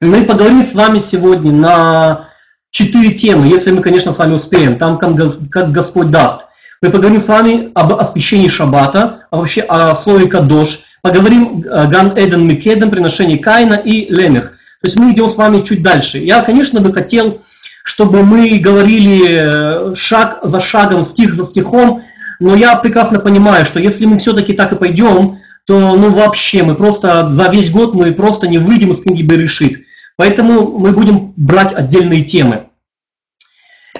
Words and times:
Мы 0.00 0.22
поговорим 0.22 0.62
с 0.62 0.74
вами 0.74 1.00
сегодня 1.00 1.50
на 1.50 2.28
четыре 2.70 3.14
темы, 3.16 3.48
если 3.48 3.72
мы, 3.72 3.82
конечно, 3.82 4.12
с 4.12 4.18
вами 4.18 4.34
успеем, 4.34 4.78
там, 4.78 4.96
как 4.96 5.72
Господь 5.72 6.12
даст. 6.12 6.42
Мы 6.80 6.90
поговорим 6.90 7.20
с 7.20 7.26
вами 7.26 7.72
об 7.74 7.94
освящении 7.94 8.46
Шаббата, 8.46 9.26
а 9.32 9.38
вообще 9.38 9.62
о 9.62 9.96
слове 9.96 10.28
Кадош, 10.28 10.82
поговорим 11.02 11.64
о 11.68 11.86
Ган 11.86 12.16
Эден 12.16 12.46
Микеден, 12.46 12.92
приношении 12.92 13.38
Каина 13.38 13.74
и 13.74 14.08
Лемех. 14.14 14.52
То 14.82 14.84
есть 14.84 15.00
мы 15.00 15.10
идем 15.10 15.28
с 15.28 15.36
вами 15.36 15.64
чуть 15.64 15.82
дальше. 15.82 16.18
Я, 16.18 16.42
конечно, 16.42 16.80
бы 16.80 16.94
хотел, 16.94 17.42
чтобы 17.82 18.22
мы 18.22 18.56
говорили 18.58 19.90
э, 19.90 19.94
шаг 19.96 20.38
за 20.44 20.60
шагом, 20.60 21.06
стих 21.06 21.34
за 21.34 21.42
стихом, 21.44 22.04
но 22.38 22.54
я 22.54 22.76
прекрасно 22.76 23.18
понимаю, 23.18 23.66
что 23.66 23.80
если 23.80 24.04
мы 24.04 24.20
все-таки 24.20 24.52
так 24.52 24.72
и 24.72 24.76
пойдем, 24.76 25.40
то 25.64 25.96
ну 25.96 26.14
вообще 26.14 26.62
мы 26.62 26.76
просто 26.76 27.34
за 27.34 27.50
весь 27.50 27.72
год 27.72 27.94
мы 27.94 28.12
просто 28.12 28.46
не 28.46 28.58
выйдем 28.58 28.92
из 28.92 29.00
книги 29.00 29.22
Берешит. 29.22 29.87
Поэтому 30.18 30.76
мы 30.78 30.90
будем 30.92 31.32
брать 31.36 31.72
отдельные 31.72 32.24
темы. 32.24 32.66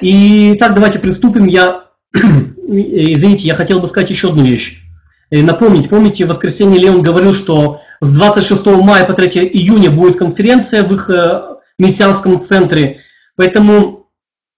И 0.01 0.57
так 0.59 0.75
давайте 0.75 0.99
приступим. 0.99 1.47
Я, 1.47 1.85
извините, 2.13 3.47
я 3.47 3.55
хотел 3.55 3.79
бы 3.79 3.87
сказать 3.87 4.11
еще 4.11 4.31
одну 4.31 4.43
вещь. 4.43 4.83
И 5.31 5.43
напомнить, 5.43 5.89
помните, 5.89 6.25
в 6.25 6.29
воскресенье 6.29 6.81
Леон 6.81 7.03
говорил, 7.03 7.35
что 7.35 7.83
с 8.01 8.11
26 8.11 8.67
мая 8.67 9.05
по 9.05 9.13
3 9.13 9.29
июня 9.49 9.91
будет 9.91 10.19
конференция 10.19 10.83
в 10.83 10.93
их 10.93 11.09
э, 11.09 11.43
мессианском 11.79 12.41
центре. 12.41 13.03
Поэтому 13.37 14.09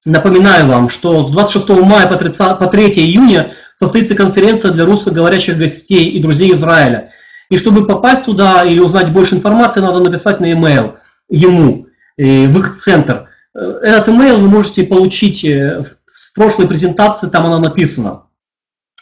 напоминаю 0.06 0.66
вам, 0.66 0.88
что 0.88 1.28
с 1.28 1.30
26 1.30 1.68
мая 1.82 2.06
по 2.06 2.16
3, 2.16 2.30
по 2.32 2.66
3 2.68 2.84
июня 2.92 3.52
состоится 3.78 4.14
конференция 4.14 4.70
для 4.70 4.86
русскоговорящих 4.86 5.58
гостей 5.58 6.08
и 6.08 6.22
друзей 6.22 6.54
Израиля. 6.54 7.12
И 7.50 7.58
чтобы 7.58 7.86
попасть 7.86 8.24
туда 8.24 8.62
или 8.64 8.80
узнать 8.80 9.12
больше 9.12 9.34
информации, 9.34 9.80
надо 9.80 9.98
написать 10.08 10.40
на 10.40 10.46
e-mail 10.46 10.94
ему, 11.30 11.86
э, 12.16 12.46
в 12.46 12.58
их 12.58 12.76
центр. 12.76 13.28
Э, 13.54 13.80
этот 13.82 14.08
email 14.08 14.36
вы 14.36 14.48
можете 14.48 14.84
получить 14.84 15.42
в 15.42 16.34
прошлой 16.34 16.68
презентации, 16.68 17.28
там 17.28 17.46
она 17.46 17.58
написана. 17.58 18.24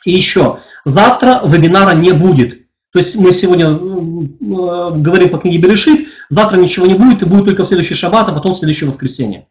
И 0.04 0.12
еще, 0.12 0.60
завтра 0.84 1.42
вебинара 1.44 1.94
не 1.94 2.12
будет. 2.12 2.66
То 2.92 3.00
есть 3.00 3.16
мы 3.16 3.32
сегодня 3.32 3.66
э, 3.66 5.00
говорим 5.00 5.30
по 5.30 5.38
книге 5.38 5.58
Берешит, 5.58 6.08
завтра 6.30 6.56
ничего 6.56 6.86
не 6.86 6.94
будет, 6.94 7.22
и 7.22 7.26
будет 7.26 7.46
только 7.46 7.64
следующий 7.64 7.94
шаббат, 7.94 8.28
а 8.28 8.32
потом 8.32 8.54
следующее 8.54 8.88
воскресенье. 8.88 9.46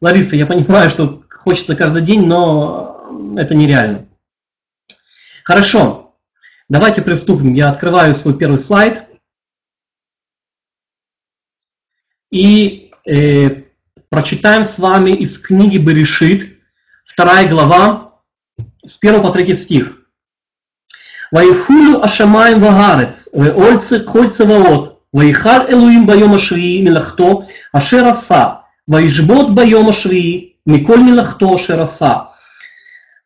Лариса, 0.00 0.36
я 0.36 0.46
понимаю, 0.46 0.90
что 0.90 1.22
хочется 1.30 1.74
каждый 1.74 2.02
день, 2.02 2.26
но 2.26 3.34
это 3.36 3.54
нереально. 3.54 4.06
Хорошо, 5.42 6.14
давайте 6.68 7.00
приступим. 7.00 7.54
Я 7.54 7.70
открываю 7.70 8.14
свой 8.16 8.36
первый 8.36 8.60
слайд. 8.60 9.07
И 12.31 12.91
э, 13.05 13.63
прочитаем 14.09 14.65
с 14.65 14.79
вами 14.79 15.11
из 15.11 15.37
книги 15.37 15.77
Берешит, 15.77 16.59
вторая 17.05 17.47
глава, 17.47 18.13
с 18.85 18.97
1 19.01 19.21
по 19.21 19.31
3 19.31 19.55
стих. 19.55 20.03
ויחולו 21.33 22.03
השמיים 22.03 22.63
והארץ, 22.63 23.27
ועול 23.33 23.79
כל 24.05 24.29
צבאות, 24.29 24.99
ויחל 25.13 25.61
אלוהים 25.69 26.07
ביום 26.07 26.33
השביעי 26.33 26.81
מלאכתו 26.81 27.43
אשר 27.73 28.07
עשה, 28.07 28.49
וישבות 28.87 29.55
ביום 29.55 29.89
השביעי 29.89 30.49
מכל 30.67 30.99
מלאכתו 30.99 31.55
אשר 31.55 31.81
עשה. 31.81 32.11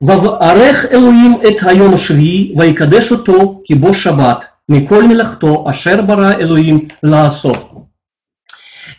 ובערך 0.01 0.85
אלוהים 0.85 1.37
את 1.47 1.55
היום 1.61 1.93
השביעי, 1.93 2.53
ויקדש 2.57 3.11
אותו 3.11 3.61
כי 3.65 3.75
בו 3.75 3.93
שבת, 3.93 4.45
מכל 4.69 5.03
מלאכתו 5.03 5.65
אשר 5.69 6.01
ברא 6.01 6.31
אלוהים 6.31 6.87
לעשות. 7.03 7.70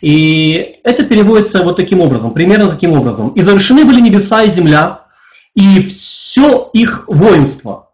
и 0.04 0.76
это 0.84 1.06
переводится 1.06 1.62
вот 1.62 1.78
таким 1.78 2.00
образом, 2.02 2.34
примерно 2.34 2.68
таким 2.68 2.92
образом. 2.92 3.30
«И 3.30 3.42
завершены 3.42 3.86
были 3.86 4.02
небеса 4.02 4.42
и 4.42 4.50
земля, 4.50 5.06
и 5.54 5.80
все 5.80 6.68
их 6.74 7.04
воинство. 7.08 7.88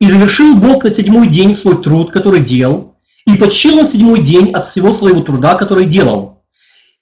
И 0.00 0.08
завершил 0.08 0.54
Бог 0.54 0.84
на 0.84 0.90
седьмой 0.90 1.26
день 1.26 1.56
свой 1.56 1.82
труд, 1.82 2.12
который 2.12 2.44
делал, 2.44 2.94
и 3.26 3.34
почил 3.34 3.80
на 3.80 3.88
седьмой 3.88 4.22
день 4.22 4.52
от 4.52 4.64
всего 4.64 4.92
своего 4.92 5.22
труда, 5.22 5.56
который 5.56 5.86
делал. 5.86 6.44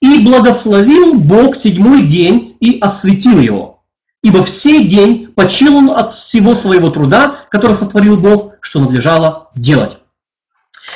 И 0.01 0.25
благословил 0.25 1.13
Бог 1.13 1.55
седьмой 1.55 2.07
день 2.07 2.57
и 2.59 2.79
осветил 2.79 3.37
его. 3.37 3.83
Ибо 4.23 4.43
в 4.43 4.49
сей 4.49 4.87
день 4.87 5.27
почил 5.27 5.75
он 5.75 5.91
от 5.91 6.11
всего 6.11 6.55
своего 6.55 6.89
труда, 6.89 7.41
который 7.51 7.75
сотворил 7.75 8.17
Бог, 8.17 8.53
что 8.61 8.79
надлежало 8.79 9.51
делать. 9.55 9.99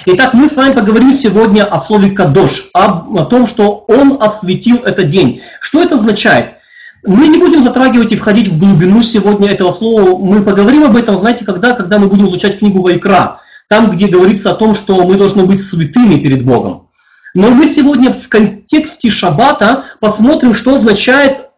Итак, 0.06 0.34
мы 0.34 0.48
с 0.48 0.56
вами 0.56 0.74
поговорим 0.74 1.14
сегодня 1.14 1.66
о 1.66 1.80
слове 1.80 2.12
«кадош», 2.12 2.70
о, 2.74 3.06
о 3.16 3.26
том, 3.26 3.48
что 3.48 3.84
он 3.88 4.18
осветил 4.22 4.78
этот 4.78 5.10
день. 5.10 5.42
Что 5.60 5.84
это 5.84 5.96
означает? 5.96 6.56
Мы 7.04 7.28
не 7.28 7.38
будем 7.38 7.66
затрагивать 7.66 8.14
и 8.14 8.16
входить 8.16 8.48
в 8.48 8.58
глубину 8.58 9.02
сегодня 9.02 9.50
этого 9.50 9.72
слова. 9.72 10.18
Мы 10.18 10.42
поговорим 10.42 10.86
об 10.86 10.96
этом, 10.96 11.20
знаете, 11.20 11.44
когда? 11.44 11.74
Когда 11.74 12.00
мы 12.00 12.08
будем 12.08 12.30
изучать 12.30 12.60
книгу 12.60 12.82
Вайкра. 12.82 13.42
Там, 13.68 13.92
где 13.92 14.08
говорится 14.08 14.52
о 14.52 14.56
том, 14.56 14.74
что 14.74 15.06
мы 15.06 15.16
должны 15.16 15.44
быть 15.46 15.62
святыми 15.62 16.16
перед 16.16 16.46
Богом. 16.46 16.88
Но 17.34 17.50
мы 17.50 17.68
сегодня 17.68 18.14
в 18.14 18.28
контексте 18.30 19.10
Шаббата 19.12 19.84
посмотрим, 20.00 20.54
что 20.54 20.76
означает, 20.76 21.50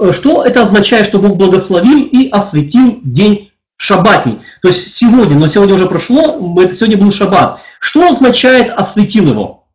э, 0.00 0.12
что 0.12 0.44
это 0.44 0.62
означает, 0.62 1.06
что 1.06 1.18
Бог 1.18 1.36
благословил 1.36 2.04
и 2.04 2.30
осветил 2.30 3.00
день 3.02 3.50
шаббатний. 3.76 4.40
То 4.62 4.68
есть 4.68 4.94
сегодня, 4.94 5.36
но 5.38 5.48
сегодня 5.48 5.74
уже 5.74 5.86
прошло, 5.86 6.54
это 6.60 6.74
сегодня 6.74 6.98
был 6.98 7.10
шаббат. 7.10 7.60
Что 7.80 8.10
означает 8.10 8.70
осветил 8.70 9.28
его? 9.28 9.66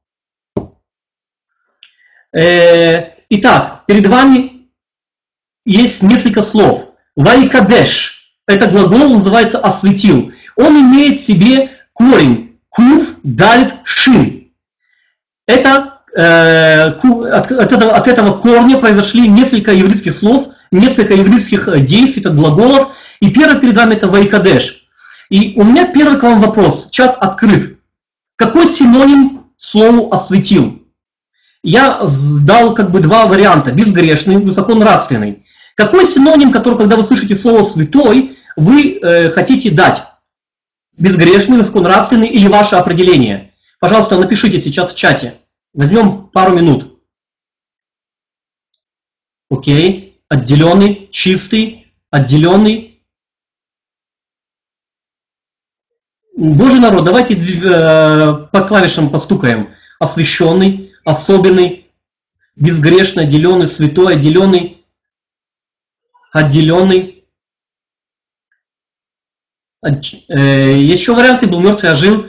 Э, 2.32 3.16
итак, 3.30 3.84
перед 3.88 4.08
вами 4.08 4.68
есть 5.66 6.04
несколько 6.04 6.44
слов. 6.44 6.90
Вайкадеш– 7.16 8.32
это 8.48 8.68
глагол, 8.68 9.10
называется 9.16 9.58
«осветил». 9.60 10.32
Он 10.56 10.80
имеет 10.80 11.18
в 11.18 11.26
себе 11.26 11.72
корень 11.94 12.60
кув, 12.70 13.16
далит, 13.24 13.74
шин. 13.86 14.52
Это, 15.48 16.02
э, 16.16 16.90
от, 16.90 17.52
от, 17.52 17.72
этого, 17.72 17.96
от 17.96 18.08
этого 18.08 18.40
корня 18.40 18.78
произошли 18.78 19.28
несколько 19.28 19.72
еврейских 19.72 20.16
слов, 20.16 20.50
несколько 20.72 21.16
еврейских 21.16 21.68
э, 21.68 21.80
действий, 21.80 22.22
это 22.22 22.30
глаголов. 22.30 22.94
И 23.20 23.32
первый 23.32 23.60
перед 23.60 23.76
вами 23.76 23.96
это 23.96 24.10
«вайкадеш». 24.10 24.88
И 25.30 25.54
у 25.56 25.64
меня 25.64 25.92
первый 25.92 26.20
к 26.20 26.24
вам 26.24 26.40
вопрос, 26.40 26.90
чат 26.92 27.18
открыт. 27.20 27.75
Какой 28.36 28.68
синоним 28.68 29.52
слову 29.58 30.14
«осветил»? 30.14 30.84
Я 31.64 32.08
дал 32.46 32.74
как 32.74 32.92
бы 32.92 33.00
два 33.00 33.26
варианта, 33.26 33.72
безгрешный, 33.72 34.38
высоконравственный. 34.38 35.46
Какой 35.76 36.06
синоним, 36.06 36.52
который, 36.52 36.78
когда 36.78 36.96
вы 36.96 37.04
слышите 37.04 37.36
слово 37.36 37.64
«святой», 37.64 38.38
вы 38.56 39.00
э, 39.00 39.30
хотите 39.32 39.72
дать? 39.72 40.04
Безгрешный, 40.98 41.58
высоконравственный 41.58 42.28
или 42.28 42.48
ваше 42.48 42.76
определение? 42.76 43.54
Пожалуйста, 43.80 44.18
напишите 44.18 44.60
сейчас 44.60 44.94
в 44.94 44.96
чате. 44.96 45.42
Возьмем 45.74 46.28
пару 46.28 46.56
минут. 46.56 47.00
Окей. 49.50 50.22
Отделенный, 50.30 51.10
чистый, 51.12 51.94
отделенный. 52.10 52.95
Божий 56.36 56.82
народ, 56.82 57.06
давайте 57.06 57.34
э, 57.34 58.48
по 58.52 58.68
клавишам 58.68 59.10
постукаем. 59.10 59.74
Освященный, 60.00 60.94
особенный, 61.06 61.90
безгрешный, 62.58 63.24
отделенный, 63.24 63.70
святой, 63.70 64.16
отделенный, 64.16 64.86
отделенный. 66.32 67.26
Э, 69.82 70.78
Еще 70.78 71.14
варианты 71.16 71.48
был 71.48 71.62
мертвый, 71.62 71.94
ожил. 71.94 72.26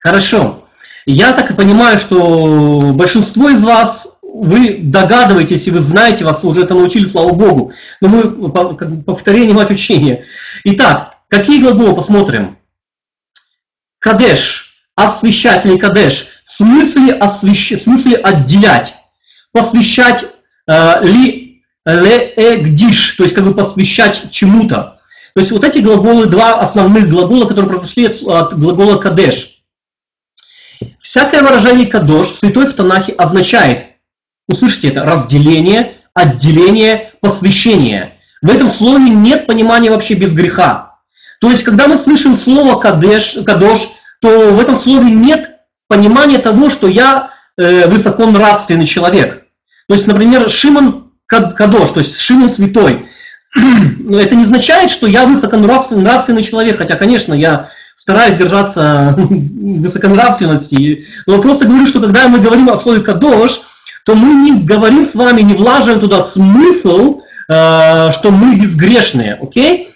Хорошо. 0.00 0.68
Я 1.04 1.32
так 1.32 1.52
и 1.52 1.54
понимаю, 1.54 2.00
что 2.00 2.80
большинство 2.94 3.48
из 3.50 3.62
вас, 3.62 4.05
вы 4.42 4.78
догадываетесь 4.78 5.66
и 5.66 5.70
вы 5.70 5.80
знаете, 5.80 6.24
вас 6.24 6.44
уже 6.44 6.62
это 6.62 6.74
научили, 6.74 7.06
слава 7.06 7.32
Богу. 7.32 7.72
Но 8.00 8.08
мы 8.08 9.02
повторение 9.02 9.54
мать 9.54 9.70
учения. 9.70 10.24
Итак, 10.64 11.16
какие 11.28 11.60
глаголы 11.60 11.94
посмотрим? 11.94 12.58
Кадеш, 13.98 14.74
освещательный 14.94 15.78
кадеш 15.78 16.28
в 16.46 16.52
смысле, 16.52 17.12
освещ... 17.14 17.72
в 17.72 17.82
смысле 17.82 18.16
отделять, 18.16 18.94
посвящать 19.52 20.24
э, 20.68 21.04
ли 21.04 21.62
леэгдиш, 21.84 23.16
то 23.16 23.24
есть 23.24 23.34
как 23.34 23.44
бы 23.44 23.54
посвящать 23.54 24.30
чему-то. 24.30 25.00
То 25.34 25.40
есть 25.40 25.52
вот 25.52 25.64
эти 25.64 25.78
глаголы, 25.78 26.26
два 26.26 26.60
основных 26.60 27.08
глагола, 27.08 27.46
которые 27.46 27.68
произошли 27.68 28.06
от, 28.06 28.58
глагола 28.58 28.96
кадеш. 28.96 29.62
Всякое 31.00 31.42
выражение 31.42 31.86
кадош 31.86 32.28
в 32.28 32.38
святой 32.38 32.66
в 32.66 32.74
Танахе 32.74 33.12
означает, 33.12 33.95
услышите 34.48 34.88
это, 34.88 35.04
разделение, 35.04 35.98
отделение, 36.14 37.12
посвящение. 37.20 38.14
В 38.42 38.50
этом 38.50 38.70
слове 38.70 39.10
нет 39.10 39.46
понимания 39.46 39.90
вообще 39.90 40.14
без 40.14 40.32
греха. 40.32 40.96
То 41.40 41.50
есть, 41.50 41.62
когда 41.64 41.88
мы 41.88 41.98
слышим 41.98 42.36
слово 42.36 42.80
кадеш, 42.80 43.36
кадош, 43.44 43.88
то 44.20 44.50
в 44.52 44.60
этом 44.60 44.78
слове 44.78 45.10
нет 45.10 45.50
понимания 45.88 46.38
того, 46.38 46.70
что 46.70 46.88
я 46.88 47.30
э, 47.56 47.88
высоконравственный 47.88 48.86
человек. 48.86 49.44
То 49.88 49.94
есть, 49.94 50.06
например, 50.06 50.48
Шимон 50.50 51.12
кадош, 51.26 51.90
то 51.90 52.00
есть 52.00 52.18
Шимон 52.18 52.50
святой. 52.50 53.08
Это 53.54 54.34
не 54.34 54.44
означает, 54.44 54.90
что 54.90 55.06
я 55.06 55.26
высоконравственный 55.26 56.42
человек, 56.42 56.78
хотя, 56.78 56.96
конечно, 56.96 57.34
я 57.34 57.70
стараюсь 57.94 58.36
держаться 58.36 59.14
высоконравственности. 59.16 61.06
Но 61.26 61.40
просто 61.42 61.66
говорю, 61.66 61.86
что 61.86 62.00
когда 62.00 62.28
мы 62.28 62.38
говорим 62.38 62.68
о 62.70 62.78
слове 62.78 63.02
кадош, 63.02 63.60
то 64.06 64.14
мы 64.14 64.34
не 64.34 64.62
говорим 64.62 65.04
с 65.04 65.16
вами, 65.16 65.42
не 65.42 65.54
влаживаем 65.54 65.98
туда 65.98 66.22
смысл, 66.22 67.22
э, 67.52 68.10
что 68.12 68.30
мы 68.30 68.54
безгрешные, 68.54 69.34
окей? 69.34 69.90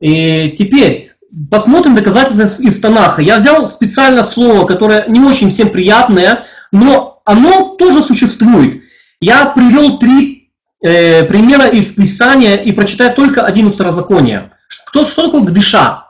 И 0.00 0.54
теперь 0.56 1.12
посмотрим 1.50 1.96
доказательства 1.96 2.62
из 2.62 2.80
Танаха. 2.80 3.20
Я 3.20 3.38
взял 3.38 3.66
специально 3.66 4.22
слово, 4.22 4.64
которое 4.64 5.06
не 5.08 5.18
очень 5.18 5.50
всем 5.50 5.70
приятное, 5.70 6.46
но 6.70 7.20
оно 7.24 7.74
тоже 7.74 8.04
существует. 8.04 8.84
Я 9.20 9.46
привел 9.46 9.98
три 9.98 10.52
э, 10.80 11.24
примера 11.24 11.66
из 11.66 11.86
Писания 11.86 12.54
и 12.54 12.70
прочитаю 12.70 13.12
только 13.16 13.44
один 13.44 13.66
из 13.66 13.74
Второзакония. 13.74 14.52
Что, 14.68 15.04
что 15.04 15.24
такое 15.24 15.40
гдыша? 15.40 16.04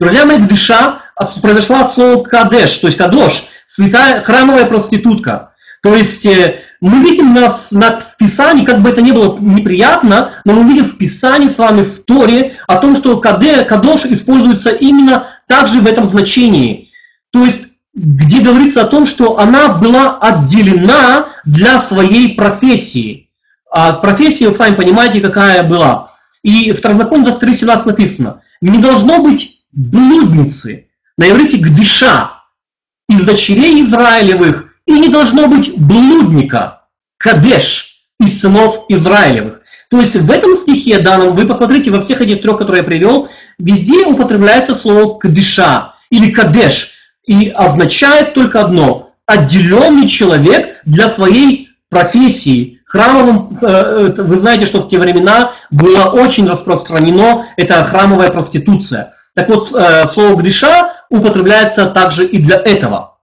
Друзья 0.00 0.26
мои, 0.26 0.38
гдыша 0.38 1.02
произошла 1.40 1.84
от 1.84 1.94
слова 1.94 2.24
кадеш, 2.24 2.78
то 2.78 2.88
есть 2.88 2.98
кадош, 2.98 3.44
святая 3.66 4.24
храмовая 4.24 4.66
проститутка. 4.66 5.51
То 5.82 5.94
есть 5.96 6.24
э, 6.26 6.60
мы 6.80 7.00
видим 7.00 7.34
нас 7.34 7.72
на, 7.72 8.00
в 8.00 8.16
Писании, 8.16 8.64
как 8.64 8.82
бы 8.82 8.90
это 8.90 9.02
ни 9.02 9.10
было 9.10 9.38
неприятно, 9.38 10.42
но 10.44 10.52
мы 10.52 10.68
видим 10.68 10.86
в 10.86 10.96
Писании 10.96 11.48
с 11.48 11.58
вами 11.58 11.82
в 11.82 12.04
Торе 12.04 12.56
о 12.66 12.76
том, 12.76 12.94
что 12.94 13.18
каде, 13.18 13.64
кадош 13.64 14.04
используется 14.04 14.70
именно 14.70 15.28
также 15.48 15.80
в 15.80 15.86
этом 15.86 16.06
значении. 16.06 16.90
То 17.30 17.44
есть 17.44 17.68
где 17.94 18.40
говорится 18.40 18.82
о 18.82 18.86
том, 18.86 19.04
что 19.04 19.38
она 19.38 19.74
была 19.74 20.18
отделена 20.18 21.28
для 21.44 21.80
своей 21.80 22.34
профессии. 22.34 23.28
А 23.70 23.92
профессия, 23.94 24.48
вы 24.48 24.56
сами 24.56 24.74
понимаете, 24.74 25.20
какая 25.20 25.62
была. 25.62 26.12
И 26.42 26.72
в 26.72 26.78
Второзакон 26.78 27.24
23.17 27.24 27.86
написано, 27.86 28.42
не 28.60 28.78
должно 28.78 29.22
быть 29.22 29.62
блудницы, 29.72 30.88
на 31.18 31.30
иврите 31.30 31.58
гдыша, 31.58 32.32
из 33.08 33.24
дочерей 33.24 33.82
Израилевых, 33.82 34.71
и 34.86 34.92
не 34.92 35.08
должно 35.08 35.48
быть 35.48 35.76
блудника, 35.76 36.82
кадеш, 37.18 37.92
из 38.20 38.40
сынов 38.40 38.84
Израилевых. 38.88 39.60
То 39.90 40.00
есть 40.00 40.14
в 40.14 40.30
этом 40.30 40.56
стихе 40.56 41.00
данном, 41.00 41.36
вы 41.36 41.46
посмотрите, 41.46 41.90
во 41.90 42.00
всех 42.00 42.20
этих 42.22 42.40
трех, 42.40 42.58
которые 42.58 42.78
я 42.78 42.84
привел, 42.84 43.28
везде 43.58 44.06
употребляется 44.06 44.74
слово 44.74 45.18
кадыша 45.18 45.94
или 46.08 46.30
кадеш, 46.30 46.92
и 47.26 47.50
означает 47.50 48.34
только 48.34 48.60
одно– 48.60 49.10
отделенный 49.26 50.08
человек 50.08 50.80
для 50.84 51.08
своей 51.08 51.68
профессии. 51.88 52.80
Храмовым, 52.86 53.58
э, 53.60 54.14
вы 54.18 54.38
знаете, 54.38 54.66
что 54.66 54.82
в 54.82 54.88
те 54.88 54.98
времена 54.98 55.52
было 55.70 56.06
очень 56.06 56.48
распространено 56.48 57.46
это 57.56 57.84
храмовая 57.84 58.28
проституция. 58.28 59.14
Так 59.34 59.48
вот, 59.48 59.72
э, 59.72 60.08
слово 60.08 60.36
греша 60.40 61.04
употребляется 61.08 61.86
также 61.86 62.26
и 62.26 62.38
для 62.38 62.56
этого. 62.56 63.18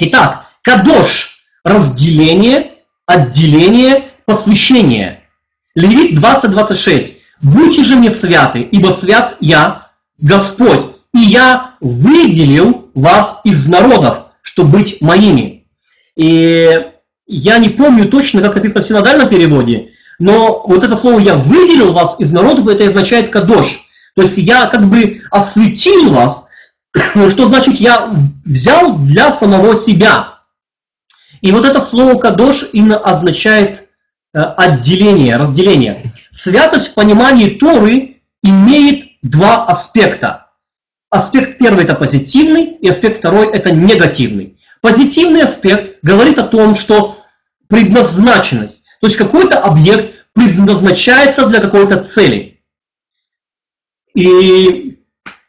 Итак, 0.00 0.46
Кадош– 0.68 1.30
разделение, 1.64 2.72
отделение, 3.06 4.10
посвящение. 4.26 5.22
Левит 5.74 6.18
20.26. 6.18 7.14
«Будьте 7.40 7.82
же 7.82 7.96
мне 7.96 8.10
святы, 8.10 8.60
ибо 8.60 8.90
свят 8.90 9.38
я, 9.40 9.92
Господь, 10.18 10.96
и 11.14 11.20
я 11.20 11.76
выделил 11.80 12.90
вас 12.94 13.40
из 13.44 13.66
народов, 13.66 14.26
чтобы 14.42 14.80
быть 14.80 15.00
моими». 15.00 15.64
И 16.16 16.70
я 17.26 17.56
не 17.56 17.70
помню 17.70 18.06
точно, 18.10 18.42
как 18.42 18.56
написано 18.56 18.82
в 18.82 18.86
синодальном 18.86 19.30
переводе, 19.30 19.92
но 20.18 20.64
вот 20.66 20.84
это 20.84 20.98
слово 20.98 21.20
«я 21.20 21.36
выделил 21.36 21.94
вас 21.94 22.16
из 22.18 22.30
народов» 22.30 22.66
это 22.68 22.86
означает 22.88 23.30
«кадош». 23.30 23.86
То 24.16 24.20
есть 24.20 24.36
я 24.36 24.66
как 24.66 24.90
бы 24.90 25.22
осветил 25.30 26.10
вас, 26.12 26.46
что 27.30 27.48
значит 27.48 27.76
я 27.76 28.12
взял 28.44 28.98
для 28.98 29.32
самого 29.32 29.74
себя. 29.74 30.37
И 31.40 31.52
вот 31.52 31.66
это 31.66 31.80
слово 31.80 32.18
«кадош» 32.18 32.64
именно 32.72 32.98
означает 32.98 33.88
э, 34.34 34.38
отделение, 34.38 35.36
разделение. 35.36 36.12
Святость 36.30 36.88
в 36.88 36.94
понимании 36.94 37.58
Торы 37.58 38.20
имеет 38.42 39.08
два 39.22 39.66
аспекта. 39.66 40.50
Аспект 41.10 41.58
первый– 41.58 41.84
это 41.84 41.94
позитивный, 41.94 42.64
и 42.64 42.88
аспект 42.88 43.18
второй– 43.18 43.50
это 43.52 43.70
негативный. 43.70 44.58
Позитивный 44.80 45.42
аспект 45.42 45.98
говорит 46.02 46.38
о 46.38 46.46
том, 46.46 46.74
что 46.74 47.18
предназначенность, 47.68 48.84
то 49.00 49.06
есть 49.06 49.16
какой-то 49.16 49.58
объект 49.58 50.14
предназначается 50.34 51.46
для 51.46 51.60
какой-то 51.60 52.04
цели. 52.04 52.60
И, 54.14 54.98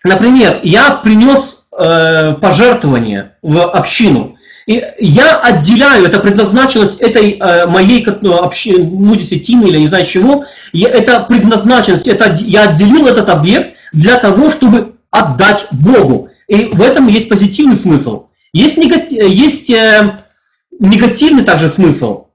например, 0.04 0.62
я 0.64 0.92
принес 0.92 1.68
э, 1.72 2.34
пожертвование 2.34 3.38
в 3.42 3.62
общину, 3.62 4.39
и 4.70 4.84
я 5.00 5.36
отделяю, 5.38 6.06
это 6.06 6.20
предназначенность 6.20 7.02
этой 7.02 7.40
э, 7.40 7.66
моей 7.66 8.06
ну, 8.22 8.36
общи, 8.36 8.70
ну, 8.78 9.16
десятины 9.16 9.66
или 9.66 9.80
не 9.80 9.88
знаю 9.88 10.06
чего, 10.06 10.46
я, 10.74 10.90
это 10.90 11.22
предназначенность, 11.22 12.08
это, 12.08 12.38
я 12.40 12.70
отделил 12.70 13.08
этот 13.08 13.30
объект 13.30 13.76
для 13.94 14.20
того, 14.20 14.52
чтобы 14.52 14.94
отдать 15.10 15.66
Богу. 15.72 16.30
И 16.48 16.66
в 16.66 16.84
этом 16.84 17.08
есть 17.08 17.30
позитивный 17.30 17.78
смысл. 17.78 18.28
Есть, 18.54 18.78
негатив, 18.78 19.24
есть 19.28 19.72
э, 19.72 20.20
негативный 20.78 21.44
также 21.44 21.72
смысл. 21.72 22.28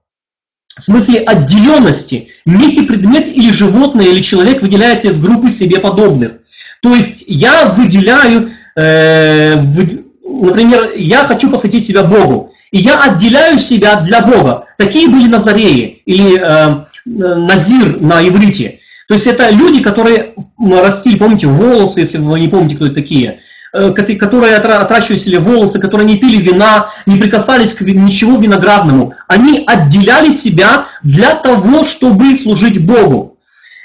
В 0.76 0.82
смысле 0.82 1.20
отделенности. 1.20 2.30
Некий 2.44 2.82
предмет 2.82 3.28
или 3.28 3.52
животное, 3.52 4.06
или 4.06 4.20
человек 4.20 4.60
выделяется 4.60 5.06
из 5.06 5.20
группы 5.20 5.52
себе 5.52 5.78
подобных. 5.78 6.38
То 6.82 6.96
есть 6.96 7.22
я 7.28 7.66
выделяю, 7.66 8.54
э, 8.74 10.02
например, 10.42 10.92
я 10.96 11.24
хочу 11.24 11.50
посвятить 11.50 11.86
себя 11.86 12.02
Богу, 12.02 12.52
и 12.70 12.78
я 12.78 12.98
отделяю 12.98 13.58
себя 13.58 13.96
для 14.00 14.20
Бога. 14.20 14.66
Такие 14.78 15.08
были 15.08 15.28
Назареи 15.28 16.02
или 16.06 16.38
э, 16.38 16.84
Назир 17.04 18.00
на 18.00 18.26
иврите. 18.26 18.80
То 19.06 19.14
есть 19.14 19.26
это 19.26 19.50
люди, 19.50 19.82
которые 19.82 20.34
растили, 20.58 21.18
помните, 21.18 21.46
волосы, 21.46 22.00
если 22.00 22.18
вы 22.18 22.40
не 22.40 22.48
помните, 22.48 22.76
кто 22.76 22.86
это 22.86 22.94
такие, 22.94 23.40
э, 23.72 23.92
которые 23.92 24.56
отращивали 24.56 25.36
волосы, 25.36 25.78
которые 25.78 26.06
не 26.06 26.16
пили 26.16 26.42
вина, 26.42 26.90
не 27.06 27.16
прикасались 27.16 27.74
к 27.74 27.82
ничего 27.82 28.38
виноградному. 28.38 29.14
Они 29.28 29.62
отделяли 29.66 30.30
себя 30.30 30.86
для 31.02 31.34
того, 31.34 31.84
чтобы 31.84 32.36
служить 32.36 32.84
Богу. 32.84 33.38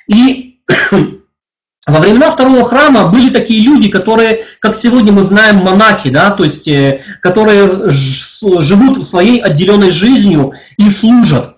И 0.07 0.57
во 1.87 1.99
времена 1.99 2.31
второго 2.31 2.65
храма 2.65 3.09
были 3.09 3.29
такие 3.29 3.61
люди, 3.61 3.89
которые, 3.89 4.45
как 4.59 4.75
сегодня 4.75 5.11
мы 5.11 5.23
знаем, 5.23 5.57
монахи, 5.57 6.09
да, 6.09 6.31
то 6.31 6.43
есть, 6.43 6.67
э, 6.67 7.01
которые 7.21 7.89
живут 7.89 9.07
своей 9.07 9.39
отделенной 9.39 9.91
жизнью 9.91 10.53
и 10.77 10.89
служат 10.91 11.57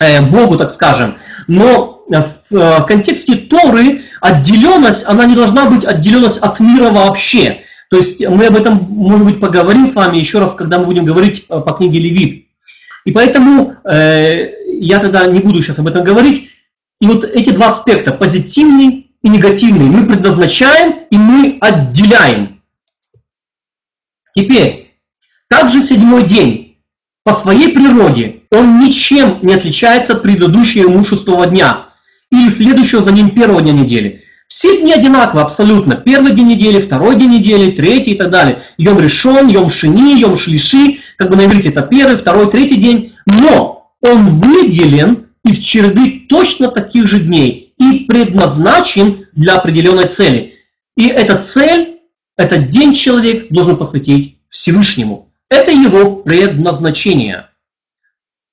э, 0.00 0.20
Богу, 0.22 0.56
так 0.56 0.70
скажем. 0.72 1.18
Но 1.46 2.04
в 2.08 2.56
э, 2.56 2.86
контексте 2.86 3.36
Торы 3.36 4.02
отделенность, 4.20 5.04
она 5.06 5.26
не 5.26 5.36
должна 5.36 5.66
быть 5.66 5.84
отделенность 5.84 6.38
от 6.38 6.60
мира 6.60 6.90
вообще. 6.90 7.62
То 7.88 7.98
есть 7.98 8.26
мы 8.26 8.46
об 8.46 8.56
этом, 8.56 8.86
может 8.90 9.24
быть, 9.24 9.40
поговорим 9.40 9.86
с 9.86 9.94
вами 9.94 10.18
еще 10.18 10.40
раз, 10.40 10.54
когда 10.54 10.78
мы 10.78 10.86
будем 10.86 11.04
говорить 11.04 11.46
по 11.46 11.72
книге 11.72 12.00
Левит. 12.00 12.46
И 13.04 13.12
поэтому 13.12 13.76
э, 13.84 14.50
я 14.80 14.98
тогда 14.98 15.26
не 15.26 15.40
буду 15.40 15.62
сейчас 15.62 15.78
об 15.78 15.86
этом 15.86 16.04
говорить. 16.04 16.50
И 17.00 17.06
вот 17.06 17.24
эти 17.24 17.50
два 17.50 17.68
аспекта, 17.68 18.12
позитивный 18.12 19.05
и 19.26 19.28
негативный 19.28 19.88
мы 19.88 20.06
предназначаем 20.06 21.00
и 21.10 21.18
мы 21.18 21.58
отделяем. 21.60 22.60
Теперь, 24.36 24.94
также 25.48 25.82
седьмой 25.82 26.28
день. 26.28 26.76
По 27.24 27.34
своей 27.34 27.70
природе 27.70 28.42
он 28.52 28.78
ничем 28.78 29.40
не 29.42 29.54
отличается 29.54 30.12
от 30.12 30.22
предыдущего 30.22 30.88
ему 30.88 31.04
шестого 31.04 31.46
дня 31.46 31.88
или 32.30 32.50
следующего 32.50 33.02
за 33.02 33.10
ним 33.10 33.30
первого 33.30 33.60
дня 33.62 33.72
недели. 33.72 34.22
Все 34.46 34.80
дни 34.80 34.92
одинаковы 34.92 35.40
абсолютно. 35.40 35.96
Первый 35.96 36.32
день 36.32 36.46
недели, 36.46 36.80
второй 36.80 37.16
день 37.16 37.30
недели, 37.30 37.72
третий 37.72 38.12
и 38.12 38.16
так 38.16 38.30
далее. 38.30 38.62
Йом 38.78 39.00
решен, 39.00 39.48
йом 39.48 39.70
шини, 39.70 40.20
йом 40.20 40.36
шлиши. 40.36 41.00
Как 41.16 41.30
бы 41.30 41.36
на 41.36 41.40
это 41.40 41.82
первый, 41.82 42.16
второй, 42.16 42.48
третий 42.52 42.76
день. 42.76 43.14
Но 43.26 43.90
он 44.02 44.40
выделен 44.40 45.26
из 45.44 45.58
череды 45.58 46.26
точно 46.28 46.68
таких 46.68 47.08
же 47.08 47.18
дней 47.18 47.65
и 47.78 48.00
предназначен 48.00 49.26
для 49.32 49.56
определенной 49.56 50.08
цели. 50.08 50.54
И 50.96 51.08
эта 51.08 51.38
цель, 51.38 52.00
этот 52.36 52.68
день 52.68 52.94
человек 52.94 53.48
должен 53.50 53.76
посвятить 53.76 54.38
Всевышнему. 54.48 55.30
Это 55.48 55.70
его 55.70 56.16
предназначение. 56.16 57.50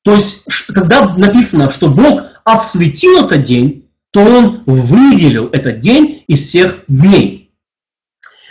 То 0.04 0.16
есть, 0.16 0.46
когда 0.68 1.16
написано, 1.16 1.70
что 1.70 1.90
Бог 1.90 2.24
осветил 2.44 3.26
этот 3.26 3.44
день, 3.44 3.90
то 4.12 4.22
он 4.22 4.64
выделил 4.66 5.50
этот 5.52 5.80
день 5.80 6.24
из 6.28 6.46
всех 6.46 6.84
дней. 6.88 7.52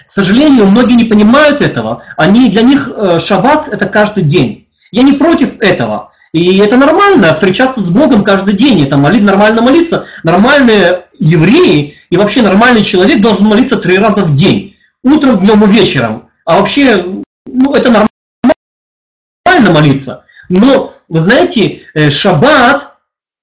К 0.08 0.10
сожалению, 0.10 0.66
многие 0.66 0.94
не 0.94 1.04
понимают 1.04 1.60
этого. 1.60 2.02
Они, 2.16 2.50
для 2.50 2.62
них 2.62 2.88
э, 2.88 3.18
шаббат 3.18 3.68
это 3.68 3.86
каждый 3.86 4.24
день. 4.24 4.68
Я 4.90 5.02
не 5.02 5.12
против 5.12 5.60
этого. 5.60 6.11
И 6.32 6.58
это 6.58 6.78
нормально, 6.78 7.34
встречаться 7.34 7.80
с 7.80 7.90
Богом 7.90 8.24
каждый 8.24 8.54
день, 8.54 8.82
это 8.82 8.96
молить, 8.96 9.22
нормально 9.22 9.60
молиться. 9.60 10.06
Нормальные 10.22 11.04
евреи 11.18 11.98
и 12.08 12.16
вообще 12.16 12.40
нормальный 12.40 12.82
человек 12.82 13.20
должен 13.20 13.46
молиться 13.46 13.76
три 13.76 13.98
раза 13.98 14.24
в 14.24 14.34
день. 14.34 14.76
Утром, 15.04 15.44
днем 15.44 15.62
и 15.64 15.72
вечером. 15.72 16.30
А 16.46 16.58
вообще, 16.58 17.04
ну, 17.46 17.72
это 17.74 17.90
нормально 17.90 19.80
молиться. 19.80 20.24
Но, 20.48 20.94
вы 21.08 21.20
знаете, 21.20 21.82
э, 21.94 22.10
шаббат, 22.10 22.94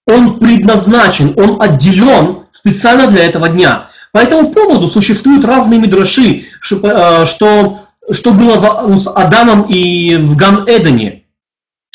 он 0.07 0.39
предназначен, 0.39 1.35
он 1.37 1.61
отделен 1.61 2.47
специально 2.51 3.07
для 3.07 3.25
этого 3.25 3.49
дня. 3.49 3.89
По 4.11 4.17
этому 4.17 4.51
поводу 4.51 4.87
существуют 4.87 5.45
разные 5.45 5.79
мидраши, 5.79 6.45
э, 6.71 7.25
что, 7.25 7.81
что 8.11 8.31
было 8.31 8.97
с 8.97 9.07
Адамом 9.07 9.69
и 9.69 10.15
в 10.15 10.35
Ган-Эдене. 10.35 11.18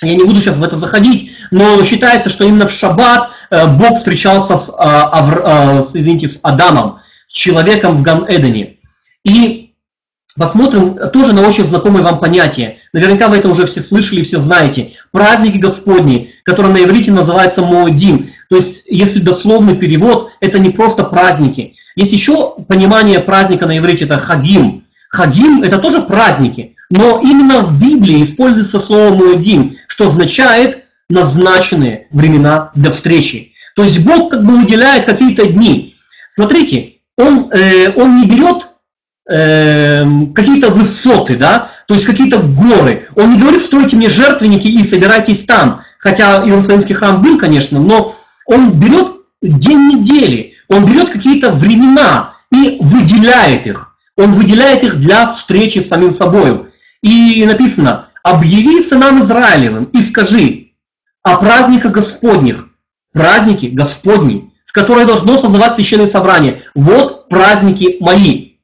Я 0.03 0.15
не 0.15 0.25
буду 0.25 0.41
сейчас 0.41 0.57
в 0.57 0.63
это 0.63 0.77
заходить, 0.77 1.31
но 1.51 1.83
считается, 1.85 2.29
что 2.29 2.45
именно 2.45 2.67
в 2.67 2.73
шаббат 2.73 3.31
э, 3.51 3.67
Бог 3.67 3.99
встречался 3.99 4.59
с, 4.59 4.69
э, 4.69 5.83
с, 5.83 5.95
извините, 5.95 6.29
с 6.29 6.41
Адамом, 6.43 7.01
с 7.29 7.33
человеком 7.33 7.99
в 7.99 8.03
Ган-Эдене. 8.03 8.79
И 9.25 9.75
посмотрим 10.37 10.99
тоже 11.13 11.33
на 11.33 11.47
очень 11.47 11.65
знакомое 11.65 12.03
вам 12.03 12.19
понятие. 12.19 12.79
Наверняка 12.93 13.29
вы 13.29 13.37
это 13.37 13.49
уже 13.49 13.67
все 13.67 13.83
слышали, 13.83 14.25
все 14.25 14.41
знаете. 14.41 14.95
Праздники 15.13 15.59
Господни, 15.59 16.35
которые 16.45 16.73
на 16.73 16.83
иврите 16.83 17.13
называются 17.13 17.63
Моодим. 17.63 18.33
То 18.51 18.57
есть, 18.57 18.87
если 18.89 19.21
дословный 19.21 19.77
перевод, 19.77 20.31
это 20.41 20.59
не 20.59 20.71
просто 20.71 21.05
праздники. 21.05 21.77
Есть 21.95 22.13
еще 22.13 22.57
понимание 22.69 23.21
праздника 23.21 23.67
на 23.67 23.79
иврите, 23.79 24.07
это 24.07 24.19
Хагим. 24.19 24.85
Хагим 25.09 25.63
это 25.63 25.79
тоже 25.79 26.03
праздники. 26.03 26.75
Но 26.97 27.21
именно 27.21 27.63
в 27.63 27.81
Библии 27.81 28.23
используется 28.23 28.79
слово 28.79 29.15
«муэдим», 29.15 29.79
что 29.89 30.07
означает 30.07 30.85
назначенные 31.09 32.07
времена 32.13 32.71
для 32.77 32.93
встречи. 32.93 33.53
То 33.75 33.83
есть 33.83 34.05
Бог 34.05 34.31
как 34.31 34.45
бы 34.45 34.59
выделяет 34.59 35.05
какие-то 35.05 35.47
дни. 35.47 35.97
Смотрите, 36.33 36.95
Он, 37.19 37.51
э, 37.53 37.93
он 37.97 38.17
не 38.17 38.27
берет 38.27 38.69
э, 39.29 40.05
какие-то 40.35 40.71
высоты, 40.71 41.37
да, 41.37 41.73
то 41.89 41.95
есть 41.95 42.07
какие-то 42.07 42.39
горы. 42.39 43.09
Он 43.17 43.31
не 43.31 43.41
говорит, 43.41 43.63
стройте 43.63 43.97
мне 43.97 44.09
жертвенники 44.09 44.69
и 44.69 44.87
собирайтесь 44.87 45.45
там. 45.45 45.83
Хотя 45.99 46.45
Иерусалимский 46.45 46.95
храм 46.95 47.23
был, 47.23 47.39
конечно, 47.39 47.81
но 47.81 48.15
он 48.47 48.79
берет 48.79 49.17
день 49.43 49.89
недели, 49.89 50.55
он 50.69 50.87
берет 50.87 51.11
какие-то 51.11 51.51
времена 51.51 52.35
и 52.53 52.79
выделяет 52.81 53.67
их. 53.67 53.97
Он 54.17 54.35
выделяет 54.35 54.85
их 54.85 55.01
для 55.01 55.27
встречи 55.27 55.81
с 55.81 55.89
самим 55.89 56.15
собой. 56.15 56.64
И 57.05 57.45
написано, 57.45 58.09
объяви 58.23 58.83
сынам 58.83 59.21
Израилевым 59.21 59.85
и 59.85 60.03
скажи 60.03 60.71
о 61.23 61.37
праздниках 61.37 61.93
Господних, 61.93 62.69
праздники 63.13 63.67
Господни, 63.67 64.51
в 64.65 64.73
которые 64.73 65.07
должно 65.07 65.37
создавать 65.37 65.75
священное 65.75 66.07
собрание. 66.07 66.63
Вот 66.75 67.29
праздники 67.29 67.99
мои. 68.01 68.55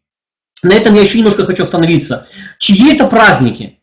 На 0.63 0.73
этом 0.73 0.95
я 0.95 1.03
еще 1.03 1.19
немножко 1.19 1.45
хочу 1.45 1.65
остановиться. 1.65 2.29
Чьи 2.59 2.95
это 2.95 3.07
праздники? 3.07 3.79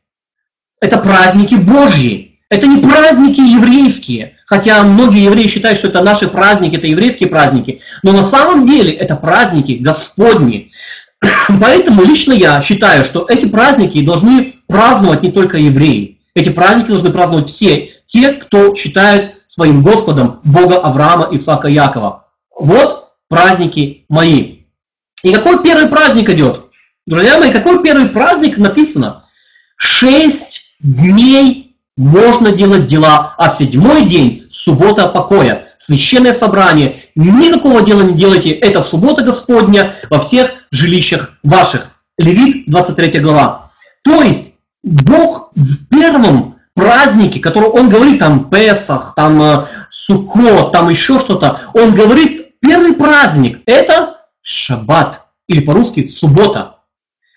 Это 0.82 0.98
праздники 0.98 1.54
Божьи. 1.54 2.40
Это 2.50 2.66
не 2.66 2.82
праздники 2.82 3.40
еврейские. 3.40 4.38
Хотя 4.48 4.82
многие 4.84 5.26
евреи 5.26 5.48
считают, 5.48 5.78
что 5.78 5.90
это 5.90 6.04
наши 6.04 6.28
праздники, 6.28 6.78
это 6.78 6.88
еврейские 6.88 7.30
праздники. 7.30 7.82
Но 8.02 8.12
на 8.12 8.24
самом 8.24 8.66
деле 8.66 8.92
это 8.92 9.16
праздники 9.16 9.74
Господни. 9.74 10.67
Поэтому 11.62 12.04
лично 12.04 12.34
я 12.34 12.62
считаю, 12.62 13.04
что 13.04 13.26
эти 13.28 13.46
праздники 13.46 14.04
должны 14.04 14.56
праздновать 14.68 15.24
не 15.24 15.32
только 15.32 15.58
евреи. 15.58 16.20
Эти 16.34 16.50
праздники 16.50 16.90
должны 16.90 17.12
праздновать 17.12 17.50
все 17.50 17.94
те, 18.06 18.34
кто 18.34 18.76
считает 18.76 19.36
своим 19.48 19.82
Господом 19.82 20.42
Бога 20.44 20.78
Авраама, 20.80 21.30
Исаака, 21.32 21.68
Якова. 21.68 22.28
Вот 22.56 23.10
праздники 23.28 24.06
мои. 24.10 24.60
И 25.24 25.34
какой 25.34 25.64
первый 25.64 25.88
праздник 25.90 26.30
идет? 26.30 26.66
Друзья 27.06 27.40
мои, 27.40 27.52
какой 27.52 27.82
первый 27.82 28.10
праздник 28.10 28.58
написано? 28.58 29.26
Шесть 29.78 30.76
дней 30.80 31.76
можно 31.96 32.52
делать 32.52 32.86
дела, 32.86 33.34
а 33.38 33.52
в 33.52 33.58
седьмой 33.58 34.06
день 34.06 34.46
суббота 34.50 35.08
покоя, 35.08 35.67
священное 35.88 36.34
собрание. 36.34 37.06
Никакого 37.16 37.82
дела 37.82 38.02
не 38.02 38.14
делайте, 38.14 38.52
это 38.52 38.84
суббота 38.84 39.24
Господня 39.24 39.96
во 40.10 40.22
всех 40.22 40.52
жилищах 40.70 41.38
ваших. 41.44 41.88
Левит, 42.18 42.66
23 42.68 43.20
глава. 43.22 43.72
То 44.04 44.22
есть, 44.22 44.54
Бог 44.84 45.52
в 45.56 45.88
первом 45.88 46.58
празднике, 46.74 47.40
который 47.40 47.70
он 47.70 47.90
говорит, 47.90 48.20
там 48.20 48.50
Песах, 48.50 49.14
там 49.16 49.42
э, 49.42 49.68
Суккот, 49.90 50.74
там 50.74 50.90
еще 50.90 51.20
что-то, 51.20 51.62
он 51.74 51.96
говорит, 51.96 52.60
первый 52.60 52.94
праздник, 52.94 53.62
это 53.66 54.18
Шаббат, 54.42 55.22
или 55.48 55.62
по-русски 55.62 56.10
суббота. 56.10 56.80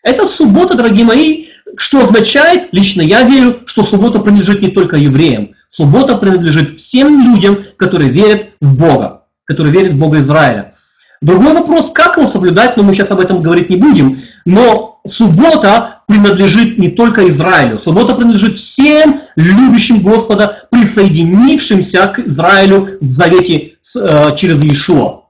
Это 0.03 0.27
суббота, 0.27 0.77
дорогие 0.77 1.05
мои, 1.05 1.47
что 1.77 2.03
означает, 2.03 2.69
лично 2.73 3.03
я 3.03 3.23
верю, 3.23 3.63
что 3.67 3.85
суббота 3.85 4.19
принадлежит 4.19 4.61
не 4.61 4.69
только 4.69 4.97
евреям. 4.97 5.55
Суббота 5.71 6.17
принадлежит 6.17 6.81
всем 6.81 7.25
людям, 7.25 7.65
которые 7.77 8.11
верят 8.11 8.49
в 8.61 8.75
Бога, 8.75 9.27
которые 9.45 9.73
верят 9.73 9.93
в 9.93 9.99
Бога 9.99 10.21
Израиля. 10.21 10.75
Другой 11.23 11.53
вопрос, 11.53 11.93
как 11.93 12.17
его 12.17 12.27
соблюдать, 12.27 12.77
но 12.77 12.83
мы 12.83 12.93
сейчас 12.93 13.13
об 13.13 13.21
этом 13.21 13.41
говорить 13.41 13.71
не 13.71 13.77
будем. 13.77 14.23
Но 14.45 15.01
суббота 15.07 16.03
принадлежит 16.09 16.79
не 16.79 16.89
только 16.89 17.29
Израилю. 17.31 17.79
Суббота 17.79 18.17
принадлежит 18.17 18.57
всем 18.57 19.21
любящим 19.37 20.03
Господа, 20.03 20.67
присоединившимся 20.73 22.09
к 22.09 22.19
Израилю 22.19 22.99
в 23.01 23.07
завете 23.07 23.77
э, 23.95 24.37
через 24.37 24.65
Иешуа. 24.65 25.27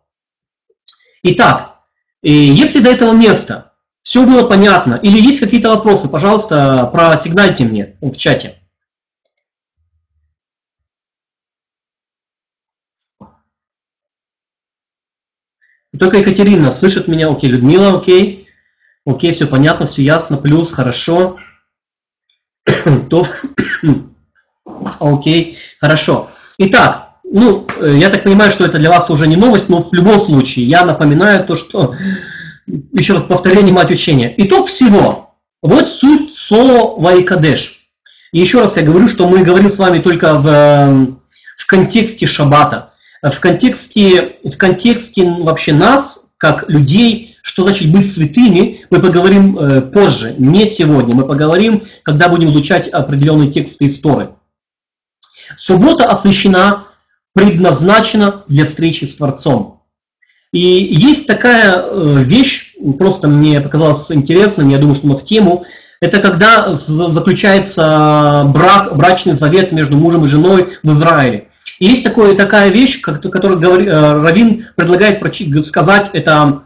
Итак, 1.22 1.80
если 2.22 2.78
до 2.78 2.90
этого 2.90 3.12
места 3.12 3.72
все 4.02 4.24
было 4.24 4.44
понятно, 4.44 4.94
или 4.94 5.20
есть 5.20 5.40
какие-то 5.40 5.68
вопросы, 5.68 6.08
пожалуйста, 6.08 6.88
просигнальте 6.90 7.64
мне 7.64 7.96
в 8.00 8.16
чате. 8.16 8.59
Только 15.98 16.18
Екатерина 16.18 16.72
слышит 16.72 17.08
меня, 17.08 17.28
окей, 17.28 17.50
Людмила, 17.50 17.98
окей, 17.98 18.48
окей, 19.04 19.32
все 19.32 19.46
понятно, 19.46 19.86
все 19.86 20.02
ясно, 20.02 20.36
плюс, 20.36 20.70
хорошо, 20.70 21.38
то, 23.10 23.26
окей, 25.00 25.58
хорошо. 25.80 26.30
Итак, 26.58 27.16
ну, 27.24 27.66
я 27.80 28.08
так 28.10 28.22
понимаю, 28.22 28.52
что 28.52 28.64
это 28.64 28.78
для 28.78 28.90
вас 28.90 29.10
уже 29.10 29.26
не 29.26 29.36
новость, 29.36 29.68
но 29.68 29.82
в 29.82 29.92
любом 29.92 30.20
случае 30.20 30.66
я 30.66 30.84
напоминаю 30.84 31.44
то, 31.44 31.56
что, 31.56 31.96
еще 32.66 33.14
раз 33.14 33.24
повторение 33.24 33.72
мать 33.72 33.90
учения. 33.90 34.32
Итог 34.36 34.68
всего. 34.68 35.34
Вот 35.60 35.88
суть 35.90 36.32
слова 36.32 37.00
Вайкадеш. 37.00 37.88
И 38.32 38.38
еще 38.38 38.60
раз 38.60 38.76
я 38.76 38.82
говорю, 38.82 39.08
что 39.08 39.28
мы 39.28 39.42
говорим 39.42 39.68
с 39.68 39.76
вами 39.76 39.98
только 39.98 40.34
в, 40.34 41.16
в 41.58 41.66
контексте 41.66 42.26
шаббата 42.26 42.89
в 43.22 43.40
контексте, 43.40 44.36
в 44.44 44.56
контексте 44.56 45.24
вообще 45.24 45.72
нас, 45.72 46.20
как 46.38 46.68
людей, 46.68 47.36
что 47.42 47.64
значит 47.64 47.92
быть 47.92 48.12
святыми, 48.12 48.86
мы 48.90 49.00
поговорим 49.00 49.58
э, 49.58 49.80
позже, 49.82 50.34
не 50.38 50.66
сегодня. 50.66 51.14
Мы 51.14 51.26
поговорим, 51.26 51.86
когда 52.02 52.28
будем 52.28 52.50
изучать 52.50 52.88
определенные 52.88 53.52
тексты 53.52 53.86
истории. 53.86 54.30
Суббота 55.58 56.06
освящена, 56.06 56.86
предназначена 57.34 58.44
для 58.48 58.64
встречи 58.64 59.04
с 59.04 59.14
Творцом. 59.14 59.82
И 60.52 60.58
есть 60.58 61.26
такая 61.26 61.76
э, 61.76 62.24
вещь, 62.24 62.74
просто 62.98 63.28
мне 63.28 63.60
показалось 63.60 64.10
интересным, 64.10 64.68
я 64.68 64.78
думаю, 64.78 64.94
что 64.94 65.06
мы 65.06 65.16
в 65.16 65.24
тему, 65.24 65.64
это 66.00 66.20
когда 66.20 66.74
заключается 66.74 68.44
брак, 68.46 68.96
брачный 68.96 69.34
завет 69.34 69.70
между 69.70 69.98
мужем 69.98 70.24
и 70.24 70.28
женой 70.28 70.78
в 70.82 70.92
Израиле. 70.92 71.49
И 71.78 71.86
есть 71.86 72.04
такое, 72.04 72.36
такая 72.36 72.70
вещь, 72.70 73.00
которую 73.00 73.60
говорит, 73.60 73.88
э, 73.88 73.92
Равин 73.92 74.66
предлагает 74.76 75.20
сказать 75.66 76.10
это 76.12 76.64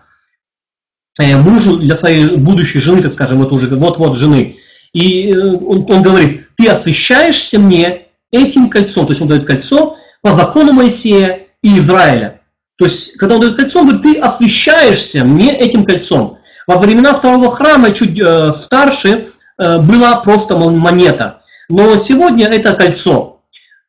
э, 1.18 1.36
мужу 1.36 1.76
для 1.76 1.96
своей 1.96 2.36
будущей 2.36 2.80
жены, 2.80 3.02
так 3.02 3.12
скажем, 3.12 3.38
вот 3.38 3.52
уже 3.52 3.74
вот-вот 3.74 4.16
жены. 4.16 4.58
И 4.92 5.30
э, 5.30 5.38
он, 5.38 5.86
он 5.90 6.02
говорит, 6.02 6.48
ты 6.56 6.68
освящаешься 6.68 7.58
мне 7.58 8.06
этим 8.30 8.70
кольцом, 8.70 9.06
то 9.06 9.12
есть 9.12 9.22
он 9.22 9.28
дает 9.28 9.46
кольцо 9.46 9.96
по 10.22 10.34
закону 10.34 10.72
Моисея 10.72 11.46
и 11.62 11.78
Израиля. 11.78 12.40
То 12.76 12.86
есть, 12.86 13.16
когда 13.16 13.36
он 13.36 13.40
дает 13.40 13.56
кольцо, 13.56 13.80
он 13.80 13.88
говорит, 13.88 14.02
ты 14.02 14.20
освящаешься 14.20 15.24
мне 15.24 15.56
этим 15.56 15.84
кольцом. 15.84 16.38
Во 16.66 16.78
времена 16.78 17.14
второго 17.14 17.50
храма, 17.50 17.92
чуть 17.92 18.18
э, 18.18 18.52
старше, 18.52 19.32
э, 19.58 19.78
была 19.78 20.16
просто 20.16 20.56
монета. 20.56 21.42
Но 21.68 21.96
сегодня 21.98 22.46
это 22.46 22.74
кольцо. 22.74 23.33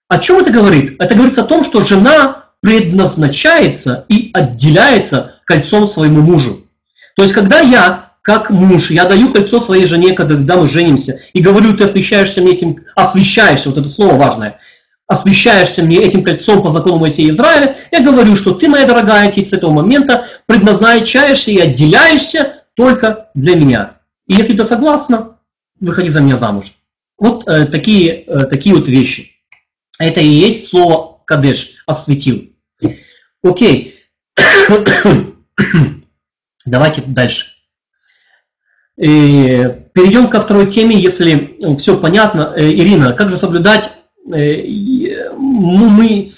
О 0.07 0.19
чем 0.19 0.39
это 0.39 0.51
говорит? 0.51 0.95
Это 0.99 1.15
говорит 1.15 1.37
о 1.37 1.43
том, 1.43 1.63
что 1.63 1.83
жена 1.83 2.45
предназначается 2.61 4.05
и 4.07 4.29
отделяется 4.33 5.39
кольцом 5.45 5.87
своему 5.87 6.21
мужу. 6.21 6.67
То 7.15 7.23
есть, 7.23 7.33
когда 7.33 7.59
я, 7.59 8.13
как 8.21 8.49
муж, 8.49 8.91
я 8.91 9.05
даю 9.05 9.31
кольцо 9.31 9.61
своей 9.61 9.85
жене, 9.85 10.13
когда 10.13 10.57
мы 10.57 10.67
женимся, 10.67 11.21
и 11.33 11.41
говорю, 11.41 11.75
ты 11.75 11.85
освещаешься 11.85 12.41
мне 12.41 12.53
этим, 12.53 12.83
освещаешься, 12.95 13.69
вот 13.69 13.77
это 13.77 13.87
слово 13.87 14.15
важное, 14.15 14.59
освещаешься 15.07 15.83
мне 15.83 15.97
этим 15.97 16.23
кольцом 16.23 16.63
по 16.63 16.71
закону 16.71 16.97
Моисея 16.97 17.31
Израиля, 17.31 17.77
я 17.91 18.01
говорю, 18.01 18.35
что 18.35 18.53
ты, 18.53 18.67
моя 18.67 18.85
дорогая, 18.85 19.31
ты 19.31 19.45
с 19.45 19.53
этого 19.53 19.71
момента 19.71 20.25
предназначаешься 20.45 21.51
и 21.51 21.59
отделяешься 21.59 22.63
только 22.75 23.29
для 23.33 23.55
меня. 23.55 23.97
И 24.27 24.33
если 24.33 24.55
ты 24.55 24.65
согласна, 24.65 25.37
выходи 25.79 26.09
за 26.09 26.21
меня 26.21 26.37
замуж. 26.37 26.73
Вот 27.17 27.47
э, 27.47 27.65
такие, 27.65 28.23
э, 28.23 28.39
такие 28.47 28.75
вот 28.75 28.87
вещи. 28.87 29.34
Это 29.99 30.21
и 30.21 30.27
есть 30.27 30.67
слово 30.67 31.21
кадеш, 31.25 31.83
осветил. 31.85 32.49
Окей. 33.43 33.99
Давайте 36.65 37.01
дальше. 37.01 37.47
И 38.97 39.47
э, 39.49 39.89
перейдем 39.93 40.29
ко 40.29 40.41
второй 40.41 40.69
теме, 40.69 40.99
если 40.99 41.57
ну, 41.59 41.77
все 41.77 41.99
понятно. 41.99 42.53
Э, 42.55 42.65
Ирина, 42.65 43.13
как 43.13 43.29
же 43.29 43.37
соблюдать 43.37 43.91
Э, 44.33 44.63
ну, 45.37 45.89
мы 45.89 46.33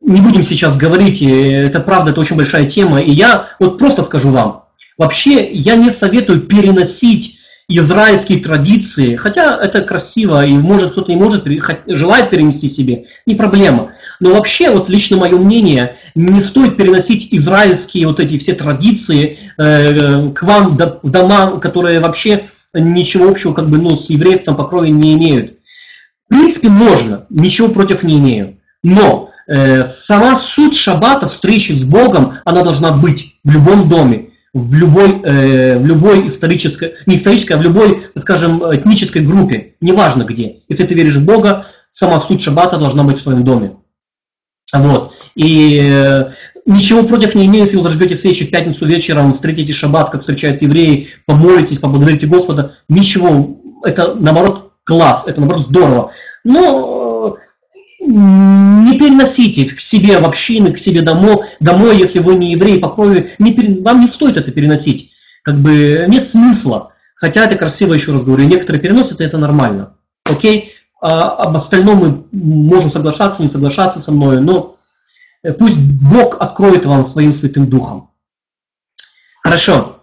не 0.00 0.20
будем 0.20 0.42
сейчас 0.42 0.76
говорить, 0.76 1.22
это 1.22 1.80
правда, 1.80 2.10
это 2.10 2.20
очень 2.20 2.36
большая 2.36 2.64
тема, 2.64 3.00
и 3.00 3.12
я 3.12 3.50
вот 3.58 3.78
просто 3.78 4.02
скажу 4.02 4.30
вам, 4.30 4.64
вообще 4.98 5.50
я 5.52 5.76
не 5.76 5.90
советую 5.90 6.42
переносить 6.42 7.38
израильские 7.68 8.40
традиции, 8.40 9.16
хотя 9.16 9.56
это 9.56 9.82
красиво, 9.82 10.44
и 10.44 10.52
может 10.52 10.92
кто-то 10.92 11.10
не 11.10 11.16
может, 11.16 11.46
желает 11.86 12.30
перенести 12.30 12.68
себе, 12.68 13.06
не 13.26 13.34
проблема. 13.34 13.92
Но 14.20 14.34
вообще, 14.34 14.70
вот 14.70 14.88
лично 14.88 15.16
мое 15.16 15.36
мнение, 15.36 15.96
не 16.14 16.40
стоит 16.40 16.76
переносить 16.76 17.28
израильские 17.32 18.06
вот 18.06 18.20
эти 18.20 18.38
все 18.38 18.54
традиции 18.54 19.38
э, 19.58 20.30
к 20.30 20.42
вам 20.42 20.76
в 20.76 21.10
дома, 21.10 21.58
которые 21.60 22.00
вообще 22.00 22.48
ничего 22.74 23.28
общего 23.28 23.52
как 23.52 23.68
бы 23.68 23.78
ну, 23.78 23.96
с 23.96 24.10
еврейством 24.10 24.56
по 24.56 24.64
крови 24.64 24.90
не 24.90 25.14
имеют. 25.14 25.58
В 26.28 26.34
принципе, 26.34 26.68
можно, 26.68 27.26
ничего 27.30 27.68
против 27.68 28.02
не 28.02 28.18
имею. 28.18 28.58
Но 28.82 29.30
э, 29.46 29.84
сама 29.84 30.38
суть 30.38 30.76
шаббата, 30.76 31.28
встречи 31.28 31.72
с 31.72 31.84
Богом, 31.84 32.38
она 32.44 32.62
должна 32.62 32.92
быть 32.92 33.34
в 33.44 33.52
любом 33.52 33.88
доме, 33.88 34.30
в 34.54 34.74
любой, 34.74 35.22
э, 35.22 35.78
в 35.78 35.86
любой 35.86 36.28
исторической, 36.28 36.94
не 37.06 37.16
исторической, 37.16 37.52
а 37.52 37.58
в 37.58 37.62
любой, 37.62 38.08
скажем, 38.16 38.62
этнической 38.74 39.22
группе, 39.22 39.74
неважно 39.80 40.24
где. 40.24 40.60
Если 40.68 40.84
ты 40.84 40.94
веришь 40.94 41.16
в 41.16 41.24
Бога, 41.24 41.66
сама 41.90 42.20
суть 42.20 42.42
шаббата 42.42 42.78
должна 42.78 43.02
быть 43.02 43.20
в 43.20 43.22
твоем 43.22 43.44
доме. 43.44 43.76
Вот. 44.74 45.12
И 45.34 45.80
э, 45.82 46.32
ничего 46.66 47.02
против 47.02 47.34
не 47.34 47.46
имею, 47.46 47.64
если 47.64 47.76
вы 47.76 47.82
зажгете 47.82 48.16
свечи 48.16 48.46
в 48.46 48.50
пятницу 48.50 48.86
вечером, 48.86 49.32
встретите 49.32 49.72
шаббат, 49.72 50.10
как 50.10 50.20
встречают 50.20 50.60
евреи, 50.60 51.08
помолитесь, 51.26 51.78
поблагодарите 51.78 52.26
Господа. 52.26 52.76
Ничего, 52.88 53.58
это 53.84 54.14
наоборот 54.14 54.72
класс, 54.84 55.24
это 55.26 55.40
наоборот 55.40 55.66
здорово. 55.68 56.12
Но 56.44 57.02
не 58.04 58.98
переносите 58.98 59.66
к 59.66 59.80
себе 59.80 60.18
в 60.18 60.24
общины, 60.24 60.72
к 60.72 60.78
себе 60.78 61.02
домой, 61.02 61.46
домой 61.60 61.96
если 61.96 62.18
вы 62.18 62.34
не 62.34 62.52
еврей 62.52 62.80
по 62.80 62.90
крови, 62.90 63.34
не, 63.38 63.80
вам 63.80 64.00
не 64.00 64.08
стоит 64.08 64.36
это 64.36 64.50
переносить. 64.50 65.12
Как 65.42 65.60
бы 65.60 66.06
нет 66.08 66.26
смысла. 66.26 66.94
Хотя 67.14 67.44
это 67.44 67.56
красиво, 67.56 67.94
еще 67.94 68.12
раз 68.12 68.22
говорю, 68.22 68.44
некоторые 68.44 68.82
переносят, 68.82 69.20
и 69.20 69.24
это 69.24 69.38
нормально. 69.38 69.96
Окей? 70.24 70.72
А 71.00 71.30
об 71.30 71.56
остальном 71.56 71.98
мы 71.98 72.24
можем 72.32 72.90
соглашаться, 72.90 73.42
не 73.42 73.50
соглашаться 73.50 74.00
со 74.00 74.10
мной, 74.10 74.40
но 74.40 74.76
э, 75.42 75.52
пусть 75.52 75.78
Бог 75.78 76.40
откроет 76.40 76.84
вам 76.84 77.04
своим 77.04 77.32
Святым 77.32 77.68
Духом. 77.68 78.10
Хорошо. 79.44 80.00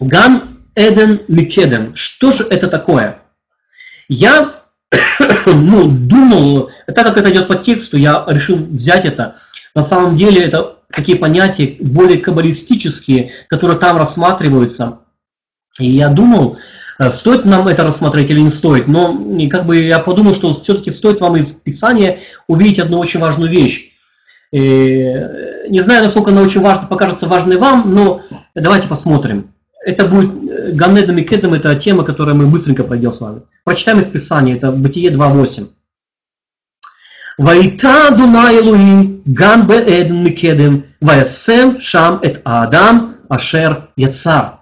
Ган 0.00 0.66
Эден 0.74 1.22
Микеден. 1.28 1.94
Что 1.94 2.30
же 2.30 2.44
это 2.44 2.68
такое? 2.68 3.22
Я 4.08 4.63
ну, 5.46 5.88
думал, 5.88 6.70
так 6.86 7.06
как 7.06 7.16
это 7.18 7.30
идет 7.30 7.48
по 7.48 7.56
тексту, 7.56 7.96
я 7.96 8.24
решил 8.28 8.56
взять 8.56 9.04
это. 9.04 9.36
На 9.74 9.82
самом 9.82 10.16
деле 10.16 10.42
это 10.42 10.78
такие 10.90 11.18
понятия 11.18 11.76
более 11.80 12.18
каббалистические, 12.18 13.32
которые 13.48 13.78
там 13.78 13.96
рассматриваются. 13.96 15.00
И 15.78 15.90
я 15.90 16.08
думал, 16.08 16.58
э, 17.02 17.10
стоит 17.10 17.44
нам 17.44 17.66
это 17.66 17.82
рассмотреть 17.82 18.30
или 18.30 18.40
не 18.40 18.50
стоит, 18.50 18.86
но 18.86 19.12
как 19.50 19.66
бы 19.66 19.82
я 19.82 19.98
подумал, 19.98 20.34
что 20.34 20.54
все-таки 20.54 20.92
стоит 20.92 21.20
вам 21.20 21.36
из 21.36 21.48
Писания 21.50 22.20
увидеть 22.46 22.78
одну 22.78 22.98
очень 22.98 23.20
важную 23.20 23.50
вещь. 23.50 23.90
И 24.52 24.60
э, 24.60 25.68
не 25.68 25.80
знаю, 25.80 26.04
насколько 26.04 26.30
она 26.30 26.42
очень 26.42 26.60
важна, 26.60 26.86
покажется 26.86 27.26
важной 27.26 27.56
вам, 27.56 27.92
но 27.92 28.22
давайте 28.54 28.86
посмотрим. 28.86 29.53
Это 29.84 30.06
будет 30.06 30.50
э, 30.50 30.72
Ганедом 30.72 31.18
и 31.18 31.24
Кедом, 31.24 31.52
это 31.52 31.74
тема, 31.74 32.04
которую 32.04 32.36
мы 32.36 32.46
быстренько 32.46 32.84
пройдем 32.84 33.12
с 33.12 33.20
вами. 33.20 33.42
Прочитаем 33.64 34.00
из 34.00 34.08
Писания, 34.08 34.56
это 34.56 34.72
Бытие 34.72 35.10
2.8. 35.10 35.68
Вайта 37.36 38.14
Дунай 38.16 38.60
Элуим 38.60 39.22
Ган 39.26 39.66
Беэден 39.66 40.22
Микедем 40.24 40.86
Ваясем 41.00 41.80
Шам 41.80 42.20
Эт 42.22 42.40
Адам 42.44 43.16
Ашер 43.28 43.90
Яцар. 43.96 44.60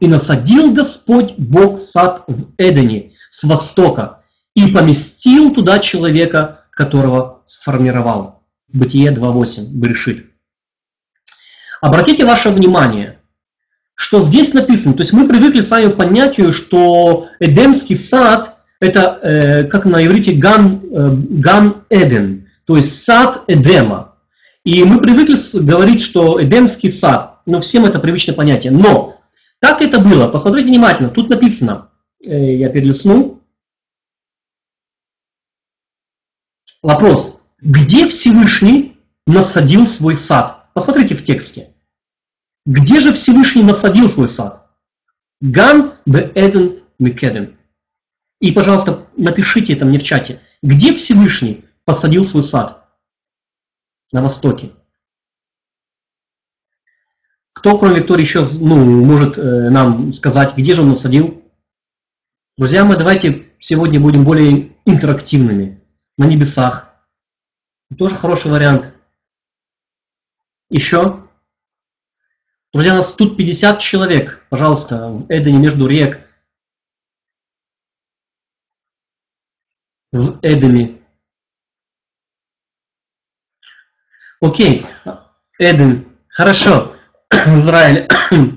И 0.00 0.06
насадил 0.06 0.72
Господь 0.72 1.34
Бог 1.38 1.80
сад 1.80 2.24
в 2.28 2.52
Эдене 2.58 3.14
с 3.30 3.42
востока 3.42 4.20
и 4.54 4.70
поместил 4.70 5.52
туда 5.54 5.78
человека, 5.78 6.64
которого 6.70 7.42
сформировал. 7.46 8.42
Бытие 8.68 9.10
2.8, 9.10 9.68
Берешит. 9.72 10.26
Обратите 11.80 12.24
ваше 12.24 12.50
внимание, 12.50 13.17
что 13.98 14.22
здесь 14.22 14.54
написано. 14.54 14.94
То 14.94 15.02
есть 15.02 15.12
мы 15.12 15.26
привыкли 15.26 15.60
с 15.60 15.70
вами 15.70 15.90
к 15.90 15.96
понятию, 15.96 16.52
что 16.52 17.30
Эдемский 17.40 17.96
сад– 17.96 18.58
это, 18.80 19.18
э, 19.20 19.64
как 19.64 19.86
на 19.86 20.06
иврите, 20.06 20.34
Ган, 20.34 20.80
э, 20.84 21.10
Ган 21.14 21.82
Эден, 21.90 22.48
то 22.64 22.76
есть 22.76 23.02
сад 23.02 23.42
Эдема. 23.48 24.14
И 24.62 24.84
мы 24.84 25.00
привыкли 25.00 25.36
говорить, 25.58 26.00
что 26.00 26.40
Эдемский 26.40 26.92
сад, 26.92 27.40
ну 27.44 27.60
всем 27.60 27.86
это 27.86 27.98
привычное 27.98 28.36
понятие. 28.36 28.70
Но 28.70 29.20
так 29.58 29.82
это 29.82 29.98
было, 29.98 30.28
посмотрите 30.28 30.68
внимательно, 30.68 31.08
тут 31.08 31.28
написано, 31.28 31.90
э, 32.24 32.54
я 32.54 32.68
перелистну. 32.68 33.42
Вопрос, 36.82 37.40
где 37.60 38.06
Всевышний 38.06 38.96
насадил 39.26 39.88
свой 39.88 40.14
сад? 40.14 40.66
Посмотрите 40.72 41.16
в 41.16 41.24
тексте. 41.24 41.72
Где 42.68 43.00
же 43.00 43.14
Всевышний 43.14 43.62
насадил 43.62 44.10
свой 44.10 44.28
сад? 44.28 44.70
Ган 45.40 45.94
бе 46.04 46.30
Эден 46.34 46.84
Микеден. 46.98 47.56
И, 48.40 48.52
пожалуйста, 48.52 49.08
напишите 49.16 49.72
это 49.72 49.86
мне 49.86 49.98
в 49.98 50.02
чате. 50.02 50.42
Где 50.62 50.94
Всевышний 50.94 51.64
посадил 51.86 52.24
свой 52.26 52.44
сад? 52.44 52.86
На 54.12 54.20
востоке. 54.20 54.72
Кто, 57.54 57.78
кроме 57.78 58.00
Виктории, 58.00 58.20
еще 58.20 58.46
ну, 58.46 59.02
может 59.02 59.38
э, 59.38 59.70
нам 59.70 60.12
сказать, 60.12 60.54
где 60.54 60.74
же 60.74 60.82
он 60.82 60.90
насадил? 60.90 61.42
Друзья 62.58 62.84
мои, 62.84 62.98
давайте 62.98 63.50
сегодня 63.58 63.98
будем 63.98 64.24
более 64.24 64.76
интерактивными. 64.84 65.82
На 66.18 66.26
небесах. 66.26 66.94
Тоже 67.96 68.14
хороший 68.14 68.50
вариант. 68.50 68.92
Еще? 70.68 71.27
Друзья, 72.74 72.94
нас 72.94 73.12
тут 73.14 73.36
50 73.36 73.78
человек, 73.78 74.44
пожалуйста, 74.50 75.08
в 75.08 75.26
Эдене 75.30 75.58
между 75.58 75.86
рек. 75.86 76.20
В 80.12 80.38
Эдене. 80.42 80.98
Окей, 84.40 84.86
Эден. 85.58 86.08
Хорошо. 86.28 86.94
Израиль. 87.32 88.06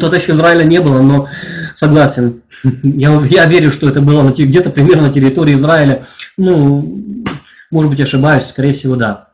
Тут 0.00 0.14
еще 0.14 0.32
Израиля 0.32 0.64
не 0.64 0.80
было, 0.80 1.02
но 1.02 1.28
согласен. 1.76 2.42
Я, 2.82 3.20
я 3.26 3.46
верю, 3.46 3.70
что 3.70 3.88
это 3.88 4.00
было 4.00 4.28
где-то 4.30 4.70
примерно 4.70 5.08
на 5.08 5.12
территории 5.12 5.56
Израиля. 5.56 6.08
Ну, 6.36 7.24
может 7.70 7.90
быть, 7.90 8.00
ошибаюсь, 8.00 8.46
скорее 8.46 8.72
всего, 8.72 8.96
да. 8.96 9.30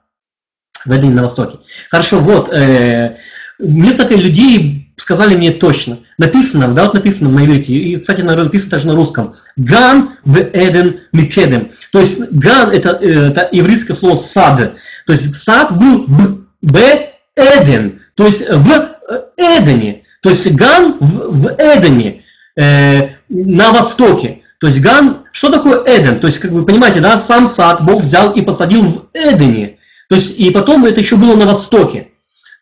В 0.84 0.90
Эдене 0.90 1.14
на 1.14 1.22
востоке. 1.22 1.58
Хорошо, 1.90 2.20
вот. 2.20 2.52
Э, 2.52 3.18
несколько 3.60 4.14
людей 4.14 4.92
сказали 4.96 5.36
мне 5.36 5.50
точно. 5.50 6.00
Написано, 6.18 6.68
да, 6.74 6.84
вот 6.84 6.94
написано 6.94 7.30
на 7.30 7.44
иврите, 7.44 7.72
и, 7.74 7.96
кстати, 7.96 8.20
наверное, 8.20 8.44
написано 8.44 8.72
даже 8.72 8.86
на 8.86 8.94
русском. 8.94 9.34
Ган 9.56 10.16
в 10.24 10.38
Эден 10.38 11.00
Микедем. 11.12 11.72
То 11.92 12.00
есть 12.00 12.20
ган 12.30 12.70
это, 12.70 12.90
это 12.90 13.48
еврейское 13.52 13.94
слово 13.94 14.16
сад. 14.16 14.74
То 15.06 15.12
есть 15.12 15.34
сад 15.36 15.76
был 15.76 16.04
в 16.06 16.40
Б 16.62 17.12
Эден, 17.34 18.00
то 18.14 18.26
есть 18.26 18.48
в 18.48 18.96
Эдене. 19.36 20.02
То 20.22 20.30
есть 20.30 20.54
ган 20.54 20.98
в, 21.00 21.42
в 21.42 21.56
Эдене, 21.58 22.24
э, 22.60 23.10
на 23.28 23.72
востоке. 23.72 24.42
То 24.60 24.66
есть 24.66 24.80
ган, 24.80 25.24
что 25.32 25.50
такое 25.50 25.82
Эден? 25.86 26.20
То 26.20 26.26
есть, 26.26 26.38
как 26.38 26.50
вы 26.50 26.66
понимаете, 26.66 27.00
да, 27.00 27.18
сам 27.18 27.48
сад 27.48 27.82
Бог 27.84 28.02
взял 28.02 28.32
и 28.34 28.42
посадил 28.42 28.82
в 28.84 29.08
Эдене. 29.14 29.78
То 30.10 30.16
есть, 30.16 30.38
и 30.38 30.50
потом 30.50 30.84
это 30.84 31.00
еще 31.00 31.16
было 31.16 31.34
на 31.36 31.46
востоке. 31.46 32.09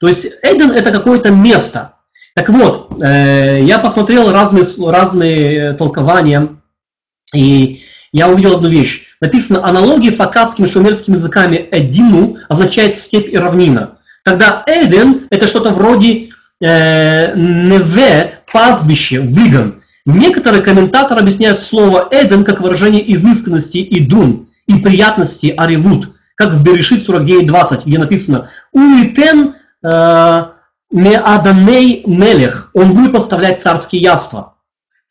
То 0.00 0.08
есть 0.08 0.26
Эден 0.42 0.70
это 0.70 0.90
какое-то 0.90 1.30
место. 1.30 1.94
Так 2.34 2.48
вот, 2.50 2.92
э, 3.02 3.62
я 3.62 3.78
посмотрел 3.78 4.30
разные, 4.30 4.64
разные 4.90 5.72
толкования, 5.74 6.56
и 7.34 7.82
я 8.12 8.28
увидел 8.28 8.56
одну 8.56 8.68
вещь. 8.68 9.06
Написано, 9.20 9.66
аналогии 9.66 10.10
с 10.10 10.20
акадскими 10.20 10.66
шумерскими 10.66 11.16
языками 11.16 11.68
Эдину 11.72 12.38
означает 12.48 12.98
степь 12.98 13.32
и 13.32 13.36
равнина. 13.36 13.98
Тогда 14.24 14.62
Эден 14.66 15.26
это 15.30 15.48
что-то 15.48 15.70
вроде 15.70 16.30
э, 16.60 17.34
Неве, 17.34 18.40
пастбище, 18.52 19.20
выгон. 19.20 19.82
Некоторые 20.06 20.62
комментаторы 20.62 21.20
объясняют 21.20 21.58
слово 21.58 22.08
Эден 22.10 22.44
как 22.44 22.60
выражение 22.60 23.14
изысканности 23.14 23.78
и 23.78 24.00
дун, 24.00 24.48
и 24.66 24.76
приятности 24.76 25.52
аревут, 25.56 26.14
как 26.34 26.52
в 26.52 26.62
Берешит 26.62 27.06
49.20, 27.06 27.82
где 27.84 27.98
написано 27.98 28.50
«Уитен 28.72 29.48
э, 29.48 29.52
Меаданей 30.90 32.02
Мелех, 32.06 32.70
он 32.74 32.94
будет 32.94 33.12
поставлять 33.12 33.60
царские 33.60 34.02
яства. 34.02 34.54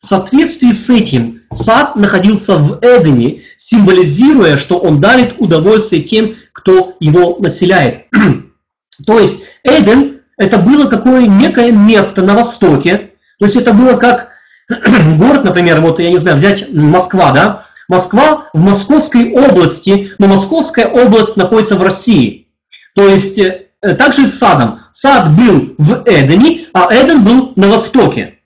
В 0.00 0.06
соответствии 0.06 0.72
с 0.72 0.88
этим 0.88 1.42
сад 1.52 1.96
находился 1.96 2.56
в 2.56 2.78
Эдене, 2.82 3.42
символизируя, 3.56 4.56
что 4.56 4.78
он 4.78 5.00
дарит 5.00 5.36
удовольствие 5.38 6.02
тем, 6.02 6.36
кто 6.52 6.96
его 7.00 7.36
населяет. 7.40 8.06
То 9.06 9.18
есть 9.18 9.42
Эден 9.64 10.18
это 10.38 10.58
было 10.58 10.88
какое 10.88 11.26
некое 11.26 11.72
место 11.72 12.22
на 12.22 12.34
востоке, 12.34 13.10
то 13.38 13.44
есть 13.44 13.56
это 13.56 13.74
было 13.74 13.96
как 13.96 14.30
город, 14.68 15.44
например, 15.44 15.82
вот 15.82 15.98
я 15.98 16.10
не 16.10 16.20
знаю, 16.20 16.36
взять 16.36 16.72
Москва, 16.72 17.32
да, 17.32 17.66
Москва 17.88 18.48
в 18.52 18.58
Московской 18.58 19.32
области, 19.32 20.12
но 20.18 20.28
Московская 20.28 20.86
область 20.86 21.36
находится 21.36 21.76
в 21.76 21.82
России. 21.82 22.48
То 22.94 23.08
есть 23.08 23.38
э, 23.38 23.67
также 23.80 24.28
с 24.28 24.38
садом. 24.38 24.80
Сад 24.92 25.36
был 25.36 25.74
в 25.78 26.02
Эдене, 26.06 26.66
а 26.72 26.88
Эден 26.92 27.24
был 27.24 27.52
на 27.56 27.68
востоке. 27.68 28.38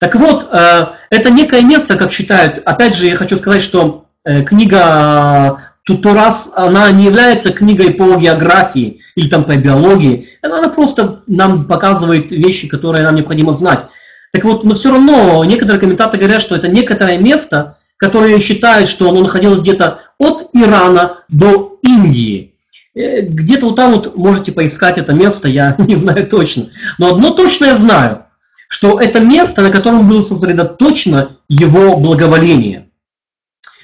Так 0.00 0.14
вот, 0.14 0.48
э, 0.50 0.86
это 1.10 1.30
некое 1.30 1.62
место, 1.62 1.96
как 1.96 2.10
считают, 2.10 2.62
опять 2.64 2.96
же, 2.96 3.06
я 3.06 3.16
хочу 3.16 3.36
сказать, 3.38 3.62
что 3.62 4.06
э, 4.24 4.42
книга 4.42 5.74
Тутурас, 5.84 6.50
она 6.54 6.90
не 6.90 7.04
является 7.04 7.52
книгой 7.52 7.92
по 7.92 8.16
географии 8.16 9.00
или 9.14 9.28
там 9.28 9.44
по 9.44 9.56
биологии, 9.56 10.28
она 10.40 10.62
просто 10.70 11.22
нам 11.26 11.66
показывает 11.66 12.30
вещи, 12.30 12.66
которые 12.66 13.04
нам 13.04 13.14
необходимо 13.14 13.54
знать. 13.54 13.86
Так 14.32 14.44
вот, 14.44 14.64
но 14.64 14.74
все 14.74 14.90
равно 14.90 15.44
некоторые 15.44 15.80
комментаторы 15.80 16.20
говорят, 16.20 16.40
что 16.40 16.56
это 16.56 16.70
некоторое 16.70 17.18
место, 17.18 17.78
которое 17.96 18.38
считают, 18.40 18.88
что 18.88 19.08
оно 19.10 19.20
находилось 19.22 19.60
где-то 19.60 20.00
от 20.18 20.48
Ирана 20.54 21.24
до 21.28 21.78
Индии. 21.82 22.49
Э, 22.94 23.20
где-то 23.22 23.66
вот 23.66 23.76
там 23.76 23.92
вот 23.92 24.16
можете 24.16 24.52
поискать 24.52 24.98
это 24.98 25.12
место, 25.12 25.48
я 25.48 25.74
не 25.78 25.96
знаю 25.96 26.26
точно. 26.26 26.70
Но 26.98 27.14
одно 27.14 27.30
точно 27.30 27.66
я 27.66 27.76
знаю, 27.76 28.26
что 28.68 29.00
это 29.00 29.20
место, 29.20 29.62
на 29.62 29.70
котором 29.70 30.08
было 30.08 30.22
сосредоточено 30.22 31.36
его 31.48 31.96
благоволение. 31.96 32.88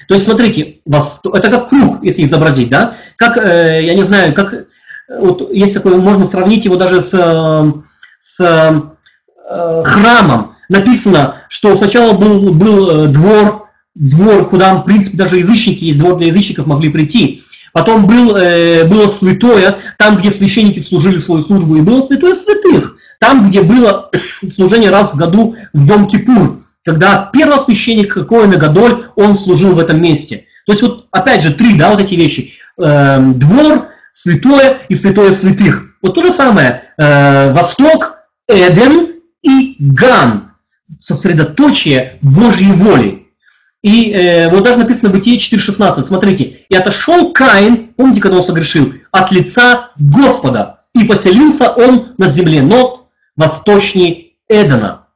То 0.07 0.13
есть, 0.13 0.25
смотрите, 0.25 0.79
это 0.85 1.51
как 1.51 1.69
круг, 1.69 2.03
если 2.03 2.25
изобразить, 2.25 2.69
да? 2.69 2.95
Как, 3.17 3.37
э, 3.37 3.83
я 3.83 3.93
не 3.93 4.05
знаю, 4.05 4.33
как, 4.33 4.67
вот 5.09 5.53
есть 5.53 5.73
такое, 5.73 5.97
можно 5.97 6.25
сравнить 6.25 6.65
его 6.65 6.75
даже 6.75 7.01
с, 7.01 7.09
с 8.21 8.39
э, 8.39 9.83
храмом. 9.83 10.55
Написано, 10.69 11.43
что 11.49 11.75
сначала 11.77 12.13
был, 12.13 12.53
был 12.53 13.07
двор, 13.07 13.69
двор, 13.95 14.49
куда, 14.49 14.75
в 14.75 14.83
принципе, 14.83 15.17
даже 15.17 15.39
язычники, 15.39 15.85
есть 15.85 15.99
двор 15.99 16.17
для 16.17 16.27
язычников, 16.27 16.67
могли 16.67 16.89
прийти. 16.89 17.43
Потом 17.77 18.07
был, 18.07 18.35
э, 18.35 18.85
было 18.87 19.07
святое, 19.07 19.77
там, 19.99 20.17
где 20.17 20.31
священники 20.31 20.79
служили 20.79 21.19
свою 21.19 21.43
службу, 21.43 21.75
и 21.75 21.81
было 21.81 22.01
святое 22.01 22.33
святых, 22.33 22.97
там, 23.19 23.47
где 23.47 23.61
было 23.61 24.09
служение 24.51 24.89
раз 24.89 25.13
в 25.13 25.15
году 25.15 25.55
в 25.73 25.87
Йом-Кипур, 25.87 26.63
когда 26.83 27.29
первосвященник 27.31 28.27
Коина 28.27 28.57
Гадоль, 28.57 29.09
он 29.15 29.35
служил 29.35 29.75
в 29.75 29.79
этом 29.79 30.01
месте. 30.01 30.47
То 30.65 30.71
есть 30.71 30.81
вот 30.81 31.05
опять 31.11 31.43
же 31.43 31.53
три, 31.53 31.75
да, 31.75 31.91
вот 31.91 32.01
эти 32.01 32.15
вещи. 32.15 32.53
Э, 32.83 33.19
двор, 33.19 33.89
святое 34.11 34.79
и 34.89 34.95
святое 34.95 35.33
святых. 35.33 35.83
Вот 36.01 36.15
то 36.15 36.21
же 36.23 36.33
самое. 36.33 36.85
Э, 36.99 37.53
Восток, 37.53 38.17
Эден 38.47 39.17
и 39.43 39.75
Ган. 39.77 40.53
Сосредоточие 40.99 42.17
Божьей 42.21 42.71
воли. 42.71 43.26
И 43.87 44.11
э, 44.11 44.49
вот 44.49 44.65
даже 44.65 44.79
написано 44.79 45.11
в 45.11 45.13
Бытие 45.13 45.37
4.16, 45.37 46.03
смотрите, 46.03 46.65
«И 46.67 46.75
отошел 46.75 47.31
Каин, 47.31 47.93
помните, 47.95 48.19
когда 48.19 48.35
он 48.35 48.43
согрешил, 48.43 48.95
от 49.13 49.31
лица 49.31 49.91
Господа, 49.97 50.81
и 50.93 51.05
поселился 51.05 51.69
он 51.69 52.13
на 52.17 52.27
земле 52.27 52.61
Нот, 52.61 53.05
восточнее 53.37 54.31
Эдена». 54.49 55.07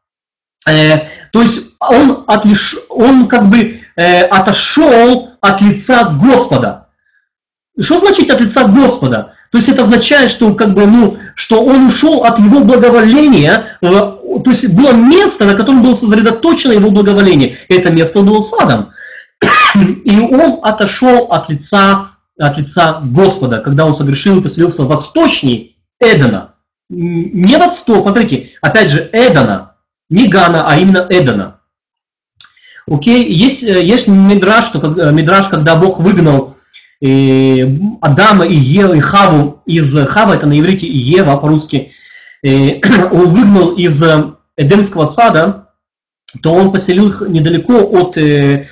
Э, 0.65 0.99
то 1.34 1.41
есть 1.41 1.75
он, 1.81 2.23
отлиш, 2.27 2.77
он 2.88 3.27
как 3.27 3.49
бы 3.49 3.81
э, 3.97 4.21
отошел 4.21 5.31
от 5.41 5.62
лица 5.62 6.05
Господа. 6.05 6.88
Что 7.77 7.99
значит 7.99 8.29
от 8.29 8.39
лица 8.39 8.63
Господа? 8.63 9.34
То 9.51 9.57
есть 9.57 9.67
это 9.67 9.81
означает, 9.81 10.31
что, 10.31 10.53
как 10.53 10.73
бы, 10.73 10.86
ну, 10.86 11.17
что 11.36 11.62
он 11.62 11.88
ушел 11.88 12.23
от 12.23 12.39
его 12.39 12.62
благоволения, 12.62 13.77
э, 13.81 13.88
то 14.41 14.49
есть 14.51 14.73
было 14.73 14.93
место, 14.93 15.45
на 15.45 15.56
котором 15.56 15.82
было 15.82 15.95
сосредоточено 15.95 16.71
его 16.71 16.91
благоволение. 16.91 17.58
Это 17.69 17.91
место 17.91 18.21
было 18.21 18.41
садом. 18.41 18.91
И 19.75 20.19
он 20.19 20.60
отошел 20.63 21.27
от 21.32 21.49
лица, 21.49 22.12
от 22.38 22.58
лица 22.58 23.01
Господа, 23.04 23.60
когда 23.60 23.86
он 23.86 23.95
согрешил 23.95 24.39
и 24.39 24.41
поселился 24.41 24.84
восточней 24.84 25.77
Эдена. 25.99 26.56
Не 26.89 27.58
восток, 27.58 28.04
смотрите, 28.04 28.51
опять 28.62 28.91
же, 28.91 29.10
Эдена, 29.13 29.75
не 30.10 30.27
Гана, 30.27 30.65
а 30.67 30.77
именно 30.77 31.08
Эдена. 31.10 31.62
Окей, 32.88 33.32
есть, 33.32 33.63
э, 33.63 33.84
есть 33.84 34.08
мидраж, 34.08 34.65
что, 34.65 34.80
э, 34.80 35.12
мидраж, 35.13 35.47
когда 35.47 35.75
Бог 35.75 35.99
выгнал 35.99 36.58
э, 37.01 37.63
Адама 38.01 38.45
и 38.45 38.56
Еву, 38.56 38.93
и 38.93 38.99
Хаву 38.99 39.62
из 39.65 39.93
Хава, 40.08 40.34
это 40.34 40.47
на 40.47 40.60
иврите 40.60 40.88
Ева 40.88 41.38
по-русски, 41.38 41.93
он 43.12 43.32
выгнал 43.32 43.75
из 43.75 44.01
э, 44.01 44.34
Эдемского 44.58 45.06
сада, 45.06 45.69
то 46.41 46.54
он 46.54 46.71
поселил 46.71 47.10
их 47.10 47.21
недалеко 47.27 47.73
от, 47.73 48.17
э, 48.17 48.67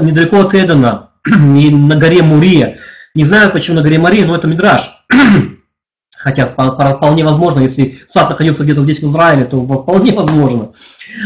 недалеко 0.00 0.40
от 0.40 0.54
Эдена, 0.54 1.10
на 1.24 1.96
горе 1.96 2.22
Мурия. 2.22 2.78
Не 3.14 3.24
знаю, 3.24 3.50
почему 3.50 3.78
на 3.78 3.82
горе 3.82 3.98
Мурия, 3.98 4.26
но 4.26 4.36
это 4.36 4.46
Мидраж. 4.46 5.04
Хотя 6.16 6.48
вполне 6.48 7.24
возможно, 7.24 7.60
если 7.60 8.02
сад 8.08 8.28
находился 8.28 8.62
где-то 8.62 8.82
здесь 8.82 9.00
в 9.00 9.08
Израиле, 9.08 9.46
то 9.46 9.62
вполне 9.62 10.12
возможно. 10.12 10.72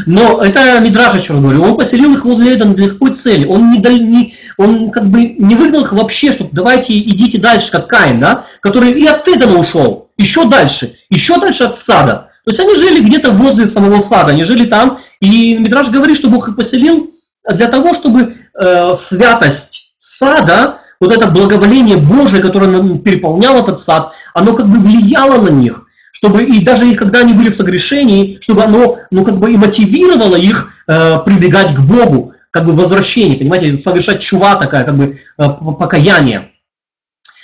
Но 0.06 0.40
это 0.40 0.78
Мидраж, 0.78 1.20
еще 1.20 1.32
раз 1.32 1.42
говорю, 1.42 1.62
он 1.62 1.76
поселил 1.76 2.14
их 2.14 2.24
возле 2.24 2.54
Эдена 2.54 2.74
для 2.74 2.90
какой 2.90 3.12
цели? 3.14 3.44
Он, 3.44 3.72
не, 3.72 3.78
не, 3.98 4.34
он 4.56 4.90
как 4.90 5.10
бы 5.10 5.34
не 5.36 5.56
выгнал 5.56 5.82
их 5.82 5.92
вообще, 5.92 6.32
что 6.32 6.48
давайте 6.50 6.96
идите 6.96 7.38
дальше, 7.38 7.72
как 7.72 7.88
Каин, 7.88 8.20
да? 8.20 8.46
который 8.60 8.92
и 8.92 9.04
от 9.04 9.26
Эдена 9.26 9.58
ушел, 9.58 10.03
еще 10.16 10.44
дальше, 10.46 10.96
еще 11.10 11.38
дальше 11.38 11.64
от 11.64 11.78
сада. 11.78 12.30
То 12.44 12.50
есть 12.50 12.60
они 12.60 12.74
жили 12.74 13.02
где-то 13.02 13.32
возле 13.32 13.66
самого 13.68 14.02
сада, 14.02 14.32
они 14.32 14.44
жили 14.44 14.66
там, 14.66 15.00
и 15.20 15.56
Мидраж 15.56 15.88
говорит, 15.88 16.16
что 16.16 16.28
Бог 16.28 16.48
их 16.48 16.56
поселил 16.56 17.10
для 17.50 17.68
того, 17.68 17.94
чтобы 17.94 18.36
э, 18.62 18.94
святость 18.96 19.94
сада 19.98 20.80
вот 21.00 21.12
это 21.12 21.28
благоволение 21.28 21.96
Божие, 21.96 22.42
которое 22.42 22.98
переполняло 22.98 23.62
этот 23.62 23.80
сад, 23.80 24.12
оно 24.32 24.54
как 24.54 24.68
бы 24.68 24.78
влияло 24.78 25.40
на 25.40 25.50
них, 25.50 25.86
чтобы 26.12 26.44
и 26.44 26.62
даже 26.62 26.88
и 26.88 26.94
когда 26.94 27.20
они 27.20 27.32
были 27.34 27.50
в 27.50 27.56
согрешении, 27.56 28.38
чтобы 28.40 28.62
оно, 28.62 28.98
ну 29.10 29.24
как 29.24 29.38
бы 29.38 29.52
и 29.52 29.56
мотивировало 29.56 30.36
их 30.36 30.72
э, 30.86 31.18
прибегать 31.24 31.74
к 31.74 31.80
Богу, 31.80 32.34
как 32.50 32.66
бы 32.66 32.72
возвращение, 32.72 33.38
понимаете, 33.38 33.78
совершать 33.78 34.20
чува 34.20 34.56
такая, 34.56 34.84
как 34.84 34.96
бы 34.96 35.18
э, 35.38 35.42
покаяние. 35.42 36.52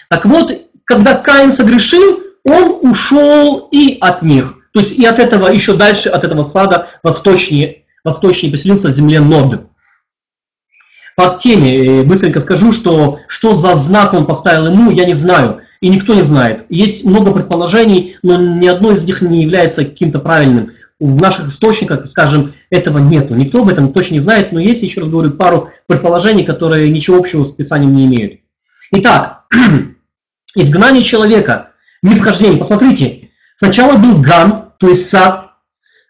Так 0.09 0.25
вот, 0.25 0.53
когда 0.85 1.15
Каин 1.15 1.53
согрешил, 1.53 2.21
он 2.45 2.79
ушел 2.83 3.69
и 3.71 3.99
от 4.01 4.23
них. 4.23 4.55
То 4.73 4.81
есть 4.81 4.93
и 4.93 5.05
от 5.05 5.19
этого, 5.19 5.49
еще 5.49 5.75
дальше, 5.75 6.09
от 6.09 6.25
этого 6.25 6.45
сада 6.45 6.89
восточнее, 7.03 7.85
восточнее 8.05 8.53
поселился 8.53 8.89
в 8.89 8.93
земле 8.93 9.21
Нод 9.21 9.71
по 11.21 11.37
теме 11.39 12.01
э, 12.01 12.03
быстренько 12.03 12.41
скажу, 12.41 12.73
что 12.73 13.19
что 13.29 13.55
за 13.55 13.77
знак 13.77 14.15
он 14.15 14.27
поставил 14.27 14.69
ему, 14.69 14.91
я 14.91 15.05
не 15.05 15.15
знаю. 15.15 15.61
И 15.83 15.89
никто 15.89 16.15
не 16.15 16.23
знает. 16.23 16.65
Есть 16.71 17.05
много 17.05 17.33
предположений, 17.33 18.17
но 18.23 18.37
ни 18.37 18.67
одно 18.67 18.93
из 18.93 19.03
них 19.05 19.21
не 19.23 19.43
является 19.43 19.85
каким-то 19.85 20.19
правильным. 20.19 20.73
В 20.99 21.21
наших 21.21 21.49
источниках, 21.49 22.07
скажем, 22.07 22.55
этого 22.71 22.99
нету. 22.99 23.35
Никто 23.35 23.63
об 23.63 23.69
этом 23.69 23.93
точно 23.93 24.15
не 24.15 24.21
знает, 24.21 24.53
но 24.53 24.61
есть, 24.61 24.83
еще 24.83 25.01
раз 25.01 25.11
говорю, 25.11 25.33
пару 25.33 25.71
предположений, 25.87 26.45
которые 26.45 26.91
ничего 26.91 27.17
общего 27.17 27.45
с 27.45 27.51
Писанием 27.51 27.95
не 27.95 28.07
имеют. 28.07 28.41
Итак, 28.93 29.45
изгнание 30.55 31.03
человека, 31.03 31.70
нисхождение. 32.03 32.59
Посмотрите, 32.59 33.31
сначала 33.57 33.97
был 33.97 34.19
Ган, 34.21 34.73
то 34.79 34.89
есть 34.89 35.09
сад, 35.09 35.53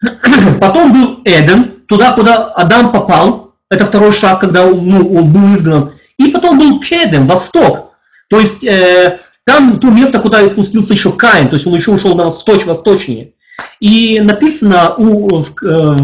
потом 0.61 0.93
был 0.93 1.21
Эден, 1.25 1.83
туда, 1.87 2.13
куда 2.13 2.47
Адам 2.47 2.91
попал, 2.91 3.55
это 3.69 3.85
второй 3.85 4.11
шаг, 4.11 4.41
когда 4.41 4.65
он, 4.65 4.87
ну, 4.87 5.13
он 5.15 5.31
был 5.31 5.55
изгнан. 5.55 5.93
И 6.17 6.27
потом 6.29 6.59
был 6.59 6.79
Кедем, 6.81 7.25
восток. 7.25 7.93
То 8.29 8.39
есть 8.39 8.63
э, 8.63 9.19
Там 9.45 9.79
то 9.79 9.89
место, 9.89 10.19
куда 10.19 10.47
спустился 10.49 10.93
еще 10.93 11.13
Каин, 11.13 11.49
то 11.49 11.55
есть 11.55 11.65
он 11.65 11.73
еще 11.73 11.91
ушел 11.91 12.15
на 12.15 12.25
восточь, 12.25 12.65
восточнее. 12.65 13.33
И 13.79 14.19
написано 14.19 14.95
у, 14.95 15.27
э, 15.41 15.95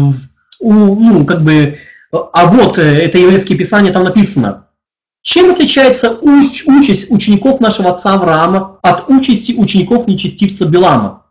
у 0.60 0.72
ну, 0.72 1.24
как 1.24 1.44
бы, 1.44 1.78
а 2.10 2.46
вот 2.46 2.78
э, 2.78 2.82
это 2.82 3.18
еврейское 3.18 3.56
писание, 3.56 3.92
там 3.92 4.04
написано, 4.04 4.66
чем 5.22 5.50
отличается 5.50 6.12
уч, 6.12 6.64
участь 6.66 7.10
учеников 7.10 7.60
нашего 7.60 7.90
отца 7.90 8.14
Авраама 8.14 8.78
от 8.82 9.08
участи 9.08 9.52
учеников 9.52 10.06
нечестивца 10.06 10.66
Белама? 10.66 11.26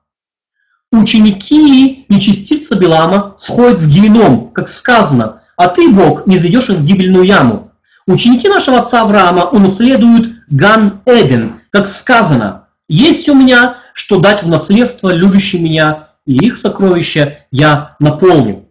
Ученики 0.91 2.05
нечестивца 2.09 2.75
Белама 2.75 3.35
сходят 3.39 3.79
в 3.79 3.89
геном, 3.89 4.51
как 4.51 4.69
сказано, 4.69 5.41
а 5.55 5.67
ты, 5.67 5.89
Бог, 5.89 6.27
не 6.27 6.37
зайдешь 6.37 6.69
в 6.69 6.85
гибельную 6.85 7.25
яму. 7.25 7.71
Ученики 8.05 8.47
нашего 8.47 8.79
отца 8.79 9.01
Авраама 9.01 9.45
унаследуют 9.45 10.29
Ган-Эден, 10.49 11.61
как 11.71 11.87
сказано, 11.87 12.67
есть 12.87 13.27
у 13.27 13.35
меня, 13.35 13.77
что 13.93 14.19
дать 14.19 14.43
в 14.43 14.47
наследство 14.47 15.09
любящим 15.09 15.63
меня, 15.63 16.09
и 16.25 16.35
их 16.35 16.57
сокровища 16.57 17.45
я 17.51 17.95
наполню. 17.99 18.65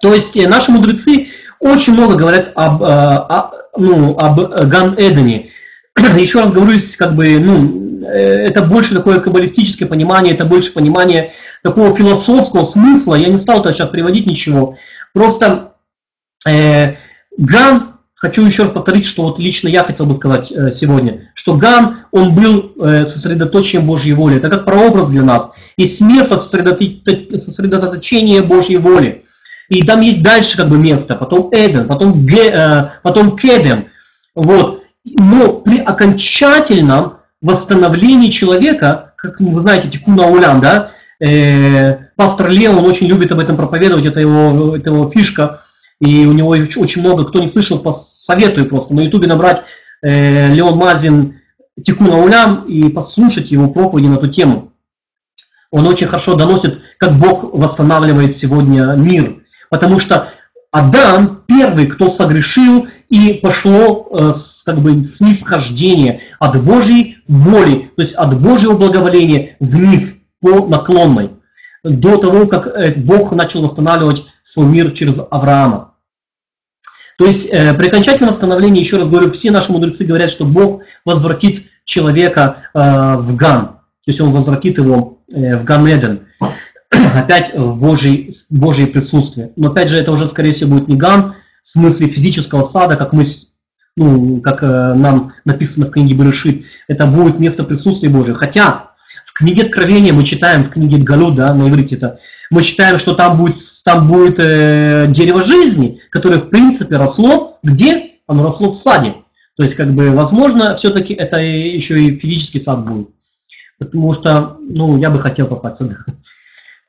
То 0.00 0.14
есть 0.14 0.36
э, 0.36 0.48
наши 0.48 0.70
мудрецы 0.70 1.28
очень 1.60 1.92
много 1.92 2.14
говорят 2.16 2.52
об, 2.54 2.82
э, 2.82 2.86
о, 2.86 3.52
ну, 3.76 4.16
об 4.18 4.40
Ган-Эдене. 4.40 5.50
Еще 6.16 6.40
раз 6.40 6.52
говорю, 6.52 6.78
как 6.98 7.14
бы, 7.14 7.38
ну, 7.38 8.06
э, 8.06 8.46
это 8.46 8.62
больше 8.62 8.94
такое 8.94 9.20
каббалистическое 9.20 9.88
понимание, 9.88 10.34
это 10.34 10.44
больше 10.44 10.72
понимание 10.72 11.32
такого 11.62 11.94
философского 11.94 12.64
смысла. 12.64 13.14
Я 13.14 13.28
не 13.28 13.38
стал 13.38 13.60
это 13.60 13.72
сейчас 13.72 13.88
приводить 13.88 14.28
ничего. 14.28 14.76
Просто 15.12 15.74
э, 16.46 16.96
Ган 17.36 17.94
Хочу 18.24 18.46
еще 18.46 18.62
раз 18.62 18.72
повторить, 18.72 19.04
что 19.04 19.24
вот 19.24 19.38
лично 19.38 19.68
я 19.68 19.84
хотел 19.84 20.06
бы 20.06 20.14
сказать 20.14 20.50
э, 20.50 20.70
сегодня, 20.70 21.30
что 21.34 21.58
Ган, 21.58 22.06
он 22.10 22.34
был 22.34 22.72
э, 22.80 23.06
сосредоточием 23.06 23.86
Божьей 23.86 24.14
воли. 24.14 24.38
Это 24.38 24.48
как 24.48 24.64
прообраз 24.64 25.10
для 25.10 25.22
нас. 25.22 25.50
Есть 25.76 26.00
место 26.00 26.38
сосредоточения 26.38 28.40
Божьей 28.40 28.78
воли. 28.78 29.23
И 29.68 29.82
там 29.82 30.00
есть 30.00 30.22
дальше 30.22 30.56
как 30.56 30.68
бы 30.68 30.78
место, 30.78 31.14
потом 31.14 31.50
Эден, 31.52 31.86
потом, 31.88 32.26
Ге, 32.26 32.50
э, 32.50 32.90
потом 33.02 33.36
Кедем. 33.36 33.86
Вот. 34.34 34.84
Но 35.04 35.54
при 35.60 35.78
окончательном 35.80 37.18
восстановлении 37.40 38.30
человека, 38.30 39.14
как 39.16 39.40
вы 39.40 39.60
знаете, 39.60 39.88
Тикуна 39.88 40.26
Улям, 40.26 40.60
да, 40.60 40.92
э, 41.20 42.08
пастор 42.16 42.50
Лео, 42.50 42.72
он 42.72 42.86
очень 42.86 43.06
любит 43.06 43.32
об 43.32 43.40
этом 43.40 43.56
проповедовать, 43.56 44.06
это 44.06 44.20
его, 44.20 44.76
это 44.76 44.90
его 44.90 45.10
фишка, 45.10 45.62
и 46.00 46.26
у 46.26 46.32
него 46.32 46.50
очень 46.50 47.00
много, 47.00 47.24
кто 47.24 47.40
не 47.40 47.48
слышал, 47.48 47.82
советую 47.92 48.68
просто 48.68 48.94
на 48.94 49.00
ютубе 49.00 49.26
набрать 49.26 49.62
э, 50.02 50.52
Леон 50.52 50.76
Мазин 50.76 51.40
Тикуна 51.82 52.18
Улям 52.18 52.64
и 52.66 52.88
послушать 52.88 53.50
его 53.50 53.68
проповеди 53.68 54.06
на 54.06 54.16
эту 54.16 54.28
тему. 54.28 54.72
Он 55.70 55.86
очень 55.86 56.06
хорошо 56.06 56.34
доносит, 56.34 56.80
как 56.98 57.18
Бог 57.18 57.52
восстанавливает 57.52 58.36
сегодня 58.36 58.94
мир. 58.94 59.42
Потому 59.74 59.98
что 59.98 60.28
Адам 60.70 61.42
первый, 61.48 61.88
кто 61.88 62.08
согрешил, 62.08 62.86
и 63.08 63.32
пошло 63.32 64.08
э, 64.08 64.32
как 64.64 64.80
бы 64.80 65.04
снисхождение 65.04 66.20
от 66.38 66.62
Божьей 66.62 67.18
воли, 67.26 67.90
то 67.96 68.02
есть 68.02 68.14
от 68.14 68.40
Божьего 68.40 68.74
благоволения 68.76 69.56
вниз 69.58 70.22
по 70.40 70.64
наклонной, 70.68 71.32
до 71.82 72.18
того, 72.18 72.46
как 72.46 72.68
э, 72.68 72.94
Бог 72.94 73.32
начал 73.32 73.62
восстанавливать 73.62 74.26
свой 74.44 74.66
мир 74.66 74.92
через 74.92 75.18
Авраама. 75.28 75.94
То 77.18 77.26
есть 77.26 77.48
э, 77.50 77.74
при 77.74 77.88
окончательном 77.88 78.30
восстановлении, 78.30 78.78
еще 78.78 78.98
раз 78.98 79.08
говорю, 79.08 79.32
все 79.32 79.50
наши 79.50 79.72
мудрецы 79.72 80.04
говорят, 80.04 80.30
что 80.30 80.44
Бог 80.44 80.82
возвратит 81.04 81.64
человека 81.84 82.68
в 82.72 83.34
Ган, 83.34 83.66
то 83.66 84.06
есть 84.06 84.20
он 84.20 84.30
возвратит 84.30 84.78
его 84.78 85.18
в 85.28 85.64
Ган-Эден, 85.64 86.28
опять 87.14 87.54
в 87.54 87.74
Божий, 87.76 88.34
Божье 88.50 88.86
присутствие. 88.86 89.52
Но 89.56 89.70
опять 89.70 89.88
же, 89.88 89.96
это 89.96 90.12
уже, 90.12 90.28
скорее 90.28 90.52
всего, 90.52 90.76
будет 90.76 90.88
не 90.88 90.96
Ган, 90.96 91.36
в 91.62 91.68
смысле 91.68 92.08
физического 92.08 92.64
сада, 92.64 92.96
как 92.96 93.12
мы, 93.12 93.24
ну, 93.96 94.40
как 94.40 94.62
э, 94.62 94.66
нам 94.66 95.32
написано 95.44 95.86
в 95.86 95.90
книге 95.90 96.14
Берешит, 96.14 96.64
это 96.88 97.06
будет 97.06 97.38
место 97.38 97.64
присутствия 97.64 98.10
Божьего. 98.10 98.36
Хотя 98.36 98.90
в 99.24 99.32
книге 99.32 99.64
Откровения 99.64 100.12
мы 100.12 100.24
читаем, 100.24 100.64
в 100.64 100.70
книге 100.70 100.98
Галют, 100.98 101.36
да, 101.36 101.52
на 101.54 101.68
иврите 101.68 101.96
это, 101.96 102.18
мы 102.50 102.62
читаем, 102.62 102.98
что 102.98 103.14
там 103.14 103.38
будет, 103.38 103.56
там 103.84 104.08
будет 104.08 104.38
э, 104.38 105.06
дерево 105.08 105.42
жизни, 105.42 106.00
которое 106.10 106.40
в 106.40 106.50
принципе 106.50 106.96
росло, 106.96 107.58
где? 107.62 108.12
Оно 108.26 108.42
росло 108.44 108.70
в 108.70 108.76
саде. 108.76 109.16
То 109.56 109.62
есть, 109.62 109.76
как 109.76 109.92
бы, 109.94 110.10
возможно, 110.10 110.76
все-таки 110.76 111.14
это 111.14 111.38
еще 111.38 112.02
и 112.02 112.18
физический 112.18 112.58
сад 112.58 112.84
будет. 112.84 113.08
Потому 113.78 114.12
что, 114.12 114.56
ну, 114.60 114.98
я 114.98 115.10
бы 115.10 115.20
хотел 115.20 115.46
попасть 115.46 115.78
сюда. 115.78 115.96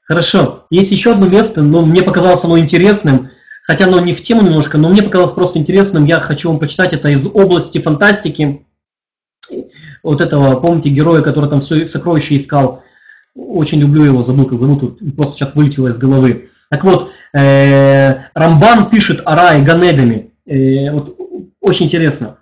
Хорошо. 0.05 0.67
Есть 0.69 0.91
еще 0.91 1.11
одно 1.11 1.27
место, 1.27 1.61
но 1.63 1.83
мне 1.83 2.03
показалось 2.03 2.43
оно 2.43 2.59
интересным, 2.59 3.31
хотя 3.63 3.85
оно 3.85 3.99
не 3.99 4.13
в 4.13 4.21
тему 4.21 4.43
немножко, 4.43 4.77
но 4.77 4.89
мне 4.89 5.01
показалось 5.01 5.33
просто 5.33 5.57
интересным. 5.57 6.05
Я 6.05 6.19
хочу 6.19 6.49
вам 6.49 6.59
почитать 6.59 6.93
это 6.93 7.09
из 7.09 7.25
области 7.25 7.81
фантастики 7.81 8.65
вот 10.03 10.21
этого, 10.21 10.59
помните, 10.59 10.89
героя, 10.89 11.21
который 11.21 11.49
там 11.49 11.61
все 11.61 11.87
сокровища 11.87 12.37
искал. 12.37 12.83
Очень 13.35 13.81
люблю 13.81 14.03
его, 14.03 14.23
забыл, 14.23 14.45
как 14.45 14.59
зовут, 14.59 14.99
просто 15.15 15.33
сейчас 15.35 15.55
вылетело 15.55 15.87
из 15.87 15.97
головы. 15.97 16.49
Так 16.69 16.83
вот, 16.83 17.11
э, 17.37 18.25
Рамбан 18.33 18.89
пишет 18.91 19.21
о 19.25 19.35
рае 19.35 19.63
Ганедами. 19.63 20.31
Э, 20.45 20.91
вот, 20.91 21.17
очень 21.59 21.87
интересно. 21.87 22.37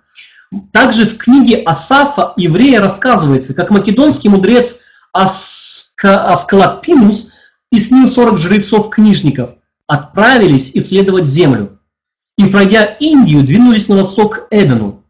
Также 0.72 1.06
в 1.06 1.16
книге 1.16 1.62
Асафа 1.62 2.34
еврея 2.36 2.80
рассказывается, 2.80 3.54
как 3.54 3.70
македонский 3.70 4.28
мудрец 4.28 4.80
Аска, 5.12 6.26
Асклапинус 6.26 7.32
и 7.74 7.80
с 7.80 7.90
ним 7.90 8.06
40 8.06 8.38
жрецов-книжников 8.38 9.56
отправились 9.88 10.70
исследовать 10.74 11.26
землю. 11.26 11.80
И, 12.38 12.46
пройдя 12.46 12.84
Индию, 12.84 13.42
двинулись 13.42 13.88
на 13.88 13.96
восток 13.96 14.34
к 14.34 14.46
Эдену. 14.52 15.02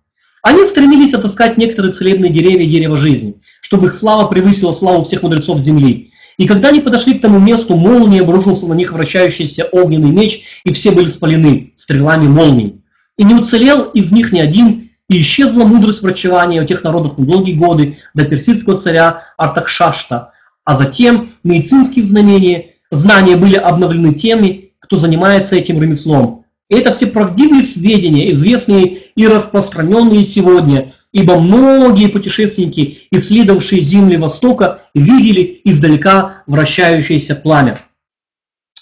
Они 0.43 0.65
стремились 0.65 1.13
отыскать 1.13 1.59
некоторые 1.59 1.93
целебные 1.93 2.33
деревья 2.33 2.67
дерева 2.67 2.97
жизни, 2.97 3.35
чтобы 3.61 3.89
их 3.89 3.95
слава 3.95 4.29
превысила 4.29 4.73
славу 4.73 5.05
всех 5.05 5.23
мудрецов 5.23 5.61
земли. 5.61 6.11
И 6.39 6.47
когда 6.47 6.71
они 6.71 6.81
подошли 6.81 7.19
к 7.19 7.21
тому 7.21 7.39
месту, 7.39 7.77
молния 7.77 8.23
обрушился 8.23 8.67
на 8.67 8.73
них 8.73 8.93
вращающийся 8.93 9.65
огненный 9.65 10.11
меч, 10.11 10.45
и 10.65 10.73
все 10.73 10.91
были 10.91 11.11
спалены 11.11 11.73
стрелами 11.77 12.29
молний. 12.29 12.83
И 13.19 13.25
не 13.25 13.35
уцелел 13.35 13.83
из 13.91 14.11
них 14.11 14.33
ни 14.33 14.41
один, 14.41 14.91
и 15.11 15.21
исчезла 15.21 15.65
мудрость 15.65 16.03
врачевания 16.03 16.63
у 16.63 16.67
тех 16.67 16.83
народов 16.83 17.19
на 17.19 17.27
долгие 17.27 17.53
годы 17.53 17.99
до 18.15 18.25
персидского 18.25 18.77
царя 18.77 19.25
Артахшашта. 19.37 20.33
А 20.65 20.77
затем 20.77 21.35
медицинские 21.43 22.05
знамения, 22.05 22.75
знания 22.91 23.37
были 23.37 23.57
обновлены 23.57 24.15
теми, 24.15 24.73
кто 24.81 24.97
занимается 24.97 25.57
этим 25.57 25.81
ремеслом. 25.81 26.45
Это 26.71 26.93
все 26.93 27.07
правдивые 27.07 27.63
сведения, 27.63 28.33
известные 28.33 28.85
и 29.15 29.27
распространенные 29.27 30.25
сегодня, 30.25 30.95
ибо 31.13 31.39
многие 31.39 32.09
путешественники, 32.09 33.07
исследовавшие 33.11 33.83
земли 33.83 34.17
Востока, 34.17 34.83
видели 34.95 35.61
издалека 35.65 36.43
вращающееся 36.47 37.37
пламя. 37.37 37.81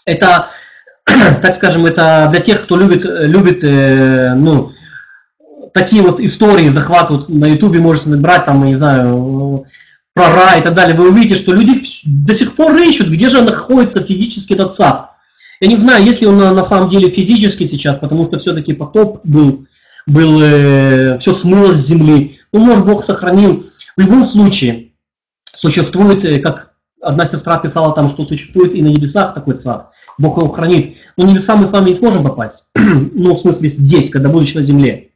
Это, 0.04 0.50
так 1.04 1.54
скажем, 1.54 1.84
это 1.84 2.28
для 2.32 2.40
тех, 2.40 2.62
кто 2.62 2.76
любит, 2.76 3.04
любит 3.04 3.64
э, 3.64 4.34
ну, 4.34 4.72
такие 5.74 6.02
вот 6.02 6.20
истории 6.20 6.68
захватывают 6.68 7.28
на 7.28 7.48
ютубе, 7.48 7.80
можете 7.80 8.10
набрать 8.10 8.44
там, 8.44 8.64
не 8.64 8.76
знаю, 8.76 9.66
про 10.14 10.28
рай 10.28 10.60
и 10.60 10.62
так 10.62 10.74
далее, 10.74 10.96
вы 10.96 11.10
увидите, 11.10 11.34
что 11.34 11.52
люди 11.52 11.82
до 12.04 12.34
сих 12.34 12.54
пор 12.54 12.76
ищут, 12.76 13.08
где 13.08 13.28
же 13.28 13.42
находится 13.42 14.02
физически 14.02 14.52
этот 14.52 14.74
сад. 14.74 15.10
Я 15.60 15.68
не 15.68 15.76
знаю, 15.76 16.04
есть 16.04 16.20
ли 16.20 16.26
он 16.26 16.38
на, 16.38 16.64
самом 16.64 16.88
деле 16.88 17.08
физически 17.08 17.66
сейчас, 17.66 17.96
потому 17.96 18.24
что 18.24 18.38
все-таки 18.38 18.72
потоп 18.72 19.20
был, 19.24 19.66
был 20.06 20.42
э, 20.42 21.18
все 21.18 21.32
смыло 21.34 21.76
с 21.76 21.86
земли. 21.86 22.40
Ну, 22.52 22.60
может, 22.60 22.84
Бог 22.84 23.04
сохранил. 23.04 23.66
В 23.96 24.00
любом 24.00 24.24
случае, 24.24 24.92
существует, 25.54 26.24
э, 26.24 26.40
как 26.40 26.72
одна 27.00 27.26
сестра 27.26 27.58
писала 27.58 27.94
там, 27.94 28.08
что 28.08 28.24
существует 28.24 28.74
и 28.74 28.82
на 28.82 28.88
небесах 28.88 29.34
такой 29.34 29.60
сад. 29.60 29.90
Бог 30.18 30.42
его 30.42 30.52
хранит. 30.52 30.96
Но 31.16 31.28
небеса 31.28 31.54
мы 31.54 31.66
с 31.66 31.72
вами 31.72 31.90
не 31.90 31.94
сможем 31.94 32.24
попасть. 32.24 32.70
ну, 32.74 33.34
в 33.34 33.38
смысле, 33.38 33.68
здесь, 33.68 34.10
когда 34.10 34.28
будучи 34.28 34.56
на 34.56 34.62
земле. 34.62 35.10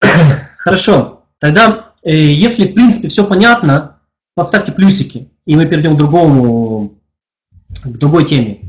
Хорошо. 0.58 1.24
Тогда, 1.38 1.85
если, 2.12 2.68
в 2.68 2.74
принципе, 2.74 3.08
все 3.08 3.26
понятно, 3.26 4.00
поставьте 4.34 4.72
плюсики, 4.72 5.30
и 5.44 5.56
мы 5.56 5.66
перейдем 5.66 5.96
к 5.96 5.98
другому, 5.98 7.00
к 7.84 7.98
другой 7.98 8.26
теме. 8.26 8.60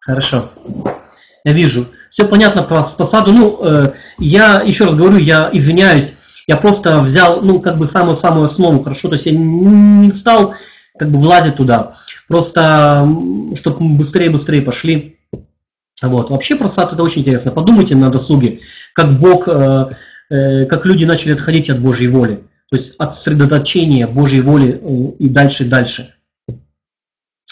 Хорошо. 0.00 0.52
Я 1.44 1.52
вижу. 1.52 1.88
Все 2.08 2.26
понятно 2.26 2.62
про 2.62 2.82
посаду. 2.82 3.32
Ну, 3.32 3.62
э, 3.62 3.84
я 4.18 4.62
еще 4.62 4.86
раз 4.86 4.94
говорю, 4.94 5.18
я 5.18 5.50
извиняюсь. 5.52 6.16
Я 6.46 6.56
просто 6.56 7.00
взял, 7.00 7.42
ну, 7.42 7.60
как 7.60 7.76
бы 7.76 7.86
самую-самую 7.86 8.44
основу, 8.44 8.82
хорошо, 8.82 9.08
то 9.08 9.16
есть 9.16 9.26
я 9.26 9.32
не 9.32 10.10
стал 10.12 10.54
как 10.98 11.10
бы 11.10 11.18
влазить 11.18 11.56
туда. 11.56 11.98
Просто, 12.26 13.06
чтобы 13.54 13.96
быстрее-быстрее 13.96 14.62
пошли. 14.62 15.17
Вот. 16.02 16.30
Вообще 16.30 16.56
про 16.56 16.68
сад 16.68 16.92
это 16.92 17.02
очень 17.02 17.22
интересно. 17.22 17.50
Подумайте 17.50 17.96
на 17.96 18.10
досуге, 18.10 18.60
как 18.92 19.18
Бог, 19.18 19.48
э, 19.48 19.96
э, 20.30 20.64
как 20.66 20.86
люди 20.86 21.04
начали 21.04 21.32
отходить 21.32 21.70
от 21.70 21.80
Божьей 21.80 22.08
воли. 22.08 22.44
То 22.70 22.76
есть 22.76 22.94
от 22.98 23.14
сосредоточения 23.14 24.06
Божьей 24.06 24.42
воли 24.42 24.80
э, 24.80 25.16
и 25.18 25.28
дальше, 25.28 25.64
дальше. 25.64 26.14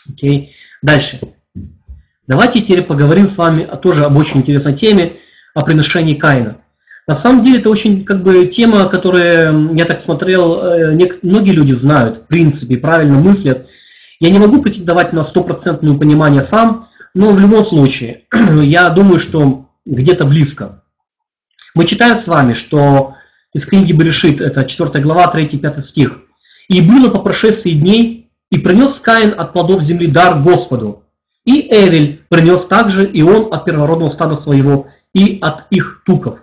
Окей. 0.09 0.53
Дальше. 0.83 1.21
Давайте 2.27 2.61
теперь 2.61 2.83
поговорим 2.83 3.29
с 3.29 3.37
вами 3.37 3.69
тоже 3.83 4.05
об 4.05 4.17
очень 4.17 4.41
интересной 4.41 4.75
теме, 4.75 5.17
о 5.55 5.65
приношении 5.65 6.15
Каина. 6.15 6.59
На 7.09 7.15
самом 7.15 7.43
деле 7.43 7.61
это 7.61 7.71
очень 7.71 8.05
как 8.05 8.23
бы 8.23 8.47
тема, 8.47 8.87
которая, 8.87 9.57
я 9.75 9.85
так 9.85 10.01
смотрел, 10.01 10.61
э, 10.61 11.19
многие 11.23 11.53
люди 11.53 11.73
знают, 11.73 12.19
в 12.19 12.27
принципе, 12.27 12.77
правильно 12.77 13.19
мыслят. 13.19 13.69
Я 14.19 14.31
не 14.31 14.39
могу 14.39 14.61
претендовать 14.61 15.13
на 15.13 15.23
стопроцентное 15.23 15.97
понимание 15.97 16.43
сам, 16.43 16.89
но 17.17 17.33
в 17.33 17.41
любом 17.41 17.65
случае, 17.65 18.25
я 18.63 18.91
думаю, 18.91 19.19
что 19.19 19.71
где-то 19.87 20.27
близко. 20.27 20.83
Мы 21.75 21.87
читаем 21.87 22.19
с 22.19 22.27
вами, 22.27 22.53
что 22.53 23.15
из 23.55 23.65
книги 23.65 23.95
Берешит, 23.95 24.43
это 24.43 24.67
4 24.67 25.03
глава, 25.03 25.33
3-5 25.35 25.81
стих. 25.81 26.19
«И 26.69 26.83
было 26.83 27.09
по 27.09 27.21
прошествии 27.21 27.71
дней, 27.71 28.31
и 28.51 28.59
принес 28.59 29.01
Каин 29.01 29.35
от 29.39 29.55
плодов 29.55 29.83
земли 29.83 30.09
дар 30.09 30.43
Господу, 30.43 31.05
и 31.47 31.67
Эвель 31.71 32.23
принес 32.29 32.67
также 32.67 33.11
и 33.11 33.23
он 33.23 33.51
от 33.51 33.65
первородного 33.65 34.11
стада 34.11 34.37
своего, 34.37 34.89
и 35.15 35.39
от 35.41 35.69
их 35.71 36.03
туков. 36.05 36.41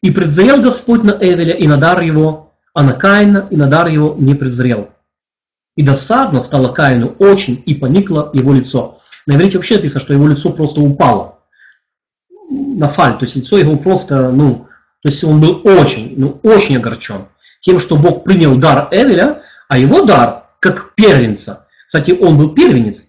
И 0.00 0.12
предзрел 0.12 0.62
Господь 0.62 1.02
на 1.02 1.18
Эвеля 1.20 1.54
и 1.54 1.66
на 1.66 1.76
дар 1.76 2.02
его, 2.02 2.52
а 2.72 2.84
на 2.84 2.92
Каина 2.92 3.48
и 3.50 3.56
на 3.56 3.66
дар 3.66 3.88
его 3.88 4.14
не 4.16 4.36
презрел. 4.36 4.90
И 5.74 5.82
досадно 5.82 6.40
стало 6.40 6.72
Каину 6.72 7.16
очень, 7.18 7.60
и 7.66 7.74
поникло 7.74 8.30
его 8.32 8.52
лицо. 8.52 9.01
На 9.26 9.36
иврите 9.36 9.58
вообще 9.58 9.76
написано, 9.76 10.00
что 10.00 10.12
его 10.12 10.28
лицо 10.28 10.50
просто 10.50 10.80
упало 10.80 11.38
на 12.50 12.88
фаль, 12.88 13.18
то 13.18 13.24
есть 13.24 13.36
лицо 13.36 13.58
его 13.58 13.76
просто, 13.76 14.30
ну, 14.30 14.66
то 15.02 15.08
есть 15.10 15.22
он 15.24 15.40
был 15.40 15.60
очень, 15.64 16.14
ну, 16.16 16.40
очень 16.42 16.76
огорчен 16.76 17.26
тем, 17.60 17.78
что 17.78 17.96
Бог 17.96 18.24
принял 18.24 18.56
дар 18.56 18.88
Эвеля, 18.90 19.42
а 19.68 19.78
его 19.78 20.02
дар 20.02 20.44
как 20.60 20.94
первенца. 20.94 21.66
Кстати, 21.86 22.10
он 22.10 22.36
был 22.36 22.50
первенец, 22.50 23.08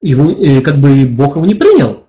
его, 0.00 0.30
э, 0.30 0.60
как 0.60 0.78
бы 0.78 1.06
Бог 1.06 1.36
его 1.36 1.46
не 1.46 1.54
принял. 1.54 2.04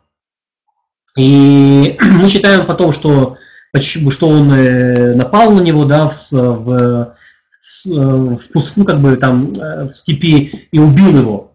И 1.18 1.98
мы 2.02 2.28
считаем 2.28 2.66
потом, 2.66 2.92
что 2.92 3.38
что 3.80 4.28
он 4.28 4.52
э, 4.52 5.14
напал 5.14 5.52
на 5.52 5.62
него, 5.62 5.86
да, 5.86 6.10
в, 6.10 6.32
в, 6.32 7.16
в, 7.86 8.76
ну, 8.76 8.84
как 8.84 9.00
бы 9.00 9.16
там 9.16 9.54
э, 9.54 9.90
в 9.90 9.92
степи 9.92 10.68
и 10.72 10.80
убил 10.80 11.18
его. 11.18 11.49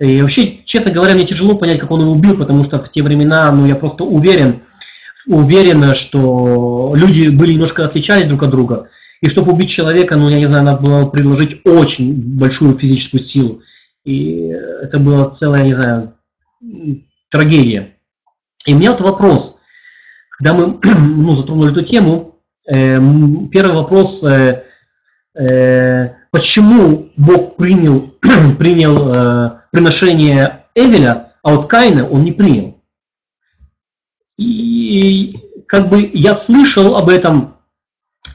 И 0.00 0.20
вообще, 0.22 0.58
честно 0.64 0.90
говоря, 0.90 1.14
мне 1.14 1.26
тяжело 1.26 1.56
понять, 1.56 1.78
как 1.78 1.90
он 1.90 2.00
его 2.00 2.12
убил, 2.12 2.36
потому 2.36 2.64
что 2.64 2.82
в 2.82 2.90
те 2.90 3.02
времена, 3.02 3.52
ну, 3.52 3.66
я 3.66 3.76
просто 3.76 4.04
уверен, 4.04 4.62
уверен, 5.26 5.94
что 5.94 6.94
люди 6.96 7.28
были 7.28 7.52
немножко 7.52 7.84
отличались 7.84 8.26
друг 8.26 8.42
от 8.42 8.50
друга. 8.50 8.88
И 9.20 9.28
чтобы 9.28 9.52
убить 9.52 9.70
человека, 9.70 10.16
ну, 10.16 10.28
я 10.28 10.38
не 10.38 10.46
знаю, 10.46 10.64
надо 10.64 10.82
было 10.82 11.06
приложить 11.06 11.60
очень 11.64 12.14
большую 12.14 12.78
физическую 12.78 13.22
силу. 13.22 13.60
И 14.04 14.48
это 14.82 14.98
была 14.98 15.30
целая, 15.30 15.62
не 15.62 15.74
знаю, 15.74 16.14
трагедия. 17.28 17.96
И 18.66 18.74
у 18.74 18.78
меня 18.78 18.92
вот 18.92 19.02
вопрос– 19.02 19.56
когда 20.40 20.54
мы 20.54 20.78
ну, 20.82 21.36
затронули 21.36 21.72
эту 21.72 21.82
тему, 21.82 22.36
э, 22.66 22.98
первый 23.50 23.74
вопрос, 23.74 24.24
э, 24.24 24.64
э, 25.38 26.08
почему 26.30 27.10
Бог 27.16 27.56
принял, 27.56 28.14
принял 28.58 29.12
э, 29.12 29.59
приношение 29.70 30.66
Эвеля, 30.74 31.34
а 31.42 31.54
вот 31.54 31.68
Каина 31.68 32.08
он 32.08 32.24
не 32.24 32.32
принял. 32.32 32.80
И 34.36 35.36
как 35.66 35.88
бы 35.88 36.10
я 36.12 36.34
слышал 36.34 36.96
об 36.96 37.08
этом, 37.08 37.56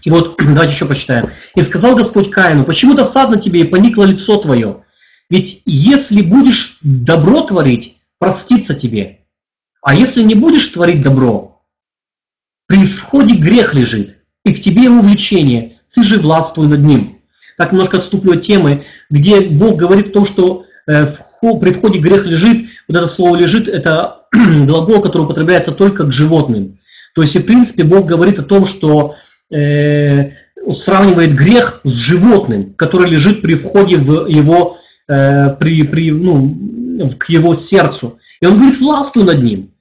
и 0.03 0.09
вот 0.09 0.37
давайте 0.39 0.73
еще 0.73 0.85
почитаем. 0.85 1.31
«И 1.55 1.61
сказал 1.61 1.95
Господь 1.95 2.31
Каину, 2.31 2.65
почему 2.65 2.93
досадно 2.93 3.39
тебе 3.39 3.61
и 3.61 3.67
поникло 3.67 4.03
лицо 4.03 4.37
твое? 4.37 4.83
Ведь 5.29 5.61
если 5.65 6.21
будешь 6.21 6.77
добро 6.81 7.41
творить, 7.41 7.97
простится 8.19 8.75
тебе. 8.75 9.21
А 9.81 9.95
если 9.95 10.23
не 10.23 10.35
будешь 10.35 10.67
творить 10.67 11.01
добро, 11.01 11.63
при 12.67 12.85
входе 12.85 13.35
грех 13.35 13.73
лежит, 13.73 14.17
и 14.43 14.53
к 14.53 14.61
тебе 14.61 14.83
его 14.83 15.01
влечение, 15.01 15.79
ты 15.93 16.03
же 16.03 16.19
властвуй 16.19 16.67
над 16.67 16.81
ним. 16.81 17.21
Так 17.57 17.71
немножко 17.71 17.97
отступлю 17.97 18.33
от 18.33 18.41
темы, 18.41 18.85
где 19.09 19.41
Бог 19.41 19.77
говорит 19.77 20.07
о 20.07 20.11
том, 20.11 20.25
что 20.25 20.64
при 20.85 21.73
входе 21.73 21.99
грех 21.99 22.25
лежит, 22.25 22.67
вот 22.87 22.97
это 22.97 23.07
слово 23.07 23.35
лежит, 23.35 23.67
это 23.67 24.25
глагол, 24.31 25.01
который 25.01 25.23
употребляется 25.23 25.71
только 25.71 26.05
к 26.05 26.11
животным. 26.11 26.79
То 27.13 27.21
есть, 27.21 27.35
в 27.35 27.45
принципе, 27.45 27.83
Бог 27.83 28.05
говорит 28.05 28.39
о 28.39 28.43
том, 28.43 28.65
что 28.65 29.15
э, 29.51 30.31
сравнивает 30.73 31.35
грех 31.35 31.81
с 31.83 31.95
животным, 31.95 32.73
который 32.73 33.09
лежит 33.09 33.41
при 33.41 33.55
входе 33.55 33.97
в 33.97 34.27
его, 34.27 34.77
э, 35.07 35.51
при, 35.55 35.83
при, 35.83 36.11
ну, 36.11 37.11
к 37.17 37.29
его 37.29 37.55
сердцу. 37.55 38.19
И 38.41 38.45
он 38.45 38.57
говорит, 38.57 38.79
властвуй 38.79 39.23
над 39.23 39.41
ним. 39.41 39.71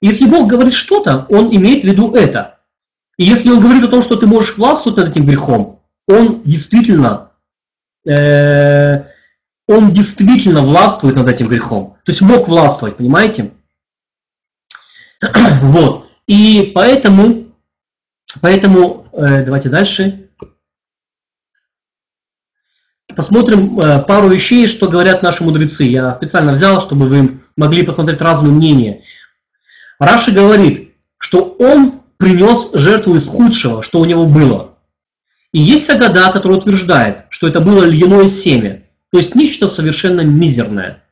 Если 0.00 0.26
Бог 0.26 0.48
говорит 0.48 0.74
что-то, 0.74 1.26
Он 1.30 1.54
имеет 1.54 1.82
в 1.82 1.86
виду 1.86 2.12
это. 2.14 2.58
И 3.16 3.24
если 3.24 3.50
Он 3.50 3.60
говорит 3.60 3.84
о 3.84 3.88
том, 3.88 4.02
что 4.02 4.16
ты 4.16 4.26
можешь 4.26 4.56
властвовать 4.56 4.98
над 4.98 5.10
этим 5.10 5.26
грехом, 5.26 5.80
Он 6.08 6.42
действительно, 6.44 7.30
э, 8.06 9.04
Он 9.66 9.92
действительно 9.92 10.62
властвует 10.62 11.16
над 11.16 11.28
этим 11.28 11.48
грехом. 11.48 11.96
То 12.04 12.12
есть 12.12 12.20
мог 12.20 12.48
властвовать, 12.48 12.96
понимаете? 12.96 13.52
Вот. 15.62 16.10
И 16.26 16.72
поэтому, 16.74 17.52
поэтому 18.40 19.08
э, 19.12 19.44
давайте 19.44 19.68
дальше. 19.68 20.30
Посмотрим 23.14 23.78
э, 23.78 24.02
пару 24.02 24.28
вещей, 24.28 24.66
что 24.66 24.88
говорят 24.88 25.22
наши 25.22 25.42
мудрецы. 25.42 25.84
Я 25.84 26.12
специально 26.14 26.52
взял, 26.52 26.80
чтобы 26.80 27.08
вы 27.08 27.40
могли 27.56 27.84
посмотреть 27.84 28.20
разные 28.20 28.52
мнения. 28.52 29.04
Раши 29.98 30.32
говорит, 30.32 30.94
что 31.18 31.56
он 31.58 32.02
принес 32.18 32.70
жертву 32.74 33.16
из 33.16 33.26
худшего, 33.26 33.82
что 33.82 34.00
у 34.00 34.04
него 34.04 34.26
было. 34.26 34.76
И 35.52 35.60
есть 35.60 35.88
Агада, 35.88 36.30
который 36.32 36.58
утверждает, 36.58 37.26
что 37.30 37.48
это 37.48 37.60
было 37.60 37.84
льняное 37.84 38.28
семя, 38.28 38.85
то 39.16 39.20
есть 39.20 39.34
нечто 39.34 39.70
совершенно 39.70 40.20
мизерное. 40.20 41.02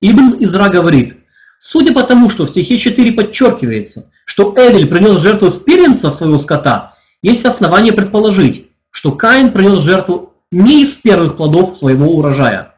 Ибн 0.00 0.34
Изра 0.40 0.68
говорит, 0.68 1.16
судя 1.60 1.92
по 1.92 2.02
тому, 2.02 2.28
что 2.28 2.44
в 2.44 2.50
стихе 2.50 2.76
4 2.76 3.12
подчеркивается, 3.12 4.10
что 4.24 4.52
Эвель 4.56 4.88
принес 4.88 5.20
жертву 5.20 5.46
из 5.46 5.54
первенца 5.58 6.10
своего 6.10 6.40
скота, 6.40 6.96
есть 7.22 7.44
основания 7.44 7.92
предположить, 7.92 8.68
что 8.90 9.12
Каин 9.12 9.52
принес 9.52 9.80
жертву 9.80 10.34
не 10.50 10.82
из 10.82 10.96
первых 10.96 11.36
плодов 11.36 11.78
своего 11.78 12.06
урожая. 12.06 12.74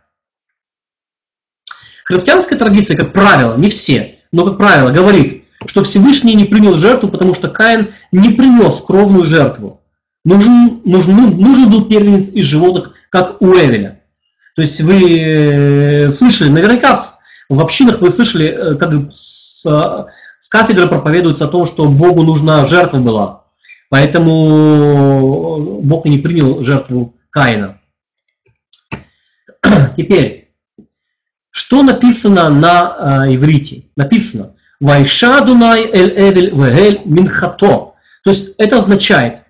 Христианская 2.04 2.56
традиция, 2.56 2.98
как 2.98 3.14
правило, 3.14 3.56
не 3.56 3.70
все, 3.70 4.18
но, 4.32 4.44
как 4.44 4.58
правило, 4.58 4.90
говорит, 4.90 5.46
что 5.64 5.82
Всевышний 5.82 6.34
не 6.34 6.44
принял 6.44 6.74
жертву, 6.74 7.08
потому 7.08 7.32
что 7.32 7.48
Каин 7.48 7.94
не 8.12 8.34
принес 8.34 8.82
кровную 8.82 9.24
жертву. 9.24 9.80
Нужен, 10.26 10.82
нужен, 10.84 11.16
ну, 11.16 11.30
нужен 11.34 11.70
был 11.70 11.88
первенец 11.88 12.28
из 12.28 12.44
животных, 12.44 12.92
как 13.08 13.40
у 13.40 13.54
Эвеля. 13.54 13.95
То 14.56 14.62
есть 14.62 14.80
вы 14.80 15.20
э, 15.20 16.10
слышали, 16.12 16.48
наверняка 16.48 17.04
в 17.50 17.60
общинах 17.60 18.00
вы 18.00 18.10
слышали, 18.10 18.46
э, 18.46 18.74
как 18.76 18.90
с, 19.12 19.62
с 19.62 20.48
кафедры 20.48 20.88
проповедуется 20.88 21.44
о 21.44 21.48
том, 21.48 21.66
что 21.66 21.84
Богу 21.90 22.22
нужна 22.22 22.64
жертва 22.64 22.96
была. 22.96 23.44
Поэтому 23.90 25.80
Бог 25.82 26.06
и 26.06 26.08
не 26.08 26.18
принял 26.18 26.64
жертву 26.64 27.14
Каина. 27.28 27.80
Теперь, 29.96 30.54
что 31.50 31.82
написано 31.82 32.48
на 32.48 33.24
э, 33.26 33.34
иврите? 33.34 33.90
Написано 33.94 34.54
«Вайша 34.80 35.42
Дунай 35.42 35.82
эль 35.82 36.18
эвель 36.18 36.50
вегель 36.54 37.02
минхато». 37.04 37.92
То 38.24 38.30
есть 38.30 38.54
это 38.56 38.78
означает, 38.78 39.40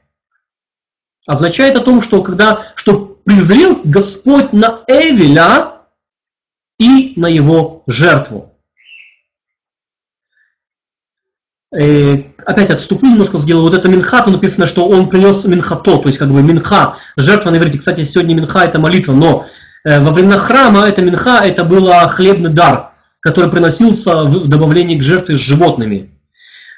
означает 1.26 1.78
о 1.78 1.84
том, 1.84 2.02
что 2.02 2.22
когда, 2.22 2.72
что 2.74 3.15
презрел 3.26 3.82
Господь 3.84 4.54
на 4.54 4.84
Эвеля 4.86 5.82
и 6.80 7.12
на 7.16 7.26
его 7.26 7.82
жертву. 7.86 8.54
И 11.74 11.78
э, 11.78 12.24
опять 12.46 12.70
отступлю 12.70 13.10
немножко, 13.10 13.38
сделаю 13.38 13.64
вот 13.66 13.74
это 13.74 13.88
минхат, 13.88 14.26
написано, 14.28 14.66
что 14.66 14.88
он 14.88 15.10
принес 15.10 15.44
минхато, 15.44 15.98
то 15.98 16.06
есть 16.06 16.18
как 16.18 16.30
бы 16.30 16.42
минха, 16.42 16.96
жертва 17.16 17.50
на 17.50 17.56
иврите. 17.58 17.78
Кстати, 17.78 18.04
сегодня 18.04 18.34
минха 18.34 18.64
это 18.64 18.78
молитва, 18.78 19.12
но 19.12 19.46
Э, 19.86 20.00
во 20.00 20.12
времена 20.12 20.36
храма 20.36 20.88
это 20.88 21.00
минха, 21.00 21.40
это 21.44 21.64
был 21.64 21.88
хлебный 22.08 22.50
дар, 22.50 22.90
который 23.20 23.50
приносился 23.50 24.24
в 24.24 24.48
добавлении 24.48 24.98
к 24.98 25.02
жертве 25.04 25.36
с 25.36 25.38
животными. 25.38 26.10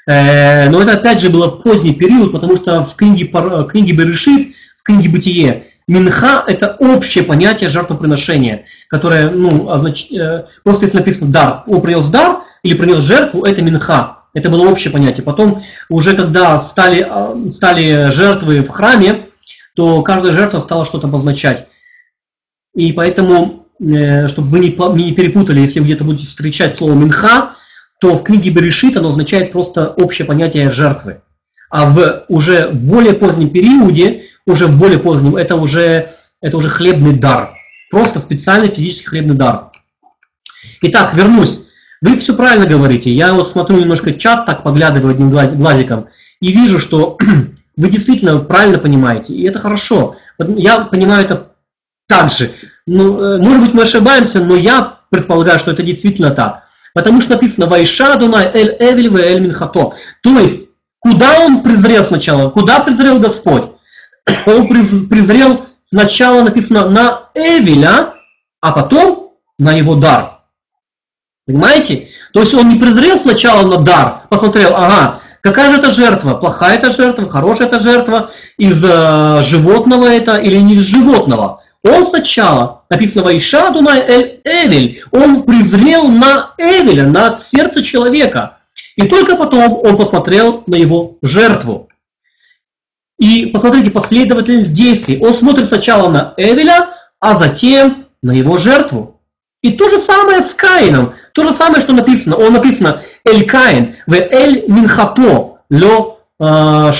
Э, 0.05 0.69
но 0.69 0.79
это 0.81 0.93
опять 0.93 1.19
же 1.19 1.31
было 1.31 1.47
поздний 1.47 1.95
период, 1.95 2.31
потому 2.31 2.55
что 2.55 2.83
в 2.83 2.95
книге, 2.95 3.25
книге 3.25 3.93
Берешит, 3.93 4.55
в 4.77 4.83
книге 4.83 5.09
Бытие, 5.09 5.68
минха– 5.89 6.43
это 6.47 6.75
общее 6.79 7.23
понятие 7.23 7.69
жертвоприношения, 7.69 8.65
которое, 8.87 9.29
ну, 9.29 9.69
означ... 9.69 10.11
Э, 10.11 10.45
просто 10.63 10.85
если 10.85 10.97
написано 10.97 11.31
дар, 11.31 11.63
он 11.67 11.81
принес 11.81 12.07
дар, 12.07 12.43
или 12.63 12.77
принес 12.77 13.03
жертву, 13.03 13.43
это 13.43 13.61
минха. 13.61 14.19
Это 14.33 14.49
было 14.49 14.69
общее 14.69 14.91
понятие. 14.91 15.23
Потом, 15.23 15.63
уже 15.89 16.15
когда 16.15 16.59
стали, 16.59 17.05
а, 17.07 17.35
стали 17.49 18.11
жертвы 18.11 18.63
в 18.63 18.69
храме, 18.69 19.29
то 19.75 20.01
каждая 20.03 20.33
жертва 20.33 20.59
стала 20.59 20.85
что-то 20.85 21.07
обозначать. 21.07 21.67
И 22.75 22.93
поэтому, 22.93 23.65
э, 23.79 24.27
чтобы 24.27 24.49
вы 24.49 24.59
не 24.59 25.13
перепутали, 25.13 25.61
если 25.61 25.79
вы 25.79 25.85
где-то 25.85 26.03
будете 26.03 26.27
встречать 26.27 26.77
слово 26.77 26.93
«минха», 26.93 27.55
то 27.99 28.15
в 28.15 28.23
книге 28.23 28.51
Берешит 28.51 28.95
оно 28.97 29.09
означает 29.09 29.51
просто 29.51 29.89
общее 29.89 30.25
понятие 30.25 30.71
жертвы. 30.71 31.21
А 31.69 31.89
в 31.89 32.25
уже 32.29 32.69
более 32.69 33.13
позднем 33.13 33.49
периоде, 33.49 34.28
уже 34.49 34.67
в 34.67 34.77
более 34.77 34.99
позднем, 34.99 35.35
это 35.35 35.55
уже, 35.55 36.15
это 36.41 36.57
уже 36.57 36.69
хлебный 36.69 37.13
дар. 37.13 37.55
Просто 37.89 38.19
специальный 38.19 38.69
физический 38.69 39.07
хлебный 39.07 39.35
дар. 39.35 39.71
Итак, 40.81 41.13
вернусь. 41.13 41.65
Вы 42.01 42.17
все 42.19 42.33
правильно 42.33 42.65
говорите. 42.65 43.11
Я 43.11 43.33
вот 43.33 43.49
смотрю 43.49 43.77
немножко 43.79 44.13
чат, 44.13 44.45
так 44.45 44.63
поглядываю 44.63 45.11
одним 45.11 45.31
глазиком, 45.31 46.07
и 46.39 46.53
вижу, 46.53 46.79
что 46.79 47.17
вы 47.77 47.89
действительно 47.89 48.39
правильно 48.39 48.79
понимаете, 48.79 49.33
и 49.33 49.43
это 49.43 49.59
хорошо. 49.59 50.15
Я 50.37 50.81
понимаю 50.81 51.25
это 51.25 51.51
так 52.07 52.31
же. 52.31 52.51
Ну, 52.87 53.21
э, 53.21 53.37
может 53.37 53.61
быть, 53.61 53.73
мы 53.73 53.83
ошибаемся, 53.83 54.43
но 54.43 54.55
я 54.55 54.99
предполагаю, 55.09 55.59
что 55.59 55.71
это 55.71 55.83
действительно 55.83 56.31
так. 56.31 56.63
Потому 56.93 57.21
что 57.21 57.33
написано 57.33 57.67
«Вайша 57.67 58.15
Дунай 58.15 58.49
эль 58.53 58.75
эвель 58.79 59.09
ве 59.09 59.23
эль 59.23 59.41
минхато». 59.41 59.93
То 60.23 60.39
есть, 60.39 60.69
куда 60.99 61.39
он 61.39 61.61
презрел 61.61 62.03
сначала? 62.03 62.49
Куда 62.49 62.79
презрел 62.79 63.19
Господь? 63.19 63.71
Он 64.45 64.67
презрел 64.67 65.65
сначала 65.89 66.43
написано 66.43 66.89
на 66.89 67.29
Эвеля, 67.33 68.13
а 68.61 68.71
потом 68.71 69.33
на 69.57 69.73
его 69.73 69.95
дар. 69.95 70.39
Понимаете? 71.45 72.09
То 72.33 72.41
есть 72.41 72.53
он 72.53 72.69
не 72.69 72.79
презрел 72.79 73.17
сначала 73.19 73.65
на 73.65 73.77
дар, 73.77 74.27
посмотрел, 74.29 74.75
ага, 74.75 75.21
какая 75.41 75.71
же 75.71 75.79
это 75.79 75.91
жертва, 75.91 76.35
плохая 76.35 76.77
это 76.77 76.91
жертва, 76.91 77.29
хорошая 77.29 77.67
это 77.67 77.79
жертва, 77.79 78.31
из 78.57 78.83
э, 78.83 79.41
животного 79.43 80.05
это 80.05 80.35
или 80.35 80.57
не 80.57 80.75
из 80.75 80.83
животного. 80.83 81.63
Он 81.87 82.05
сначала, 82.05 82.83
написано 82.89 83.23
Вайша 83.23 83.71
Дунай 83.71 83.99
Эль 84.01 84.41
Эвель, 84.43 85.03
он 85.11 85.43
презрел 85.43 86.07
на 86.09 86.51
Эвеля, 86.57 87.07
на 87.07 87.33
сердце 87.33 87.83
человека. 87.83 88.57
И 88.95 89.07
только 89.07 89.35
потом 89.35 89.79
он 89.83 89.97
посмотрел 89.97 90.63
на 90.67 90.75
его 90.75 91.17
жертву. 91.21 91.88
И 93.19 93.47
посмотрите 93.47 93.91
последовательность 93.91 94.73
действий. 94.73 95.19
Он 95.21 95.33
смотрит 95.33 95.67
сначала 95.67 96.09
на 96.09 96.33
Эвеля, 96.37 96.91
а 97.19 97.35
затем 97.35 98.07
на 98.23 98.31
его 98.31 98.57
жертву. 98.57 99.19
И 99.61 99.71
то 99.71 99.89
же 99.89 99.99
самое 99.99 100.41
с 100.41 100.53
Каином. 100.53 101.15
То 101.33 101.43
же 101.43 101.51
самое, 101.51 101.81
что 101.81 101.93
написано. 101.93 102.37
Он 102.37 102.53
написано 102.53 103.03
Эль 103.25 103.45
Каин, 103.45 103.97
в 104.07 104.13
Эль 104.13 104.63
Минхато, 104.67 105.59
Ло 105.69 106.19
э. 106.39 106.91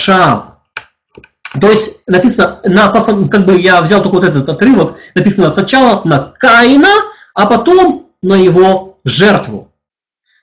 То 1.60 1.72
есть 1.72 2.02
написано, 2.06 2.60
на, 2.64 2.90
как 2.90 3.46
бы 3.46 3.60
я 3.60 3.82
взял 3.82 4.04
только 4.04 4.16
вот 4.16 4.24
этот 4.26 4.48
отрывок, 4.50 4.98
написано 5.16 5.52
сначала 5.52 6.04
на 6.06 6.34
Каина, 6.38 6.90
а 7.34 7.48
потом 7.48 8.10
на 8.22 8.36
его 8.36 9.00
жертву. 9.06 9.72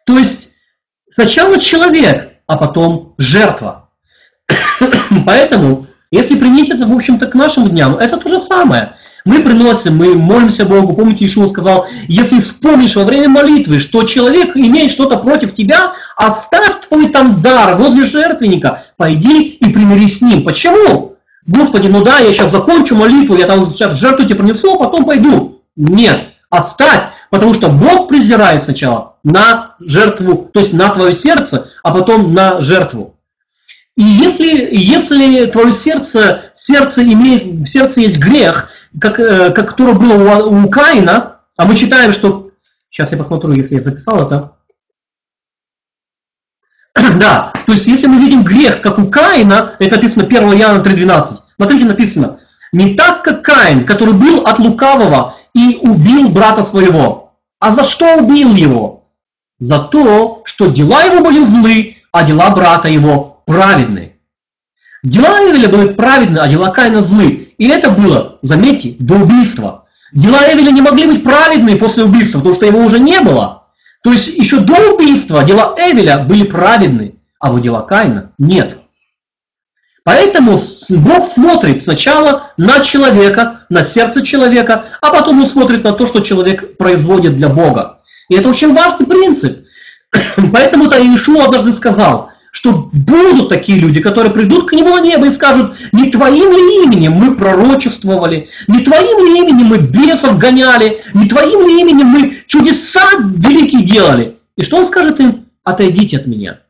То 0.06 0.18
есть 0.18 0.50
сначала 1.10 1.60
человек, 1.60 2.38
а 2.46 2.56
потом 2.56 3.14
жертва. 3.18 3.85
Поэтому, 5.24 5.86
если 6.10 6.36
принять 6.36 6.70
это, 6.70 6.86
в 6.86 6.94
общем-то, 6.94 7.26
к 7.26 7.34
нашим 7.34 7.68
дням, 7.68 7.96
это 7.96 8.16
то 8.16 8.28
же 8.28 8.40
самое. 8.40 8.96
Мы 9.24 9.40
приносим, 9.40 9.96
мы 9.96 10.14
молимся 10.14 10.64
Богу. 10.64 10.94
Помните, 10.94 11.26
Ишуа 11.26 11.48
сказал, 11.48 11.86
если 12.06 12.38
вспомнишь 12.38 12.94
во 12.94 13.04
время 13.04 13.28
молитвы, 13.28 13.80
что 13.80 14.04
человек 14.04 14.56
имеет 14.56 14.92
что-то 14.92 15.16
против 15.16 15.54
тебя, 15.56 15.94
оставь 16.16 16.86
твой 16.88 17.08
там 17.08 17.42
дар 17.42 17.76
возле 17.76 18.04
жертвенника, 18.04 18.84
пойди 18.96 19.42
и 19.42 19.72
примирись 19.72 20.18
с 20.18 20.22
ним. 20.22 20.44
Почему? 20.44 21.16
Господи, 21.44 21.88
ну 21.88 22.04
да, 22.04 22.18
я 22.18 22.32
сейчас 22.32 22.52
закончу 22.52 22.94
молитву, 22.94 23.36
я 23.36 23.46
там 23.46 23.74
сейчас 23.74 23.96
жертву 23.96 24.24
тебе 24.26 24.36
принесу, 24.36 24.74
а 24.74 24.84
потом 24.84 25.04
пойду. 25.04 25.62
Нет, 25.74 26.28
оставь, 26.48 27.08
потому 27.30 27.52
что 27.52 27.68
Бог 27.68 28.08
презирает 28.08 28.62
сначала 28.62 29.16
на 29.24 29.74
жертву, 29.80 30.48
то 30.52 30.60
есть 30.60 30.72
на 30.72 30.88
твое 30.90 31.12
сердце, 31.12 31.70
а 31.82 31.92
потом 31.92 32.32
на 32.32 32.60
жертву. 32.60 33.15
И 33.96 34.02
если, 34.02 34.68
если 34.72 35.46
твое 35.46 35.72
сердце, 35.72 36.50
сердце 36.54 37.02
имеет, 37.02 37.44
в 37.44 37.66
сердце 37.66 38.02
есть 38.02 38.18
грех, 38.18 38.68
как, 39.00 39.18
э, 39.18 39.50
как 39.52 39.70
который 39.70 39.94
был 39.94 40.10
у, 40.10 40.64
у 40.64 40.68
Каина, 40.68 41.40
а 41.56 41.64
мы 41.64 41.76
читаем, 41.76 42.12
что... 42.12 42.50
Сейчас 42.90 43.12
я 43.12 43.18
посмотрю, 43.18 43.52
если 43.54 43.76
я 43.76 43.82
записал 43.82 44.20
это. 44.20 44.52
да, 47.18 47.52
то 47.66 47.72
есть 47.72 47.86
если 47.86 48.06
мы 48.06 48.20
видим 48.20 48.44
грех, 48.44 48.82
как 48.82 48.98
у 48.98 49.08
Каина, 49.08 49.76
это 49.78 49.96
написано 49.96 50.24
1 50.24 50.42
Иоанна 50.54 50.82
3.12. 50.82 51.26
Смотрите, 51.56 51.84
написано, 51.86 52.40
не 52.72 52.94
так, 52.94 53.24
как 53.24 53.42
Каин, 53.42 53.86
который 53.86 54.12
был 54.12 54.42
от 54.42 54.58
лукавого 54.58 55.36
и 55.54 55.80
убил 55.82 56.28
брата 56.28 56.64
своего. 56.64 57.34
А 57.58 57.72
за 57.72 57.82
что 57.82 58.16
убил 58.16 58.54
его? 58.54 59.08
За 59.58 59.78
то, 59.78 60.42
что 60.44 60.66
дела 60.66 61.04
его 61.04 61.24
были 61.24 61.44
злы, 61.44 61.96
а 62.12 62.24
дела 62.24 62.50
брата 62.50 62.88
его 62.88 63.35
праведные. 63.46 64.16
Дела 65.02 65.38
Эвеля 65.38 65.68
были 65.68 65.92
праведны, 65.94 66.38
а 66.38 66.48
дела 66.48 66.70
Каина 66.70 67.02
злы. 67.02 67.54
И 67.58 67.68
это 67.68 67.90
было, 67.90 68.38
заметьте, 68.42 68.96
до 68.98 69.14
убийства. 69.14 69.86
Дела 70.12 70.40
Эвеля 70.52 70.72
не 70.72 70.82
могли 70.82 71.06
быть 71.06 71.24
праведные 71.24 71.76
после 71.76 72.04
убийства, 72.04 72.38
потому 72.38 72.54
что 72.54 72.66
его 72.66 72.80
уже 72.80 72.98
не 72.98 73.20
было. 73.20 73.64
То 74.02 74.12
есть 74.12 74.28
еще 74.28 74.58
до 74.58 74.94
убийства 74.94 75.42
дела 75.44 75.74
Эвеля 75.76 76.18
были 76.18 76.44
праведны, 76.44 77.16
а 77.40 77.52
вот 77.52 77.62
дела 77.62 77.82
Каина 77.82 78.32
нет. 78.38 78.78
Поэтому 80.04 80.58
Бог 80.88 81.26
смотрит 81.26 81.82
сначала 81.82 82.52
на 82.56 82.78
человека, 82.80 83.66
на 83.68 83.82
сердце 83.82 84.24
человека, 84.24 84.84
а 85.00 85.10
потом 85.10 85.40
он 85.40 85.48
смотрит 85.48 85.82
на 85.82 85.92
то, 85.92 86.06
что 86.06 86.20
человек 86.20 86.76
производит 86.76 87.36
для 87.36 87.48
Бога. 87.48 88.02
И 88.28 88.36
это 88.36 88.48
очень 88.48 88.72
важный 88.72 89.06
принцип. 89.06 89.66
Поэтому-то 90.52 90.98
Иешуа 90.98 91.46
однажды 91.46 91.72
сказал, 91.72 92.30
что 92.56 92.88
будут 92.90 93.50
такие 93.50 93.78
люди, 93.78 94.00
которые 94.00 94.32
придут 94.32 94.66
к 94.66 94.72
нему 94.72 94.96
на 94.96 95.02
небо 95.02 95.26
и 95.26 95.30
скажут, 95.30 95.76
не 95.92 96.10
твоим 96.10 96.52
ли 96.52 96.84
именем 96.84 97.12
мы 97.12 97.34
пророчествовали, 97.34 98.48
не 98.66 98.80
твоим 98.80 99.26
ли 99.26 99.40
именем 99.40 99.66
мы 99.66 99.76
бесов 99.76 100.38
гоняли, 100.38 101.02
не 101.12 101.28
твоим 101.28 101.66
ли 101.66 101.82
именем 101.82 102.06
мы 102.06 102.38
чудеса 102.46 103.02
великие 103.18 103.82
делали. 103.82 104.38
И 104.56 104.64
что 104.64 104.78
он 104.78 104.86
скажет 104.86 105.20
им? 105.20 105.50
Отойдите 105.64 106.16
от 106.16 106.26
меня. 106.26 106.60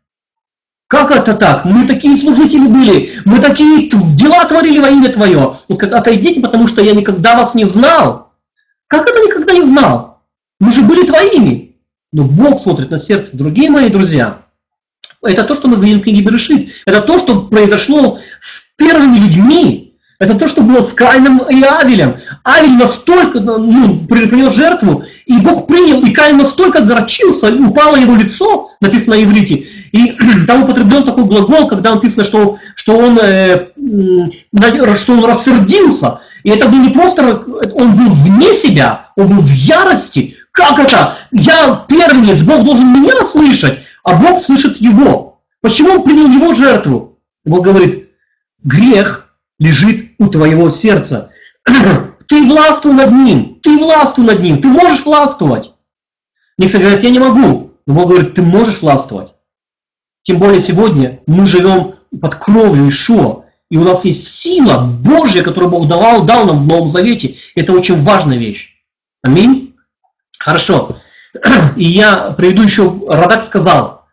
Как 0.89 1.13
это 1.13 1.37
так? 1.37 1.65
Мы 1.65 1.87
такие 1.87 2.17
служители 2.17 2.67
были, 2.67 3.21
мы 3.25 3.39
такие 3.39 3.89
дела 3.89 4.45
творили 4.45 4.81
во 4.81 4.89
имя 4.89 5.13
Твое. 5.13 5.59
Он 5.69 5.77
скажет, 5.77 5.95
отойдите, 5.95 6.41
потому 6.41 6.67
что 6.67 6.83
я 6.83 6.95
никогда 6.95 7.39
вас 7.39 7.55
не 7.55 7.65
знал. 7.65 8.33
Как 8.89 9.09
это 9.09 9.23
никогда 9.23 9.53
не 9.53 9.63
знал? 9.63 10.19
Мы 10.59 10.73
же 10.73 10.83
были 10.83 11.07
Твоими. 11.07 11.77
Но 12.13 12.25
Бог 12.25 12.61
смотрит 12.61 12.91
на 12.91 12.99
сердце, 12.99 13.37
другие 13.37 13.71
мои 13.71 13.89
друзья. 13.89 14.46
Это 15.27 15.45
то, 15.45 15.55
что 15.55 15.69
мы 15.69 15.85
видим 15.85 16.01
в 16.01 16.03
книге 16.03 16.23
Берешит. 16.23 16.71
Это 16.87 17.01
то, 17.01 17.19
что 17.19 17.43
произошло 17.43 18.19
с 18.43 18.65
первыми 18.77 19.19
людьми. 19.19 19.87
Это 20.19 20.35
то, 20.35 20.47
что 20.47 20.63
было 20.63 20.81
с 20.81 20.93
Каином 20.93 21.43
и 21.51 21.63
Авелем. 21.63 22.17
Авель 22.43 22.79
настолько 22.79 23.41
ну, 23.41 24.07
принес 24.07 24.55
жертву, 24.55 25.05
и 25.27 25.39
Бог 25.39 25.67
принял, 25.67 26.01
и 26.03 26.11
Каин 26.11 26.39
настолько 26.39 26.79
огорчился, 26.79 27.55
упало 27.55 27.97
его 27.97 28.15
лицо, 28.15 28.71
написано 28.81 29.17
на 29.17 29.23
иврите, 29.23 29.67
и 29.93 30.17
там 30.47 30.65
употреблен 30.65 31.05
такой 31.05 31.25
глагол, 31.25 31.69
когда 31.69 31.95
написано, 31.95 32.25
что, 32.25 32.59
что, 32.77 32.97
он, 32.97 33.19
э, 33.19 33.69
что 34.97 35.13
он 35.13 35.25
рассердился. 35.25 36.21
И 36.45 36.51
это 36.51 36.69
был 36.69 36.79
не 36.79 36.91
просто, 36.91 37.45
он 37.75 37.97
был 37.97 38.15
вне 38.15 38.55
себя, 38.55 39.11
он 39.17 39.29
был 39.29 39.43
в 39.43 39.51
ярости. 39.51 40.37
Как 40.57 40.79
это? 40.79 41.19
Я 41.31 41.85
первенец, 41.87 42.43
Бог 42.43 42.65
должен 42.65 42.93
меня 42.93 43.25
слышать 43.27 43.87
а 44.07 44.15
Бог 44.15 44.41
слышит 44.41 44.81
его. 44.81 45.41
Почему 45.61 45.95
он 45.95 46.05
принял 46.05 46.29
его 46.29 46.55
жертву? 46.55 47.19
Бог 47.45 47.65
говорит, 47.65 48.11
грех 48.63 49.35
лежит 49.59 50.13
у 50.19 50.29
твоего 50.29 50.71
сердца. 50.71 51.31
Ты 52.29 52.47
властвуй 52.47 52.93
над 52.93 53.11
ним, 53.13 53.59
ты 53.63 53.77
властвуй 53.77 54.25
над 54.25 54.41
ним, 54.41 54.61
ты 54.61 54.67
можешь 54.67 55.05
властвовать. 55.05 55.71
Некоторые 56.59 56.87
говорят, 56.87 57.05
я 57.05 57.11
не 57.11 57.21
могу. 57.21 57.73
Но 57.87 57.95
Бог 57.95 58.09
говорит, 58.09 58.35
ты 58.35 58.43
можешь 58.43 58.81
властвовать. 58.81 59.31
Тем 60.25 60.41
более 60.41 60.61
сегодня 60.61 61.21
мы 61.29 61.47
живем 61.47 61.95
под 62.21 62.35
кровью 62.37 62.89
Ишуа, 62.89 63.45
и 63.71 63.77
у 63.77 63.85
нас 63.85 64.05
есть 64.05 64.27
сила 64.27 64.81
Божья, 64.81 65.45
которую 65.45 65.71
Бог 65.71 65.87
давал, 65.87 66.25
дал 66.25 66.47
нам 66.47 66.67
в 66.67 66.73
Новом 66.73 66.89
Завете. 66.89 67.37
Это 67.55 67.73
очень 67.73 68.03
важная 68.03 68.39
вещь. 68.39 68.75
Аминь. 69.23 69.76
Хорошо. 70.47 70.99
И 71.77 71.89
я 71.89 72.31
приведу 72.31 72.63
еще, 72.63 73.03
Радак 73.09 73.43
сказал, 73.43 74.05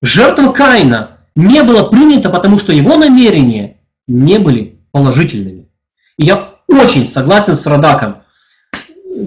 Жертва 0.00 0.50
Каина 0.50 1.18
не 1.36 1.62
была 1.62 1.84
принята, 1.84 2.30
потому 2.30 2.58
что 2.58 2.72
его 2.72 2.96
намерения 2.96 3.76
не 4.08 4.38
были 4.38 4.78
положительными. 4.92 5.66
И 6.18 6.24
я 6.24 6.54
очень 6.68 7.06
согласен 7.06 7.54
с 7.54 7.66
Радаком. 7.66 8.22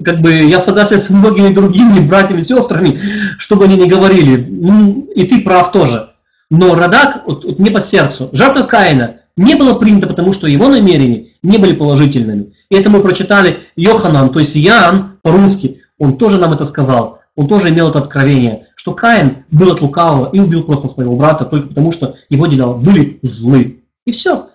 как 0.04 0.20
бы 0.20 0.32
я 0.32 0.58
согласен 0.58 1.00
с 1.00 1.08
многими 1.10 1.54
другими 1.54 2.00
братьями 2.00 2.40
и 2.40 2.42
сестрами, 2.42 3.36
чтобы 3.38 3.66
они 3.66 3.76
не 3.76 3.88
говорили, 3.88 4.44
ну, 4.50 5.08
и 5.14 5.26
ты 5.26 5.42
прав 5.42 5.70
тоже. 5.70 6.10
Но 6.50 6.74
Радак, 6.74 7.22
вот, 7.24 7.44
вот 7.44 7.60
мне 7.60 7.70
по 7.70 7.80
сердцу, 7.80 8.30
жертва 8.32 8.64
Каина 8.64 9.20
не 9.36 9.54
было 9.54 9.74
принято, 9.74 10.08
потому 10.08 10.32
что 10.32 10.48
его 10.48 10.66
намерения 10.66 11.28
не 11.40 11.58
были 11.58 11.76
положительными. 11.76 12.54
И 12.68 12.74
это 12.74 12.90
мы 12.90 13.00
прочитали 13.00 13.60
Йоханан, 13.76 14.32
то 14.32 14.40
есть 14.40 14.56
Иоанн 14.56 15.18
по-русски, 15.22 15.82
он 15.98 16.16
тоже 16.16 16.38
нам 16.38 16.52
это 16.52 16.64
сказал, 16.64 17.20
он 17.34 17.46
тоже 17.46 17.68
имел 17.70 17.90
это 17.90 18.00
откровение, 18.00 18.68
что 18.74 18.94
Каин 18.94 19.44
был 19.50 19.72
от 19.72 19.80
лукавого 19.80 20.30
и 20.32 20.40
убил 20.40 20.64
просто 20.64 20.88
своего 20.88 21.16
брата 21.16 21.44
только 21.44 21.68
потому, 21.68 21.92
что 21.92 22.16
его 22.28 22.46
дела 22.46 22.74
были 22.74 23.20
злы. 23.22 23.84
И 24.04 24.12
все. 24.12 24.50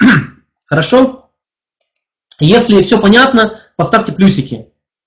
Хорошо? 0.64 1.30
Если 2.40 2.82
все 2.82 3.00
понятно, 3.00 3.60
поставьте 3.76 4.12
плюсики. 4.12 4.66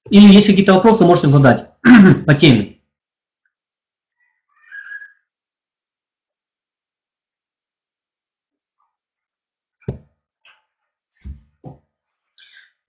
Или 0.10 0.34
если 0.34 0.52
какие-то 0.52 0.74
вопросы, 0.74 1.04
можете 1.04 1.28
задать 1.28 1.70
по 2.26 2.34
теме. 2.34 2.79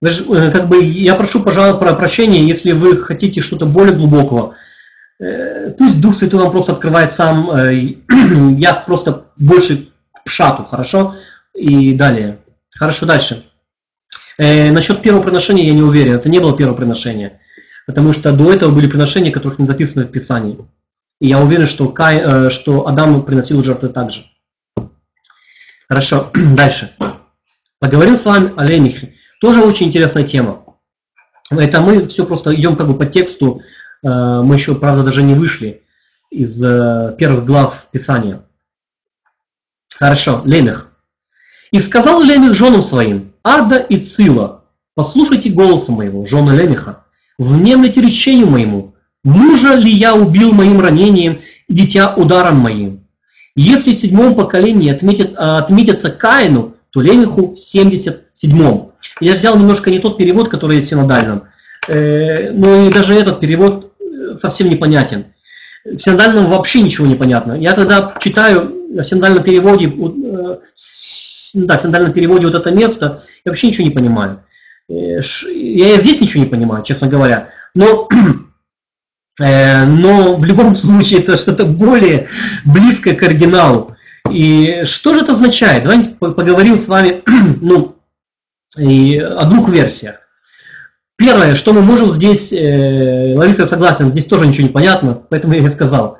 Э, 0.01 0.51
как 0.51 0.67
бы, 0.67 0.83
я 0.83 1.15
прошу, 1.15 1.43
пожалуйста, 1.43 1.77
про 1.77 1.93
прощения, 1.93 2.43
если 2.43 2.71
вы 2.71 2.97
хотите 2.97 3.41
что-то 3.41 3.65
более 3.65 3.95
глубокого. 3.95 4.55
Э, 5.19 5.71
пусть 5.71 6.01
Дух 6.01 6.15
Святой 6.15 6.39
вам 6.39 6.51
просто 6.51 6.73
открывает 6.73 7.11
сам. 7.11 7.51
Э, 7.51 7.71
я 8.57 8.73
просто 8.73 9.25
больше 9.37 9.89
к 10.11 10.23
пшату, 10.23 10.63
хорошо? 10.63 11.15
И 11.53 11.93
далее. 11.93 12.39
Хорошо, 12.71 13.05
дальше. 13.05 13.45
Насчет 14.37 15.03
первого 15.03 15.21
приношения 15.21 15.65
я 15.65 15.73
не 15.73 15.83
уверен. 15.83 16.15
Это 16.15 16.27
не 16.27 16.39
было 16.39 16.57
первое 16.57 16.75
приношение. 16.75 17.41
Потому 17.85 18.11
что 18.11 18.31
до 18.31 18.51
этого 18.51 18.71
были 18.71 18.87
приношения, 18.87 19.31
которых 19.31 19.59
не 19.59 19.67
записано 19.67 20.05
в 20.05 20.11
Писании. 20.11 20.57
И 21.19 21.27
я 21.27 21.39
уверен, 21.39 21.67
что, 21.67 21.89
Кай, 21.89 22.49
что 22.49 22.87
Адам 22.87 23.23
приносил 23.23 23.63
жертвы 23.63 23.89
также. 23.89 24.21
Хорошо, 25.87 26.31
дальше. 26.33 26.91
Поговорим 27.79 28.15
с 28.15 28.25
вами 28.25 28.53
о 28.55 28.65
Лемихе. 28.65 29.13
Тоже 29.41 29.63
очень 29.63 29.87
интересная 29.87 30.23
тема. 30.23 30.63
Это 31.49 31.81
мы 31.81 32.07
все 32.07 32.25
просто 32.25 32.55
идем 32.55 32.75
как 32.77 32.87
бы 32.87 32.97
по 32.97 33.07
тексту. 33.07 33.61
Э, 34.03 34.41
мы 34.43 34.55
еще, 34.55 34.75
правда, 34.75 35.03
даже 35.03 35.23
не 35.23 35.33
вышли 35.33 35.81
из 36.29 36.63
э, 36.63 37.15
первых 37.17 37.45
глав 37.45 37.87
Писания. 37.91 38.43
Хорошо, 39.97 40.43
Лемех. 40.45 40.91
И 41.71 41.79
сказал 41.79 42.21
Лемех 42.21 42.53
женам 42.53 42.83
своим, 42.83 43.33
Ада 43.43 43.77
и 43.77 43.99
Цила, 43.99 44.65
послушайте 44.93 45.49
голоса 45.49 45.91
моего, 45.91 46.25
жены 46.25 46.51
Лемеха, 46.51 47.05
внемлите 47.39 47.99
речению 47.99 48.47
моему, 48.47 48.95
мужа 49.23 49.73
ли 49.73 49.91
я 49.91 50.13
убил 50.13 50.53
моим 50.53 50.79
ранением 50.79 51.41
и 51.67 51.73
дитя 51.73 52.13
ударом 52.15 52.59
моим? 52.59 53.07
Если 53.55 53.93
в 53.93 53.97
седьмом 53.97 54.35
поколении 54.35 54.91
отметит, 54.91 55.35
отметится 55.35 56.11
Каину, 56.11 56.70
то 56.91 57.01
Лемеху 57.01 57.55
в 57.55 57.57
77-м. 57.57 58.91
Я 59.19 59.35
взял 59.35 59.57
немножко 59.57 59.89
не 59.89 59.99
тот 59.99 60.17
перевод, 60.17 60.49
который 60.49 60.75
есть 60.75 60.87
в 60.87 60.89
синодальном, 60.91 61.47
э, 61.87 62.51
но 62.51 62.87
и 62.87 62.91
даже 62.91 63.15
этот 63.15 63.39
перевод 63.39 63.93
э, 63.99 64.37
совсем 64.37 64.69
непонятен. 64.69 65.27
В 65.85 65.97
синодальном 65.97 66.49
вообще 66.49 66.81
ничего 66.81 67.07
не 67.07 67.15
понятно. 67.15 67.53
Я 67.53 67.73
когда 67.73 68.15
читаю 68.19 68.75
в 68.93 69.03
синодальном 69.03 69.43
переводе, 69.43 69.87
э, 69.87 70.57
да, 71.55 71.77
в 71.77 71.81
синодальном 71.81 72.13
переводе 72.13 72.45
вот 72.45 72.55
это 72.55 72.71
место, 72.71 73.23
я 73.45 73.51
вообще 73.51 73.67
ничего 73.67 73.85
не 73.85 73.93
понимаю. 73.93 74.43
Я 74.87 75.97
здесь 75.97 76.19
ничего 76.19 76.43
не 76.43 76.49
понимаю, 76.49 76.83
честно 76.83 77.07
говоря. 77.07 77.49
Но, 77.73 78.09
но 79.39 80.35
в 80.35 80.43
любом 80.43 80.75
случае 80.75 81.21
это 81.21 81.37
что-то 81.37 81.65
более 81.65 82.27
близкое 82.65 83.15
к 83.15 83.23
оригиналу. 83.23 83.90
И 84.31 84.85
что 84.85 85.13
же 85.13 85.21
это 85.21 85.33
означает? 85.33 85.83
Давайте 85.83 86.09
поговорим 86.11 86.79
с 86.79 86.87
вами 86.87 87.23
ну, 87.61 87.95
и 88.77 89.17
о 89.17 89.45
двух 89.45 89.69
версиях. 89.69 90.15
Первое, 91.17 91.55
что 91.55 91.73
мы 91.73 91.81
можем 91.81 92.13
здесь, 92.13 92.51
э, 92.51 93.35
Лариса, 93.35 93.67
согласен, 93.67 94.11
здесь 94.11 94.25
тоже 94.25 94.47
ничего 94.47 94.63
не 94.63 94.73
понятно, 94.73 95.21
поэтому 95.29 95.53
я 95.53 95.67
и 95.67 95.71
сказал. 95.71 96.17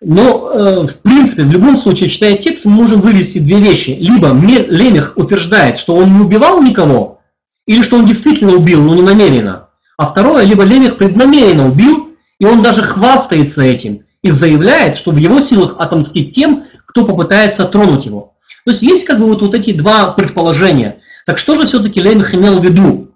Но, 0.00 0.50
э, 0.50 0.86
в 0.88 0.96
принципе, 0.96 1.42
в 1.42 1.52
любом 1.52 1.76
случае, 1.76 2.08
читая 2.08 2.36
текст, 2.36 2.64
мы 2.64 2.72
можем 2.72 3.00
вывести 3.00 3.38
две 3.38 3.60
вещи. 3.60 3.90
Либо 3.90 4.28
Лемех 4.28 5.12
утверждает, 5.16 5.78
что 5.78 5.94
он 5.94 6.12
не 6.12 6.20
убивал 6.20 6.60
никого, 6.60 7.20
или 7.66 7.82
что 7.82 7.96
он 7.96 8.04
действительно 8.04 8.54
убил, 8.54 8.82
но 8.82 8.94
не 8.94 9.02
намеренно. 9.02 9.68
А 9.96 10.08
второе, 10.08 10.44
либо 10.44 10.64
Лемех 10.64 10.98
преднамеренно 10.98 11.68
убил, 11.68 12.16
и 12.38 12.44
он 12.44 12.62
даже 12.62 12.82
хвастается 12.82 13.62
этим, 13.62 14.02
и 14.22 14.32
заявляет, 14.32 14.96
что 14.96 15.12
в 15.12 15.16
его 15.16 15.40
силах 15.40 15.76
отомстить 15.78 16.34
тем, 16.34 16.64
кто 16.96 17.04
попытается 17.04 17.66
тронуть 17.66 18.06
его. 18.06 18.32
То 18.64 18.70
есть 18.70 18.80
есть 18.80 19.04
как 19.04 19.18
бы 19.18 19.26
вот, 19.26 19.42
вот 19.42 19.54
эти 19.54 19.74
два 19.74 20.12
предположения. 20.12 21.02
Так 21.26 21.36
что 21.36 21.54
же 21.54 21.66
все-таки 21.66 22.00
Лемех 22.00 22.34
имел 22.34 22.58
в 22.58 22.64
виду? 22.64 23.10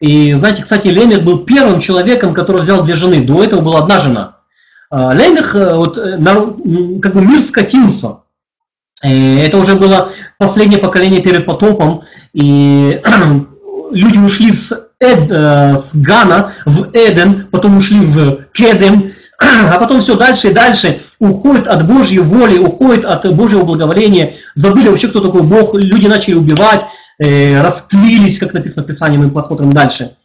И 0.00 0.34
знаете, 0.34 0.62
кстати, 0.62 0.88
Лемех 0.88 1.24
был 1.24 1.38
первым 1.44 1.80
человеком, 1.80 2.34
который 2.34 2.60
взял 2.60 2.84
две 2.84 2.94
жены. 2.94 3.24
До 3.24 3.42
этого 3.42 3.62
была 3.62 3.78
одна 3.78 3.98
жена. 3.98 4.36
А, 4.90 5.14
Лемех, 5.14 5.54
э, 5.54 5.74
вот, 5.74 5.96
э, 5.96 6.18
как 7.00 7.14
бы 7.14 7.22
мир 7.22 7.40
скатился. 7.40 8.18
Это 9.00 9.56
уже 9.56 9.74
было 9.74 10.12
последнее 10.36 10.78
поколение 10.78 11.22
перед 11.22 11.46
потопом. 11.46 12.02
И 12.34 13.00
люди 13.90 14.18
ушли 14.18 14.52
с, 14.52 14.70
Эд, 15.00 15.30
э, 15.30 15.78
с 15.78 15.94
Гана 15.94 16.52
в 16.66 16.90
Эден, 16.92 17.48
потом 17.50 17.78
ушли 17.78 18.00
в 18.00 18.44
Кедем, 18.52 19.13
а 19.38 19.78
потом 19.78 20.00
все 20.00 20.16
дальше 20.16 20.48
и 20.48 20.52
дальше 20.52 21.02
уходит 21.18 21.66
от 21.68 21.86
Божьей 21.86 22.20
воли, 22.20 22.58
уходит 22.58 23.04
от 23.04 23.32
Божьего 23.34 23.64
благоволения, 23.64 24.36
забыли 24.54 24.88
вообще, 24.88 25.08
кто 25.08 25.20
такой 25.20 25.42
Бог, 25.42 25.74
люди 25.74 26.06
начали 26.06 26.34
убивать, 26.34 26.84
э, 27.24 27.60
растлились, 27.60 28.38
как 28.38 28.52
написано 28.52 28.84
в 28.84 28.86
Писании, 28.86 29.18
мы 29.18 29.30
посмотрим 29.30 29.70
дальше. 29.70 30.16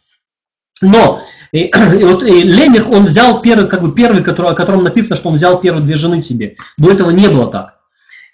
Но 0.82 1.22
и, 1.52 1.64
и 2.00 2.04
вот 2.04 2.22
и 2.22 2.42
Лемех, 2.42 2.88
он 2.88 3.06
взял 3.06 3.40
первый, 3.42 3.68
как 3.68 3.82
бы 3.82 3.92
первый, 3.92 4.22
который, 4.22 4.50
о 4.50 4.54
котором 4.54 4.84
написано, 4.84 5.16
что 5.16 5.28
он 5.28 5.34
взял 5.34 5.60
первые 5.60 5.84
две 5.84 5.96
жены 5.96 6.20
себе. 6.20 6.56
До 6.76 6.90
этого 6.90 7.10
не 7.10 7.28
было 7.28 7.50
так. 7.50 7.80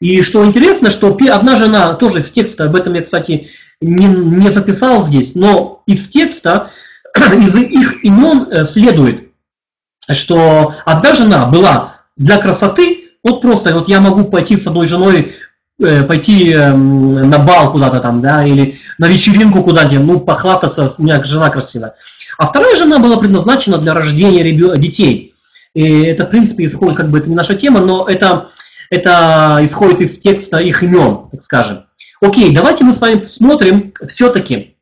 И 0.00 0.22
что 0.22 0.44
интересно, 0.44 0.90
что 0.90 1.16
одна 1.30 1.56
жена, 1.56 1.94
тоже 1.94 2.20
из 2.20 2.30
текста, 2.30 2.64
об 2.64 2.76
этом 2.76 2.94
я, 2.94 3.02
кстати, 3.02 3.48
не, 3.80 4.06
не 4.06 4.50
записал 4.50 5.02
здесь, 5.02 5.34
но 5.34 5.82
из 5.86 6.08
текста, 6.08 6.70
из 7.16 7.54
их 7.54 8.04
имен 8.04 8.48
э, 8.50 8.64
следует, 8.66 9.25
что 10.14 10.74
одна 10.84 11.14
жена 11.14 11.46
была 11.46 11.96
для 12.16 12.38
красоты, 12.38 13.11
вот 13.24 13.40
просто 13.42 13.74
вот 13.74 13.88
я 13.88 14.00
могу 14.00 14.24
пойти 14.24 14.57
с 14.57 14.66
одной 14.66 14.86
женой, 14.86 15.34
э, 15.80 16.02
пойти 16.04 16.52
э, 16.52 16.72
на 16.72 17.38
бал 17.38 17.72
куда-то 17.72 18.00
там, 18.00 18.22
да, 18.22 18.44
или 18.44 18.78
на 18.98 19.09
вечеринку 19.09 19.62
куда-нибудь, 19.62 20.07
ну, 20.07 20.20
похвастаться, 20.20 20.94
у 20.96 21.02
меня 21.02 21.22
жена 21.24 21.50
красивая. 21.50 21.94
А 22.38 22.46
вторая 22.46 22.76
жена 22.76 22.98
была 22.98 23.16
предназначена 23.16 23.78
для 23.78 23.94
рождения 23.94 24.44
детей. 24.76 25.34
И 25.74 26.02
это, 26.04 26.26
в 26.26 26.30
принципе, 26.30 26.66
исходит, 26.66 26.96
как 26.96 27.11
бы, 27.11 27.18
это 27.18 27.28
не 27.28 27.34
наша 27.34 27.54
тема, 27.54 27.80
но 27.80 28.07
это, 28.09 28.50
это 28.90 29.59
исходит 29.62 30.00
из 30.00 30.18
текста 30.18 30.59
их 30.59 30.82
имен, 30.82 31.28
так 31.30 31.42
скажем. 31.42 31.86
Окей, 32.20 32.54
давайте 32.54 32.84
мы 32.84 32.94
с 32.94 33.00
вами 33.00 33.20
посмотрим 33.20 33.92
все-таки, 34.09 34.76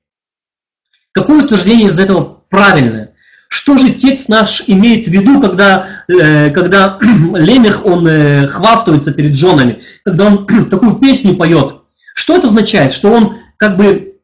какое 1.13 1.43
утверждение 1.43 1.91
из 1.91 1.99
этого 1.99 2.43
правильное. 2.49 3.14
Что 3.55 3.79
же 3.79 3.91
текст 3.91 4.29
наш 4.29 4.65
имеет 4.67 5.07
в 5.07 5.13
виду, 5.13 5.41
когда, 5.41 6.03
э, 6.09 6.51
когда 6.51 6.99
Лемех, 7.01 7.87
он 7.87 8.05
э, 8.05 8.49
хвастается 8.49 9.13
перед 9.13 9.37
женами, 9.37 9.81
когда 10.05 10.27
он 10.27 10.69
такую 10.71 10.97
песню 10.97 11.37
поет? 11.37 11.83
Что 12.17 12.35
это 12.35 12.49
означает? 12.49 12.93
Что 12.93 13.13
он 13.13 13.37
как 13.57 13.77
бы 13.77 14.17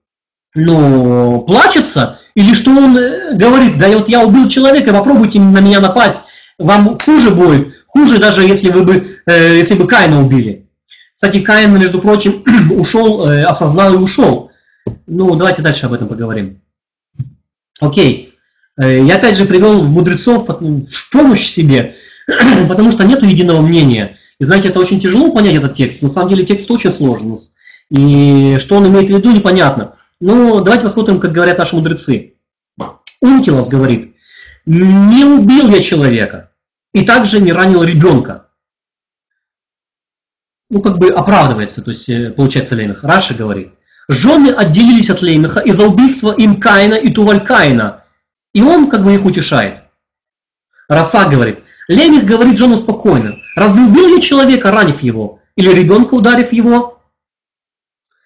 ну, 0.52 1.44
плачется, 1.46 2.18
или 2.34 2.54
что 2.54 2.72
он 2.72 2.98
э, 2.98 3.36
говорит, 3.36 3.78
да 3.78 3.88
вот 3.90 4.08
я 4.08 4.24
убил 4.24 4.48
человека, 4.48 4.92
попробуйте 4.92 5.38
на 5.38 5.60
меня 5.60 5.78
напасть, 5.78 6.18
вам 6.58 6.98
хуже 6.98 7.30
будет, 7.30 7.68
хуже 7.86 8.18
даже 8.18 8.42
если 8.42 8.68
вы 8.70 8.82
бы, 8.82 9.18
э, 9.26 9.58
если 9.58 9.74
бы 9.74 9.86
Каина 9.86 10.20
убили. 10.20 10.66
Кстати, 11.14 11.40
Каин, 11.40 11.72
между 11.78 12.00
прочим, 12.00 12.42
ушел, 12.72 13.28
э, 13.28 13.44
осознал 13.44 13.94
и 13.94 13.98
ушел. 13.98 14.50
Ну, 15.06 15.36
давайте 15.36 15.62
дальше 15.62 15.86
об 15.86 15.92
этом 15.92 16.08
поговорим. 16.08 16.62
Окей. 17.80 18.29
Э, 18.82 19.04
я 19.04 19.16
опять 19.16 19.36
же 19.36 19.46
привел 19.46 19.82
мудрецов 19.82 20.48
в 20.48 21.10
помощь 21.10 21.48
себе, 21.48 21.96
потому 22.68 22.90
что 22.90 23.04
нет 23.04 23.22
единого 23.22 23.60
мнения. 23.60 24.18
И 24.38 24.44
знаете, 24.44 24.68
это 24.68 24.80
очень 24.80 25.00
тяжело 25.00 25.32
понять 25.32 25.56
этот 25.56 25.74
текст. 25.74 26.02
На 26.02 26.08
самом 26.08 26.30
деле 26.30 26.46
текст 26.46 26.70
очень 26.70 26.92
сложный. 26.92 27.38
И 27.90 28.58
что 28.58 28.76
он 28.76 28.88
имеет 28.88 29.10
в 29.10 29.16
виду, 29.16 29.32
непонятно. 29.32 29.96
Но 30.20 30.60
давайте 30.60 30.84
посмотрим, 30.84 31.20
как 31.20 31.32
говорят 31.32 31.58
наши 31.58 31.76
мудрецы. 31.76 32.34
Ункилос 33.20 33.68
говорит, 33.68 34.16
не 34.64 35.24
убил 35.24 35.68
я 35.68 35.82
человека 35.82 36.50
и 36.94 37.04
также 37.04 37.40
не 37.40 37.52
ранил 37.52 37.82
ребенка. 37.82 38.46
Ну, 40.70 40.80
как 40.80 40.98
бы 40.98 41.08
оправдывается, 41.08 41.82
то 41.82 41.90
есть 41.90 42.08
э, 42.08 42.30
получается 42.30 42.76
Леймех. 42.76 43.02
Раши 43.02 43.34
говорит, 43.34 43.72
жены 44.08 44.50
отделились 44.50 45.10
от 45.10 45.20
Леймеха 45.20 45.60
из-за 45.60 45.86
убийства 45.86 46.32
им 46.32 46.60
Каина 46.60 46.94
и 46.94 47.12
Туваль 47.12 47.44
Каина, 47.44 47.99
И 48.52 48.62
он 48.62 48.90
как 48.90 49.04
бы 49.04 49.14
их 49.14 49.24
утешает. 49.24 49.82
Раса 50.88 51.28
говорит, 51.28 51.60
Лемих 51.88 52.24
говорит 52.24 52.54
Джону 52.54 52.76
спокойно, 52.76 53.36
разве 53.56 53.82
убил 53.82 54.08
ли 54.08 54.22
человека, 54.22 54.70
ранив 54.70 55.02
его, 55.02 55.40
или 55.56 55.70
ребенка, 55.70 56.14
ударив 56.14 56.52
его? 56.52 57.00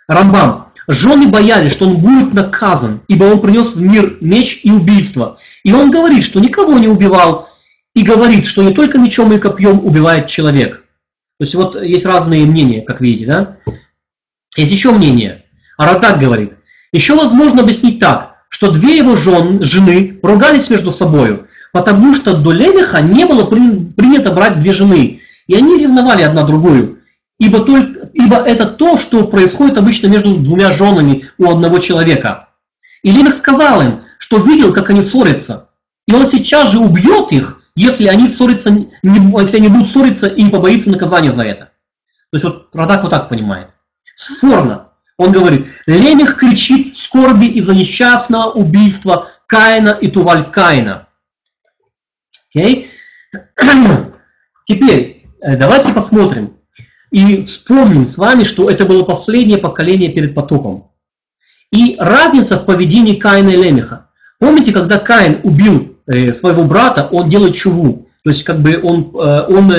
Рамбам, 0.06 0.72
жены 0.86 1.28
боялись, 1.28 1.72
что 1.72 1.86
он 1.86 1.98
будет 1.98 2.32
наказан, 2.32 3.02
ибо 3.08 3.24
он 3.24 3.40
принес 3.40 3.74
в 3.74 3.80
мир 3.80 4.18
меч 4.20 4.60
и 4.62 4.70
убийство. 4.70 5.38
И 5.62 5.72
он 5.72 5.90
говорит, 5.90 6.24
что 6.24 6.40
никого 6.40 6.78
не 6.78 6.88
убивал, 6.88 7.48
и 7.94 8.02
говорит, 8.02 8.46
что 8.46 8.62
не 8.62 8.74
только 8.74 8.98
мечом 8.98 9.32
и 9.32 9.38
копьем 9.38 9.84
убивает 9.84 10.26
человек. 10.26 10.84
То 11.38 11.44
есть 11.44 11.54
вот 11.54 11.80
есть 11.82 12.04
разные 12.04 12.44
мнения, 12.44 12.82
как 12.82 13.00
видите, 13.00 13.30
да? 13.30 13.56
Есть 14.56 14.72
еще 14.72 14.92
мнение. 14.92 15.44
Аратак 15.76 16.20
говорит, 16.20 16.54
еще 16.92 17.14
возможно 17.14 17.62
объяснить 17.62 17.98
так, 17.98 18.33
что 18.54 18.70
две 18.70 18.98
его 18.98 19.16
жен, 19.16 19.64
жены 19.64 20.20
ругались 20.22 20.70
между 20.70 20.92
собой, 20.92 21.46
потому 21.72 22.14
что 22.14 22.36
до 22.36 22.52
Левиха 22.52 23.00
не 23.00 23.26
было 23.26 23.46
принято 23.46 24.30
брать 24.30 24.60
две 24.60 24.70
жены, 24.70 25.22
и 25.48 25.56
они 25.56 25.76
ревновали 25.76 26.22
одна 26.22 26.44
другую. 26.44 27.00
Ибо, 27.40 27.64
только, 27.64 28.10
ибо 28.12 28.36
это 28.36 28.66
то, 28.66 28.96
что 28.96 29.26
происходит 29.26 29.76
обычно 29.76 30.06
между 30.06 30.36
двумя 30.36 30.70
женами 30.70 31.30
у 31.36 31.50
одного 31.50 31.80
человека. 31.80 32.50
И 33.02 33.10
Левих 33.10 33.34
сказал 33.34 33.82
им, 33.82 34.02
что 34.18 34.38
видел, 34.38 34.72
как 34.72 34.88
они 34.88 35.02
ссорятся, 35.02 35.70
и 36.06 36.14
он 36.14 36.28
сейчас 36.28 36.70
же 36.70 36.78
убьет 36.78 37.32
их, 37.32 37.60
если 37.74 38.06
они, 38.06 38.28
ссорятся, 38.28 38.70
не, 38.70 38.86
если 39.02 39.56
они 39.56 39.66
будут 39.66 39.88
ссориться 39.88 40.28
и 40.28 40.44
не 40.44 40.50
побоится 40.50 40.90
наказания 40.90 41.32
за 41.32 41.42
это. 41.42 41.64
То 42.30 42.34
есть 42.34 42.44
вот 42.44 42.68
Радак 42.72 43.02
вот 43.02 43.10
так 43.10 43.28
понимает. 43.28 43.70
Сфорно. 44.14 44.90
Он 45.16 45.32
говорит, 45.32 45.68
Лемех 45.86 46.38
кричит 46.38 46.94
в 46.94 46.98
скорби 46.98 47.46
из-за 47.46 47.74
несчастного 47.74 48.50
убийства 48.50 49.30
Каина 49.46 49.90
и 49.90 50.08
Туваль 50.08 50.50
Каина. 50.50 51.08
Okay? 52.56 52.88
Теперь 54.66 55.26
э, 55.40 55.56
давайте 55.56 55.92
посмотрим 55.92 56.56
и 57.10 57.44
вспомним 57.44 58.06
с 58.06 58.16
вами, 58.16 58.44
что 58.44 58.68
это 58.68 58.86
было 58.86 59.04
последнее 59.04 59.58
поколение 59.58 60.10
перед 60.10 60.34
потопом. 60.34 60.90
И 61.70 61.96
разница 61.98 62.58
в 62.58 62.66
поведении 62.66 63.16
Каина 63.16 63.50
и 63.50 63.56
Лемеха. 63.56 64.10
Помните, 64.40 64.72
когда 64.72 64.98
Каин 64.98 65.40
убил 65.44 65.96
э, 66.06 66.34
своего 66.34 66.64
брата, 66.64 67.08
он 67.10 67.30
делает 67.30 67.54
чуву. 67.54 68.08
То 68.24 68.30
есть 68.30 68.42
как 68.42 68.60
бы 68.60 68.80
он, 68.82 69.14
э, 69.14 69.46
он 69.46 69.72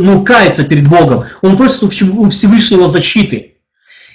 ну, 0.00 0.24
кается 0.24 0.64
перед 0.64 0.88
Богом. 0.88 1.24
Он 1.42 1.56
просит 1.56 1.82
у 1.82 1.88
Всевышнего 1.88 2.88
защиты. 2.88 3.54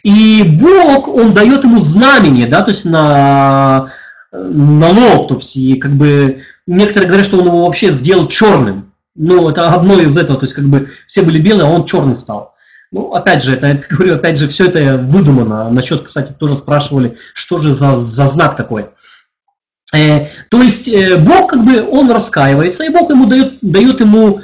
И 0.04 0.44
Бог, 0.44 1.08
он 1.08 1.34
дает 1.34 1.64
ему 1.64 1.82
знамение, 1.82 2.48
да, 2.48 2.62
то 2.62 2.72
есть 2.72 2.86
на, 2.86 3.92
на 4.32 4.90
лоб, 4.90 5.28
то 5.28 5.36
есть 5.36 5.56
и 5.56 5.76
как 5.76 5.96
бы 5.96 6.44
некоторые 6.66 7.08
говорят, 7.08 7.28
что 7.28 7.40
он 7.40 7.48
его 7.48 7.66
вообще 7.66 7.94
сделал 7.94 8.28
черным. 8.28 8.94
Ну, 9.16 9.50
это 9.50 9.74
одно 9.74 10.00
из 10.00 10.16
этого, 10.16 10.38
то 10.40 10.46
есть 10.46 10.54
как 10.54 10.66
бы 10.66 10.92
все 11.08 11.24
были 11.24 11.42
белые, 11.42 11.68
а 11.68 11.72
он 11.72 11.86
черный 11.86 12.16
стал. 12.16 12.54
Ну, 12.92 13.14
опять 13.14 13.44
же, 13.44 13.54
это, 13.54 13.84
говорю, 13.90 14.16
опять 14.16 14.38
же, 14.38 14.48
все 14.48 14.66
это 14.68 14.98
выдумано. 14.98 15.70
Насчет, 15.70 16.04
кстати, 16.04 16.32
тоже 16.32 16.58
спрашивали, 16.58 17.18
что 17.34 17.58
же 17.58 17.74
за, 17.74 17.98
за 17.98 18.28
знак 18.28 18.56
такой. 18.56 18.90
Э, 19.94 20.28
то 20.50 20.62
есть 20.62 20.88
э, 20.88 21.18
Бог 21.18 21.50
как 21.50 21.66
бы, 21.66 21.82
он 21.82 22.12
раскаивается, 22.12 22.84
и 22.84 22.90
Бог 22.90 23.10
ему 23.10 23.26
дает, 23.26 23.60
дает 23.62 24.00
ему, 24.00 24.42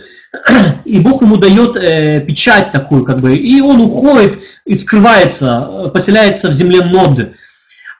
и 0.85 0.99
Бог 0.99 1.21
ему 1.21 1.37
дает 1.37 1.75
э, 1.75 2.21
печать 2.21 2.71
такую, 2.71 3.05
как 3.05 3.19
бы, 3.19 3.35
и 3.35 3.61
он 3.61 3.81
уходит 3.81 4.39
и 4.65 4.75
скрывается, 4.75 5.91
поселяется 5.93 6.49
в 6.49 6.53
земле 6.53 6.83
Нод. 6.83 7.33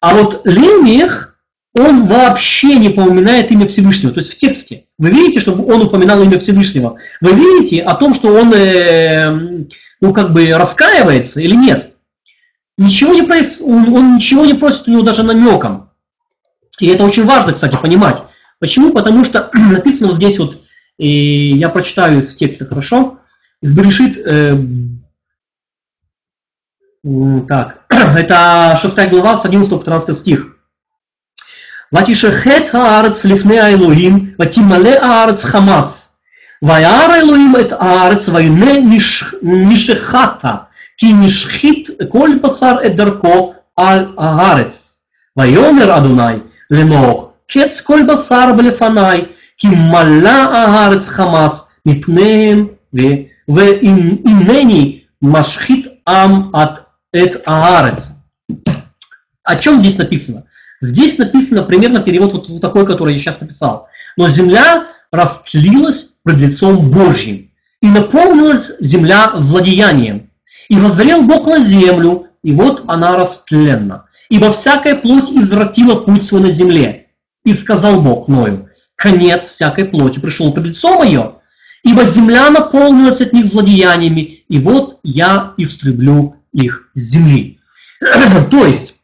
А 0.01 0.15
вот 0.15 0.41
Лемех, 0.45 1.37
он 1.75 2.05
вообще 2.05 2.75
не 2.75 2.89
упоминает 2.89 3.51
имя 3.51 3.67
Всевышнего. 3.67 4.13
То 4.13 4.19
есть 4.19 4.33
в 4.33 4.37
тексте 4.37 4.85
вы 4.97 5.09
видите, 5.09 5.39
что 5.39 5.53
он 5.53 5.83
упоминал 5.83 6.21
имя 6.21 6.39
Всевышнего. 6.39 6.97
Вы 7.21 7.33
видите 7.33 7.81
о 7.81 7.95
том, 7.95 8.13
что 8.13 8.33
он, 8.33 8.53
э, 8.53 9.65
ну, 10.01 10.13
как 10.13 10.33
бы 10.33 10.49
раскаивается 10.53 11.41
или 11.41 11.55
нет. 11.55 11.93
Ничего 12.77 13.13
не 13.13 13.21
проис... 13.21 13.61
он, 13.61 13.93
он 13.93 14.15
ничего 14.15 14.45
не 14.45 14.53
просит 14.53 14.87
у 14.87 14.91
него 14.91 15.03
даже 15.03 15.23
намеком. 15.23 15.91
И 16.79 16.87
это 16.87 17.05
очень 17.05 17.25
важно, 17.25 17.53
кстати, 17.53 17.75
понимать. 17.75 18.23
Почему? 18.59 18.91
Потому 18.91 19.23
что 19.23 19.49
написано 19.53 20.07
вот 20.07 20.15
здесь 20.15 20.39
вот, 20.39 20.59
и 21.02 21.50
я 21.50 21.68
прочитаю 21.68 22.22
в 22.22 22.34
тексте 22.34 22.64
хорошо, 22.64 23.18
в 23.62 23.74
Берешит, 23.74 24.18
э, 24.18 24.56
так, 27.48 27.86
это 27.88 28.78
6 28.80 29.10
глава 29.10 29.36
с 29.36 29.44
11 29.44 29.70
по 29.70 29.84
13 29.84 30.16
стих. 30.16 30.58
ותשחט 31.92 32.74
הארץ 32.74 33.24
לפני 33.24 33.60
האלוהים, 33.60 34.34
ותמלא 34.42 34.90
הארץ 35.02 35.44
חמס. 35.44 36.18
וירא 36.62 37.12
האלוהים 37.12 37.52
את 37.60 37.72
הארץ, 37.72 38.28
והנה 38.28 38.72
נשחתה, 39.42 40.54
כי 40.98 41.12
נשחית 41.12 41.88
כל 42.08 42.30
בשר 42.42 42.74
את 42.86 42.96
דרכו 42.96 43.54
על 43.76 44.14
הארץ. 44.18 45.00
ויאמר 45.36 45.96
אדוני 45.96 46.36
לאמור, 46.70 47.32
קץ 47.48 47.80
כל 47.80 48.00
בשר 48.08 48.52
בלפניי, 48.56 49.24
כי 49.62 49.68
מלא 49.68 50.28
הארץ 50.28 51.08
חמס 51.08 51.64
מפניהם, 51.86 52.66
והנני 53.48 55.00
משחית 55.22 55.86
עם 56.08 56.50
את 57.16 57.36
הארץ. 57.46 58.12
О 59.44 59.56
чем 59.56 59.80
здесь 59.80 59.96
написано? 59.96 60.44
Здесь 60.82 61.18
написано 61.18 61.62
примерно 61.62 62.00
перевод 62.00 62.32
вот 62.34 62.60
такой, 62.60 62.86
который 62.86 63.14
я 63.14 63.18
сейчас 63.18 63.40
написал. 63.40 63.88
Но 64.16 64.28
земля 64.28 64.88
растлилась 65.10 66.18
пред 66.22 66.38
лицом 66.38 66.90
Божьим, 66.90 67.50
и 67.80 67.88
наполнилась 67.88 68.72
земля 68.80 69.32
злодеянием. 69.36 70.30
И 70.68 70.78
воззрел 70.78 71.22
Бог 71.22 71.46
на 71.46 71.60
землю, 71.60 72.26
и 72.42 72.52
вот 72.52 72.84
она 72.88 73.16
растленна. 73.16 74.04
Ибо 74.28 74.52
всякая 74.52 74.96
плоть 74.96 75.30
извратила 75.30 75.94
путь 75.94 76.26
свой 76.26 76.42
на 76.42 76.50
земле. 76.50 77.06
И 77.44 77.54
сказал 77.54 78.02
Бог 78.02 78.28
Ною, 78.28 78.68
конец 78.95 79.47
всякой 79.47 79.85
плоти 79.85 80.19
пришел 80.19 80.51
пред 80.53 80.65
лицо 80.65 80.97
мое, 80.97 81.35
ибо 81.83 82.05
земля 82.05 82.49
наполнилась 82.49 83.21
от 83.21 83.33
них 83.33 83.45
злодеяниями, 83.45 84.43
и 84.47 84.59
вот 84.59 84.99
я 85.03 85.53
истреблю 85.57 86.37
их 86.53 86.89
с 86.93 87.01
земли. 87.01 87.59
То 88.51 88.65
есть, 88.65 88.95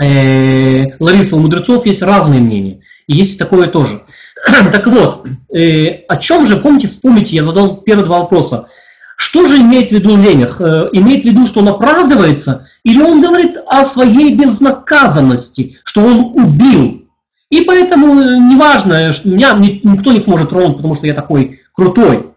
э, 0.00 0.96
Лариса, 0.98 1.36
у 1.36 1.40
мудрецов 1.40 1.86
есть 1.86 2.02
разные 2.02 2.40
мнения. 2.40 2.80
И 3.06 3.16
есть 3.16 3.38
такое 3.38 3.66
тоже. 3.66 4.02
так 4.46 4.86
вот, 4.86 5.26
э, 5.52 6.04
о 6.08 6.16
чем 6.18 6.46
же, 6.46 6.58
помните, 6.58 6.88
вспомните, 6.88 7.36
я 7.36 7.44
задал 7.44 7.78
первые 7.78 8.06
два 8.06 8.20
вопроса. 8.20 8.68
Что 9.16 9.46
же 9.46 9.56
имеет 9.58 9.88
в 9.88 9.92
виду 9.92 10.16
Ленях? 10.16 10.60
Э, 10.60 10.90
имеет 10.92 11.22
в 11.22 11.26
виду, 11.26 11.46
что 11.46 11.60
он 11.60 11.68
оправдывается, 11.68 12.68
или 12.84 13.02
он 13.02 13.20
говорит 13.20 13.56
о 13.66 13.84
своей 13.84 14.34
безнаказанности, 14.34 15.78
что 15.84 16.02
он 16.02 16.32
убил? 16.34 17.07
И 17.50 17.62
поэтому 17.62 18.20
э, 18.20 18.36
неважно, 18.36 19.12
что 19.12 19.28
меня 19.28 19.52
никто 19.54 20.12
не 20.12 20.20
сможет 20.20 20.50
тронуть, 20.50 20.76
потому 20.76 20.94
что 20.94 21.06
я 21.06 21.14
такой 21.14 21.62
крутой. 21.72 22.34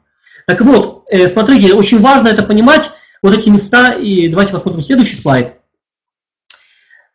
Так 0.47 0.61
вот, 0.61 1.05
э, 1.09 1.27
смотрите, 1.27 1.73
очень 1.73 1.99
важно 1.99 2.29
это 2.29 2.43
понимать, 2.43 2.91
вот 3.21 3.35
эти 3.35 3.49
места, 3.49 3.93
и 3.93 4.27
давайте 4.29 4.53
посмотрим 4.53 4.81
следующий 4.81 5.15
слайд. 5.15 5.53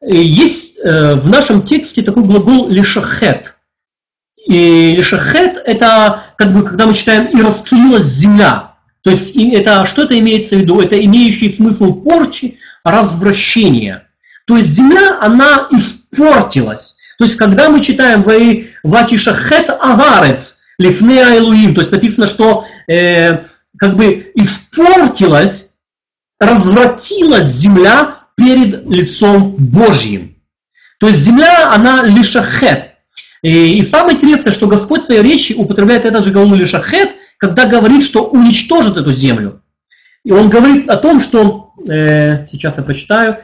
Э, 0.01 0.15
есть 0.15 0.79
э, 0.79 1.15
в 1.15 1.29
нашем 1.29 1.63
тексте 1.63 2.03
такой 2.03 2.25
глагол 2.25 2.69
лишахет. 2.69 3.55
И 4.37 4.95
лишахет 4.97 5.61
это 5.65 6.25
как 6.37 6.55
бы 6.55 6.63
когда 6.63 6.87
мы 6.87 6.95
читаем 6.95 7.27
и 7.27 7.43
расцелилась 7.43 8.05
земля. 8.05 8.75
То 9.03 9.11
есть 9.11 9.35
это, 9.35 9.87
что 9.87 10.03
это 10.03 10.19
имеется 10.19 10.57
в 10.57 10.59
виду? 10.59 10.81
Это 10.81 11.03
имеющий 11.05 11.53
смысл 11.53 11.95
порчи, 11.95 12.59
развращения. 12.85 14.09
То 14.47 14.57
есть 14.57 14.71
земля, 14.71 15.19
она 15.21 15.69
испортилась. 15.71 16.96
То 17.19 17.25
есть 17.25 17.37
когда 17.37 17.71
мы 17.71 17.81
читаем 17.81 18.25
«Ватишахет 18.83 19.71
агарец 19.71 20.59
лифне 20.79 21.23
айлуим», 21.23 21.75
то 21.75 21.81
есть 21.81 21.93
написано, 21.93 22.27
что 22.27 22.67
э, 22.89 23.45
как 23.79 23.97
бы 23.97 24.33
испортилась, 24.35 25.75
развратилась 26.39 27.47
земля 27.47 28.21
перед 28.37 28.87
лицом 28.87 29.57
Божьим. 29.59 30.37
То 30.99 31.09
есть 31.09 31.21
земля, 31.21 31.71
она 31.73 32.03
лишахет. 32.03 32.93
И, 33.43 33.79
и 33.79 33.85
самое 33.85 34.17
интересное, 34.17 34.53
что 34.53 34.67
Господь 34.67 35.03
в 35.03 35.07
своей 35.07 35.23
речи 35.23 35.53
употребляет 35.53 36.05
это 36.05 36.23
же 36.23 36.31
глагол 36.31 36.55
лишахет, 36.55 37.13
когда 37.39 37.67
говорит, 37.67 38.05
что 38.05 38.27
уничтожит 38.27 38.97
эту 38.97 39.13
землю. 39.15 39.63
И 40.25 40.33
он 40.33 40.49
говорит 40.51 40.89
о 40.91 40.97
том, 40.97 41.21
что, 41.21 41.73
э, 41.89 42.45
сейчас 42.47 42.77
я 42.79 42.83
прочитаю, 42.83 43.39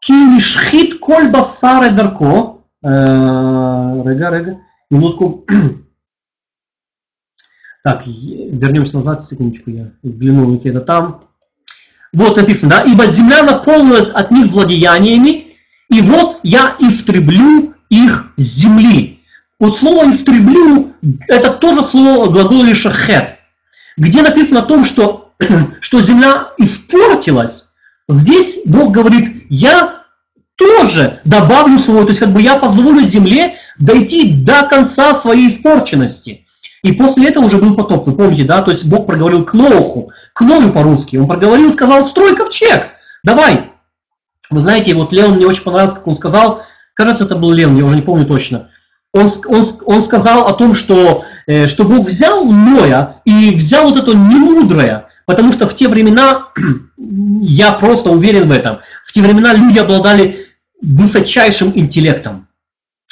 «Ки 0.00 0.92
коль 0.98 1.30
басаре 1.30 1.90
дарко», 1.90 2.61
рега, 2.82 4.30
рега, 4.30 4.60
минутку, 4.90 5.46
так, 7.84 8.06
вернемся 8.06 8.96
назад, 8.96 9.24
секундочку, 9.24 9.70
я 9.70 9.92
взглянул 10.02 10.56
где-то 10.56 10.80
там. 10.80 11.20
Вот 12.12 12.36
написано, 12.36 12.70
да, 12.70 12.84
ибо 12.84 13.06
земля 13.06 13.42
наполнилась 13.42 14.10
от 14.10 14.30
них 14.30 14.46
злодеяниями, 14.46 15.54
и 15.90 16.02
вот 16.02 16.40
я 16.42 16.76
истреблю 16.78 17.74
их 17.88 18.32
земли. 18.36 19.20
Вот 19.58 19.78
слово 19.78 20.10
«истреблю»– 20.10 20.94
это 21.28 21.52
тоже 21.52 21.84
слово 21.84 22.30
глагол 22.30 22.64
«шахет», 22.74 23.38
где 23.96 24.22
написано 24.22 24.60
о 24.60 24.66
том, 24.66 24.84
что, 24.84 25.32
что 25.80 26.00
земля 26.00 26.48
испортилась. 26.58 27.72
Здесь 28.08 28.60
Бог 28.66 28.92
говорит, 28.92 29.46
я 29.50 30.01
тоже 30.56 31.20
добавлю 31.24 31.78
свое, 31.78 32.04
то 32.04 32.10
есть 32.10 32.20
как 32.20 32.32
бы 32.32 32.42
я 32.42 32.56
позволю 32.56 33.02
земле 33.02 33.56
дойти 33.78 34.32
до 34.32 34.66
конца 34.66 35.14
своей 35.14 35.50
испорченности. 35.50 36.46
И 36.82 36.92
после 36.92 37.28
этого 37.28 37.44
уже 37.44 37.58
был 37.58 37.76
потоп, 37.76 38.06
вы 38.06 38.14
помните, 38.14 38.44
да, 38.44 38.60
то 38.62 38.70
есть 38.70 38.84
Бог 38.84 39.06
проговорил 39.06 39.44
к 39.44 39.54
Ноху, 39.54 40.10
к 40.32 40.40
Ною 40.40 40.72
по-русски, 40.72 41.16
он 41.16 41.28
проговорил, 41.28 41.72
сказал, 41.72 42.04
строй 42.04 42.34
ковчег, 42.34 42.88
давай. 43.22 43.70
Вы 44.50 44.60
знаете, 44.60 44.94
вот 44.94 45.12
Леон 45.12 45.36
мне 45.36 45.46
очень 45.46 45.62
понравилось, 45.62 45.94
как 45.94 46.06
он 46.06 46.16
сказал, 46.16 46.62
кажется, 46.94 47.24
это 47.24 47.36
был 47.36 47.52
Леон, 47.52 47.76
я 47.76 47.84
уже 47.84 47.96
не 47.96 48.02
помню 48.02 48.26
точно, 48.26 48.68
он, 49.14 49.30
он, 49.46 49.64
он 49.84 50.02
сказал 50.02 50.48
о 50.48 50.54
том, 50.54 50.74
что, 50.74 51.24
э, 51.46 51.66
что 51.66 51.84
Бог 51.84 52.06
взял 52.06 52.44
Ноя 52.44 53.20
и 53.24 53.54
взял 53.54 53.90
вот 53.90 54.02
это 54.02 54.16
немудрое, 54.16 55.06
потому 55.26 55.52
что 55.52 55.68
в 55.68 55.76
те 55.76 55.86
времена, 55.86 56.48
я 56.96 57.72
просто 57.72 58.10
уверен 58.10 58.48
в 58.48 58.52
этом, 58.52 58.78
в 59.06 59.12
те 59.12 59.20
времена 59.20 59.54
люди 59.54 59.78
обладали 59.78 60.41
высочайшим 60.82 61.72
интеллектом. 61.74 62.48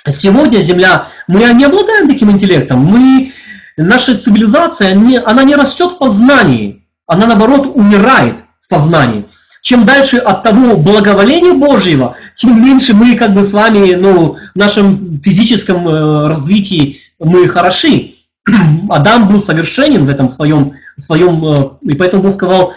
Сегодня 0.09 0.61
Земля, 0.61 1.09
мы 1.29 1.41
не 1.53 1.65
обладаем 1.65 2.09
таким 2.09 2.31
интеллектом, 2.31 2.81
мы, 2.81 3.33
наша 3.77 4.19
цивилизация, 4.19 4.95
не, 4.95 5.19
она 5.19 5.45
не 5.45 5.55
растет 5.55 5.93
в 5.93 5.99
познании, 5.99 6.87
она 7.07 7.27
наоборот 7.27 7.67
умирает 7.75 8.41
в 8.63 8.69
познании. 8.69 9.27
Чем 9.63 9.85
дальше 9.85 10.17
от 10.17 10.43
того 10.43 10.79
благоволения 10.79 11.53
Божьего, 11.53 12.17
тем 12.35 12.63
меньше 12.65 12.95
мы 12.95 13.15
как 13.17 13.35
бы 13.35 13.45
с 13.45 13.53
вами 13.53 13.93
ну, 13.93 14.37
в 14.55 14.59
нашем 14.59 15.21
физическом 15.23 15.87
э, 15.87 16.29
развитии 16.29 17.01
мы 17.19 17.47
хороши. 17.47 18.15
Адам 18.89 19.29
был 19.29 19.43
совершенен 19.43 20.07
в 20.07 20.11
этом 20.11 20.31
своем, 20.31 20.77
своем 20.99 21.45
э, 21.45 21.55
и 21.83 21.95
поэтому 21.95 22.23
Бог 22.23 22.35
сказал, 22.35 22.73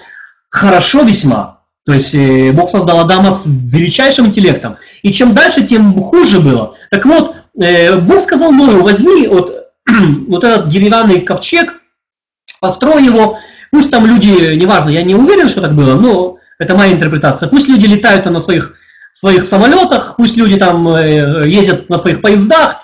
хорошо 0.49 1.03
весьма. 1.03 1.62
То 1.85 1.93
есть 1.93 2.13
э, 2.15 2.51
Бог 2.53 2.69
создал 2.69 2.99
Адама 2.99 3.33
с 3.33 3.43
величайшим 3.45 4.27
интеллектом. 4.27 4.77
И 5.01 5.11
чем 5.11 5.33
дальше, 5.33 5.65
тем 5.67 6.01
хуже 6.01 6.39
было. 6.39 6.75
Так 6.89 7.05
вот, 7.05 7.35
э, 7.61 7.97
Бог 7.97 8.23
сказал 8.23 8.51
Ною, 8.51 8.83
возьми 8.83 9.27
вот, 9.27 9.67
вот 10.27 10.43
этот 10.43 10.69
деревянный 10.69 11.21
ковчег, 11.21 11.81
построй 12.61 13.03
его, 13.03 13.37
пусть 13.71 13.91
там 13.91 14.05
люди, 14.05 14.55
неважно, 14.55 14.89
я 14.89 15.03
не 15.03 15.15
уверен, 15.15 15.49
что 15.49 15.61
так 15.61 15.75
было, 15.75 15.95
но 15.95 16.37
это 16.57 16.75
моя 16.75 16.93
интерпретация. 16.93 17.49
Пусть 17.49 17.67
люди 17.67 17.85
летают 17.85 18.25
на 18.25 18.41
своих, 18.41 18.75
своих 19.13 19.43
самолетах, 19.43 20.15
пусть 20.15 20.37
люди 20.37 20.57
там 20.57 20.87
э, 20.87 21.41
ездят 21.45 21.89
на 21.89 21.99
своих 21.99 22.21
поездах, 22.21 22.77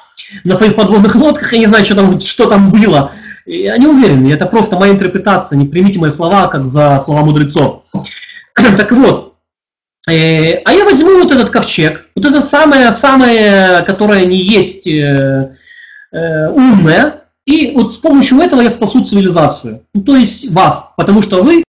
на 0.43 0.57
своих 0.57 0.75
подводных 0.75 1.15
лодках, 1.15 1.53
я 1.53 1.59
не 1.59 1.67
знаю, 1.67 1.85
что 1.85 1.95
там, 1.95 2.19
что 2.19 2.49
там 2.49 2.71
было. 2.71 3.13
Я 3.45 3.77
не 3.77 3.87
уверен, 3.87 4.29
это 4.29 4.45
просто 4.45 4.77
моя 4.77 4.91
интерпретация, 4.91 5.57
не 5.57 5.65
примите 5.65 5.99
мои 5.99 6.11
слова 6.11 6.47
как 6.47 6.67
за 6.67 6.99
слова 6.99 7.23
мудрецов. 7.23 7.83
Так 8.77 8.91
вот, 8.91 9.35
э, 10.09 10.61
а 10.65 10.73
я 10.73 10.85
возьму 10.85 11.21
вот 11.21 11.31
этот 11.31 11.49
ковчег, 11.49 12.07
вот 12.15 12.25
это 12.25 12.41
самое-самое, 12.41 13.83
которое 13.85 14.25
не 14.25 14.39
есть 14.39 14.87
э, 14.87 15.55
умное, 16.11 17.23
и 17.45 17.71
вот 17.71 17.95
с 17.95 17.97
помощью 17.97 18.39
этого 18.39 18.61
я 18.61 18.69
спасу 18.69 19.03
цивилизацию, 19.03 19.83
ну, 19.93 20.01
то 20.03 20.15
есть 20.15 20.49
вас, 20.51 20.89
потому 20.97 21.21
что 21.21 21.43
вы 21.43 21.63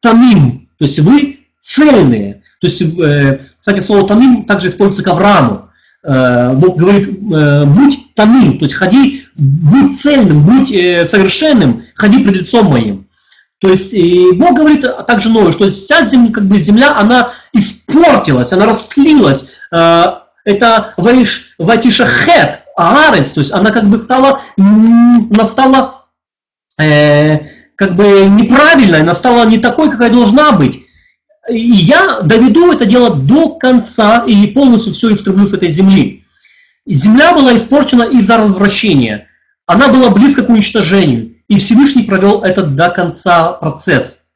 тамим, 0.00 0.68
то 0.78 0.84
есть 0.84 0.98
вы 1.00 1.40
цельные. 1.60 2.42
То 2.60 2.68
есть, 2.68 2.80
э, 2.80 3.46
кстати, 3.58 3.80
слово 3.80 4.06
тамим 4.08 4.44
также 4.44 4.70
используется 4.70 5.02
к 5.02 5.12
Аврааму. 5.12 5.70
Э, 6.02 6.54
Бог 6.54 6.76
говорит, 6.76 7.08
э, 7.08 7.64
будь 7.66 8.14
тамим, 8.14 8.58
то 8.58 8.64
есть 8.64 8.76
ходи, 8.76 9.24
будь 9.34 10.00
цельным, 10.00 10.44
будь 10.44 10.68
совершенным, 10.68 11.84
ходи 11.94 12.22
пред 12.22 12.36
лицом 12.36 12.66
моим. 12.66 13.05
То 13.60 13.70
есть 13.70 13.94
и 13.94 14.32
Бог 14.32 14.54
говорит 14.54 14.84
также 15.06 15.30
Ною, 15.30 15.52
что 15.52 15.68
вся 15.68 16.06
земля, 16.06 16.32
как 16.32 16.44
бы 16.46 16.58
земля, 16.58 16.94
она 16.96 17.32
испортилась, 17.52 18.52
она 18.52 18.66
растлилась. 18.66 19.48
Это 19.70 20.94
ватишахет, 20.96 22.60
аарец, 22.76 23.32
то 23.32 23.40
есть 23.40 23.52
она 23.52 23.70
как 23.70 23.88
бы 23.88 23.98
стала, 23.98 24.42
она 24.56 25.46
стала 25.46 26.04
как 26.76 27.96
бы 27.96 28.26
неправильной, 28.26 29.00
она 29.00 29.14
стала 29.14 29.46
не 29.46 29.58
такой, 29.58 29.90
какая 29.90 30.10
должна 30.10 30.52
быть. 30.52 30.82
И 31.48 31.58
я 31.58 32.20
доведу 32.20 32.72
это 32.72 32.84
дело 32.84 33.14
до 33.14 33.50
конца 33.50 34.24
и 34.26 34.46
полностью 34.48 34.92
все 34.92 35.14
истреблю 35.14 35.46
с 35.46 35.54
этой 35.54 35.70
земли. 35.70 36.24
Земля 36.86 37.32
была 37.32 37.56
испорчена 37.56 38.02
из-за 38.02 38.36
развращения. 38.36 39.28
Она 39.66 39.88
была 39.88 40.10
близко 40.10 40.42
к 40.42 40.48
уничтожению. 40.48 41.35
И 41.48 41.58
Всевышний 41.58 42.04
провел 42.04 42.42
этот 42.42 42.74
до 42.74 42.90
конца 42.90 43.52
процесс. 43.52 44.26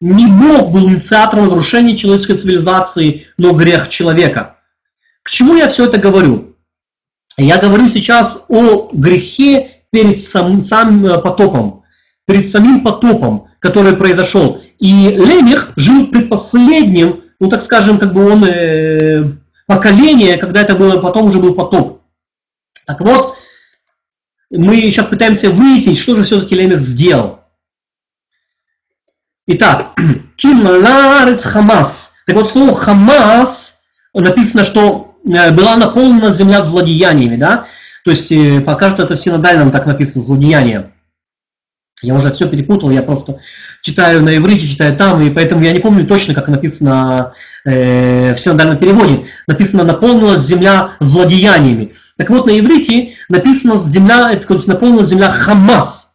Не 0.00 0.26
Бог 0.26 0.72
был 0.72 0.88
инициатором 0.88 1.46
разрушения 1.46 1.96
человеческой 1.96 2.36
цивилизации, 2.36 3.26
но 3.38 3.52
грех 3.52 3.88
человека. 3.88 4.56
К 5.22 5.30
чему 5.30 5.56
я 5.56 5.68
все 5.68 5.86
это 5.86 5.98
говорю? 5.98 6.56
Я 7.36 7.58
говорю 7.58 7.88
сейчас 7.88 8.44
о 8.48 8.90
грехе 8.92 9.82
перед 9.90 10.20
самым, 10.20 10.62
самым 10.62 11.06
э, 11.06 11.18
потопом 11.20 11.76
перед 12.26 12.50
самим 12.50 12.84
потопом, 12.84 13.48
который 13.60 13.96
произошел. 13.96 14.60
И 14.78 15.08
Лемех 15.08 15.72
жил 15.76 16.08
предпоследним, 16.08 17.24
ну 17.40 17.48
так 17.48 17.62
скажем, 17.62 17.98
как 17.98 18.12
бы 18.12 18.30
он 18.30 18.44
э, 18.44 19.32
поколение, 19.66 20.36
когда 20.36 20.60
это 20.60 20.74
было, 20.74 21.00
потом 21.00 21.28
уже 21.28 21.38
был 21.38 21.54
потоп. 21.54 22.02
Так 22.86 23.00
вот, 23.00 23.35
мы 24.50 24.76
сейчас 24.82 25.06
пытаемся 25.06 25.50
выяснить, 25.50 25.98
что 25.98 26.14
же 26.14 26.24
все-таки 26.24 26.54
Лемех 26.54 26.82
сделал. 26.82 27.40
Итак, 29.46 29.94
Ким 30.36 30.66
Ларец 30.66 31.44
Хамас. 31.44 32.14
Так 32.26 32.36
вот, 32.36 32.50
слово 32.50 32.74
Хамас 32.74 33.78
написано, 34.12 34.64
что 34.64 35.16
э, 35.24 35.52
была 35.52 35.76
наполнена 35.76 36.32
земля 36.32 36.62
злодеяниями, 36.62 37.36
да? 37.36 37.66
То 38.04 38.10
есть, 38.10 38.30
э, 38.32 38.60
пока 38.60 38.90
что 38.90 39.02
это 39.02 39.16
в 39.16 39.20
синодальном 39.20 39.70
так 39.70 39.86
написано, 39.86 40.24
злодеяния. 40.24 40.92
Я 42.02 42.14
уже 42.14 42.32
все 42.32 42.48
перепутал, 42.48 42.90
я 42.90 43.02
просто 43.02 43.40
читаю 43.80 44.22
на 44.22 44.36
иврите, 44.36 44.68
читаю 44.68 44.96
там, 44.96 45.20
и 45.22 45.30
поэтому 45.30 45.62
я 45.62 45.72
не 45.72 45.80
помню 45.80 46.06
точно, 46.06 46.34
как 46.34 46.48
написано 46.48 47.34
э, 47.64 48.34
в 48.34 48.38
синодальном 48.38 48.78
переводе. 48.78 49.26
Написано 49.46 49.84
«наполнилась 49.84 50.42
земля 50.42 50.96
злодеяниями». 51.00 51.94
Так 52.16 52.30
вот, 52.30 52.46
на 52.46 52.58
иврите 52.58 53.16
написано 53.28 53.78
«земля», 53.78 54.30
это 54.30 54.52
наполнилась 54.66 55.10
земля 55.10 55.30
Хамас. 55.30 56.10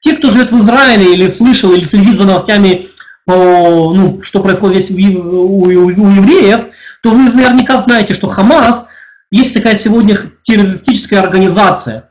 Те, 0.00 0.14
кто 0.16 0.30
живет 0.30 0.52
в 0.52 0.60
Израиле 0.60 1.14
или 1.14 1.28
слышал, 1.28 1.72
или 1.72 1.84
следит 1.84 2.18
за 2.18 2.24
новостями, 2.24 2.88
по, 3.24 3.92
ну, 3.94 4.22
что 4.22 4.40
происходит 4.40 4.84
здесь 4.84 5.16
у, 5.16 5.22
у, 5.22 5.62
у 5.62 5.90
евреев, 5.90 6.66
то 7.02 7.10
вы 7.10 7.30
наверняка 7.30 7.80
знаете, 7.80 8.14
что 8.14 8.28
Хамас 8.28 8.86
есть 9.30 9.54
такая 9.54 9.76
сегодня 9.76 10.30
террористическая 10.44 11.20
организация. 11.20 12.10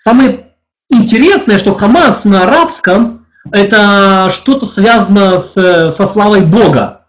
Самые 0.00 0.50
Интересное, 0.92 1.60
что 1.60 1.74
Хамас 1.74 2.24
на 2.24 2.42
арабском 2.42 3.26
это 3.52 4.30
что-то 4.32 4.66
связано 4.66 5.38
с, 5.38 5.52
со 5.54 6.06
славой 6.08 6.40
Бога. 6.40 6.99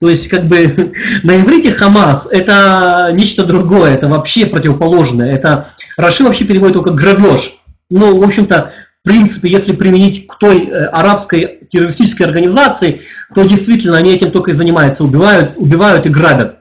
То 0.00 0.10
есть, 0.10 0.28
как 0.28 0.46
бы 0.46 0.92
на 1.22 1.40
иврите 1.40 1.72
Хамас 1.72 2.28
это 2.30 3.10
нечто 3.12 3.44
другое, 3.44 3.94
это 3.94 4.08
вообще 4.08 4.46
противоположное. 4.46 5.32
Это 5.32 5.70
Раши 5.96 6.24
вообще 6.24 6.44
переводит 6.44 6.74
только 6.74 6.92
грабеж. 6.92 7.56
Ну, 7.88 8.18
в 8.18 8.22
общем-то, 8.22 8.72
в 9.04 9.08
принципе, 9.08 9.48
если 9.48 9.72
применить 9.72 10.26
к 10.26 10.36
той 10.36 10.66
э, 10.66 10.86
арабской 10.86 11.60
террористической 11.70 12.26
организации, 12.26 13.02
то 13.34 13.44
действительно 13.44 13.96
они 13.96 14.12
этим 14.12 14.32
только 14.32 14.50
и 14.50 14.54
занимаются, 14.54 15.04
убивают, 15.04 15.54
убивают 15.56 16.06
и 16.06 16.10
грабят. 16.10 16.58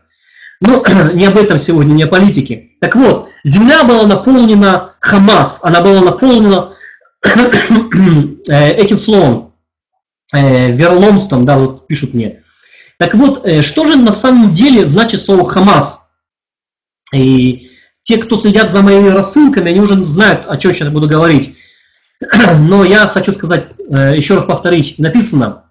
Но 0.61 0.83
не 1.13 1.25
об 1.25 1.37
этом 1.37 1.59
сегодня, 1.59 1.93
не 1.93 2.03
о 2.03 2.07
политике. 2.07 2.69
Так 2.79 2.95
вот, 2.95 3.29
земля 3.43 3.83
была 3.83 4.05
наполнена 4.05 4.93
Хамас, 4.99 5.59
она 5.63 5.81
была 5.81 6.01
наполнена 6.01 6.75
э, 7.23 8.71
этим 8.73 8.99
словом, 8.99 9.53
э, 10.33 10.71
верломством, 10.71 11.45
да, 11.45 11.57
вот 11.57 11.87
пишут 11.87 12.13
мне. 12.13 12.43
Так 12.97 13.13
вот, 13.15 13.45
э, 13.45 13.61
что 13.61 13.85
же 13.85 13.97
на 13.97 14.11
самом 14.11 14.53
деле 14.53 14.87
значит 14.87 15.21
слово 15.21 15.49
Хамас? 15.49 15.99
И 17.13 17.71
те, 18.03 18.17
кто 18.17 18.37
следят 18.37 18.71
за 18.71 18.81
моими 18.81 19.09
рассылками, 19.09 19.71
они 19.71 19.79
уже 19.79 20.03
знают, 20.05 20.45
о 20.47 20.57
чем 20.57 20.73
сейчас 20.73 20.89
буду 20.89 21.07
говорить. 21.07 21.55
Но 22.59 22.83
я 22.83 23.07
хочу 23.07 23.33
сказать, 23.33 23.69
еще 23.87 24.35
раз 24.35 24.45
повторить, 24.45 24.97
написано, 24.97 25.65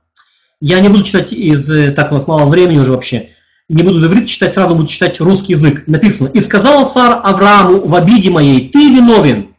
я 0.61 0.81
не 0.81 0.89
буду 0.89 1.05
читать 1.05 1.33
из, 1.33 1.95
так 1.95 2.12
у 2.12 2.16
нас 2.16 2.27
мало 2.27 2.49
времени 2.49 2.79
уже 2.79 2.93
вообще, 2.93 3.31
не 3.68 3.83
буду 3.83 4.07
иврит 4.07 4.29
читать, 4.29 4.55
сразу 4.55 4.75
буду 4.75 4.89
читать 4.89 5.20
русский 5.20 5.53
язык. 5.53 5.87
Написано, 5.87 6.29
«И 6.29 6.41
сказал 6.41 6.87
Сар 6.87 7.20
Аврааму 7.25 7.87
в 7.87 7.95
обиде 7.95 8.31
моей, 8.31 8.68
ты 8.68 8.91
виновен. 8.91 9.55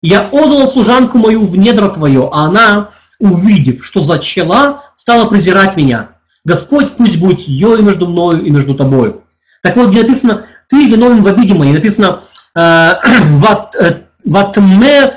Я 0.00 0.28
отдал 0.28 0.66
служанку 0.68 1.18
мою 1.18 1.46
в 1.46 1.56
недра 1.56 1.88
твое, 1.88 2.28
а 2.32 2.46
она, 2.46 2.90
увидев, 3.18 3.84
что 3.84 4.02
зачала, 4.02 4.84
стала 4.96 5.26
презирать 5.26 5.76
меня. 5.76 6.11
Господь 6.44 6.96
пусть 6.96 7.18
будет 7.18 7.46
и 7.46 7.82
между 7.82 8.06
мною, 8.08 8.44
и 8.44 8.50
между 8.50 8.74
тобою». 8.74 9.22
Так 9.62 9.76
вот, 9.76 9.90
где 9.90 10.02
написано, 10.02 10.46
ты 10.68 10.88
виновен 10.88 11.22
в 11.22 11.26
обиде 11.26 11.54
моей. 11.54 11.72
Написано, 11.72 12.24
э, 12.54 12.60
ватмер, 14.24 15.14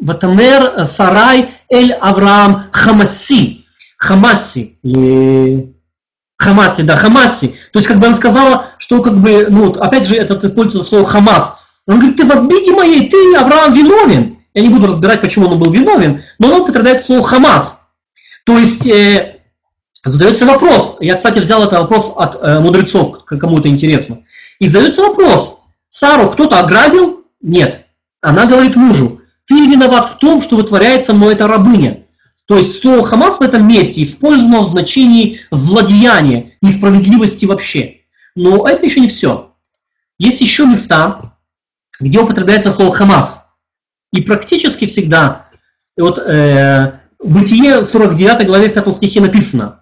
ватмер 0.00 0.86
сарай 0.86 1.50
эль 1.68 1.92
Авраам 1.92 2.64
хамаси. 2.72 3.66
Хамаси. 3.96 4.78
Хамаси, 6.38 6.82
да, 6.82 6.96
Хамаси. 6.96 7.54
То 7.72 7.78
есть, 7.78 7.88
как 7.88 7.98
бы 7.98 8.06
она 8.06 8.16
сказала, 8.16 8.66
что 8.78 9.00
как 9.00 9.16
бы, 9.18 9.46
ну 9.48 9.66
вот, 9.66 9.76
опять 9.76 10.06
же, 10.06 10.16
это 10.16 10.34
используется 10.46 10.88
слово 10.88 11.06
Хамас. 11.06 11.56
Он 11.86 11.98
говорит, 11.98 12.16
ты 12.16 12.26
в 12.26 12.32
обиде 12.32 12.72
моей, 12.72 13.08
ты, 13.08 13.36
Авраам, 13.36 13.74
виновен. 13.74 14.38
Я 14.54 14.62
не 14.62 14.68
буду 14.68 14.88
разбирать, 14.88 15.20
почему 15.20 15.48
он 15.48 15.58
был 15.58 15.72
виновен, 15.72 16.22
но 16.38 16.48
он 16.48 16.60
употребляет 16.62 17.04
слово 17.04 17.24
Хамас. 17.24 17.78
То 18.44 18.58
есть, 18.58 18.86
э, 18.86 19.40
задается 20.04 20.46
вопрос, 20.46 20.96
я, 21.00 21.14
кстати, 21.16 21.38
взял 21.38 21.62
этот 21.62 21.78
вопрос 21.80 22.12
от 22.16 22.36
э, 22.40 22.60
мудрецов, 22.60 23.24
кому 23.24 23.58
это 23.58 23.68
интересно. 23.68 24.24
И 24.58 24.68
задается 24.68 25.02
вопрос, 25.02 25.60
Сару 25.88 26.30
кто-то 26.30 26.58
ограбил? 26.58 27.24
Нет. 27.40 27.86
Она 28.20 28.46
говорит 28.46 28.76
мужу, 28.76 29.20
ты 29.46 29.66
виноват 29.66 30.06
в 30.06 30.18
том, 30.18 30.40
что 30.40 30.56
вытворяется 30.56 31.12
мной 31.12 31.34
эта 31.34 31.46
рабыня. 31.46 32.04
То 32.46 32.56
есть 32.56 32.80
слово 32.80 33.04
Хамас 33.04 33.38
в 33.38 33.42
этом 33.42 33.66
месте 33.66 34.02
использовано 34.02 34.60
в 34.60 34.70
значении 34.70 35.40
злодеяния, 35.50 36.52
несправедливости 36.62 37.44
вообще. 37.44 38.00
Но 38.34 38.66
это 38.66 38.84
еще 38.84 39.00
не 39.00 39.08
все. 39.08 39.52
Есть 40.18 40.40
еще 40.40 40.66
места, 40.66 41.36
где 42.00 42.20
употребляется 42.20 42.72
слово 42.72 42.92
Хамас. 42.92 43.44
И 44.12 44.20
практически 44.22 44.86
всегда, 44.86 45.48
вот 45.96 46.18
э, 46.18 47.00
Бытие 47.22 47.84
49 47.84 48.46
главе 48.46 48.68
5 48.68 48.94
стихе 48.96 49.20
написано, 49.20 49.80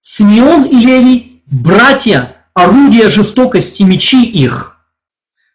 Симеон 0.00 0.64
и 0.64 0.76
Левий, 0.76 1.42
братья, 1.46 2.36
орудия 2.54 3.08
жестокости, 3.08 3.82
мечи 3.82 4.24
их. 4.24 4.76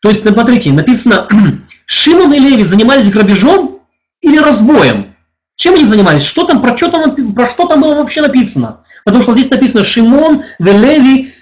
То 0.02 0.10
есть, 0.10 0.28
смотрите, 0.28 0.72
написано, 0.74 1.28
Шимон 1.86 2.34
и 2.34 2.40
Леви 2.40 2.66
занимались 2.66 3.10
грабежом 3.10 3.82
или 4.22 4.38
разбоем. 4.38 5.16
Чем 5.56 5.76
они 5.76 5.86
занимались? 5.86 6.24
Что 6.24 6.46
там, 6.46 6.62
про, 6.62 6.76
что 6.76 6.90
там, 6.90 7.34
про 7.34 7.50
что 7.50 7.68
там 7.68 7.82
было 7.82 7.96
вообще 7.96 8.22
написано? 8.22 8.84
Потому 9.06 9.24
что 9.24 9.34
здесь 9.34 9.50
написано 9.50 9.84
Шимон, 9.84 10.44
Велеви, 10.58 11.34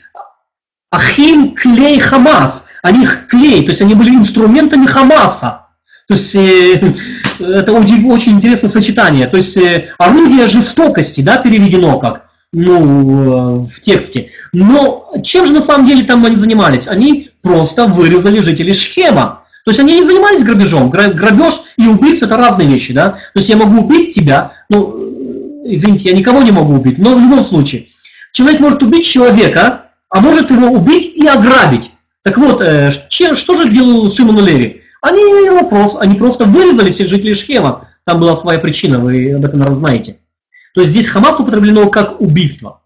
Ахим, 0.92 1.56
Клей, 1.56 2.00
Хамас. 2.00 2.66
Они 2.82 3.04
их 3.04 3.28
клей, 3.28 3.64
то 3.64 3.72
есть 3.72 3.82
они 3.82 3.96
были 3.96 4.12
инструментами 4.12 4.86
Хамаса. 4.86 5.68
То 6.08 6.14
есть 6.14 6.36
э, 6.36 6.96
это 7.40 7.74
очень 7.74 8.38
интересное 8.38 8.70
сочетание. 8.70 9.28
То 9.28 9.38
есть 9.38 9.58
э, 9.58 9.90
орудие 9.98 10.48
жестокости, 10.48 11.22
да, 11.22 11.38
переведено 11.38 12.00
как 12.00 12.28
ну, 12.54 13.66
э, 13.66 13.68
в 13.68 13.82
тексте. 13.82 14.32
Но 14.54 15.12
чем 15.24 15.46
же 15.46 15.54
на 15.54 15.62
самом 15.62 15.88
деле 15.88 16.06
там 16.06 16.26
они 16.26 16.38
занимались? 16.38 16.88
Они 16.88 17.32
просто 17.42 17.88
вырезали 17.88 18.42
жителей 18.42 18.74
Шхема. 18.74 19.44
То 19.66 19.72
есть 19.72 19.80
они 19.80 20.00
не 20.00 20.06
занимались 20.06 20.44
грабежом. 20.44 20.90
Грабеж 20.90 21.62
и 21.78 21.88
убийство 21.88 22.26
это 22.26 22.38
разные 22.38 22.68
вещи, 22.68 22.94
да. 22.94 23.10
То 23.34 23.40
есть 23.40 23.50
я 23.50 23.58
могу 23.58 23.84
убить 23.84 24.16
тебя, 24.16 24.54
ну, 24.70 25.64
извините, 25.66 26.10
я 26.10 26.16
никого 26.16 26.42
не 26.42 26.52
могу 26.52 26.76
убить, 26.76 26.98
но 26.98 27.16
в 27.16 27.20
любом 27.20 27.44
случае. 27.44 27.88
Человек 28.32 28.62
может 28.62 28.82
убить 28.82 29.06
человека, 29.06 29.88
а 30.10 30.22
может 30.22 30.52
его 30.52 30.68
убить 30.68 31.16
и 31.16 31.28
ограбить. 31.28 31.92
Так 32.24 32.38
вот, 32.38 32.64
чем, 33.10 33.36
что 33.36 33.62
же 33.62 33.70
делал 33.70 34.10
Шимон 34.10 34.46
Леви? 34.46 34.84
Они, 35.02 35.50
вопрос, 35.50 35.96
они 36.00 36.16
просто 36.16 36.46
вырезали 36.46 36.92
всех 36.92 37.08
жителей 37.08 37.36
Шхема. 37.36 37.90
Там 38.06 38.20
была 38.20 38.38
своя 38.38 38.60
причина, 38.60 39.00
вы 39.00 39.34
об 39.34 39.46
этом, 39.46 39.60
наверное, 39.60 39.86
знаете. 39.86 40.20
То 40.74 40.82
есть 40.82 40.92
здесь 40.92 41.08
Хамас 41.08 41.40
употреблено 41.40 41.90
как 41.90 42.22
убийство. 42.22 42.82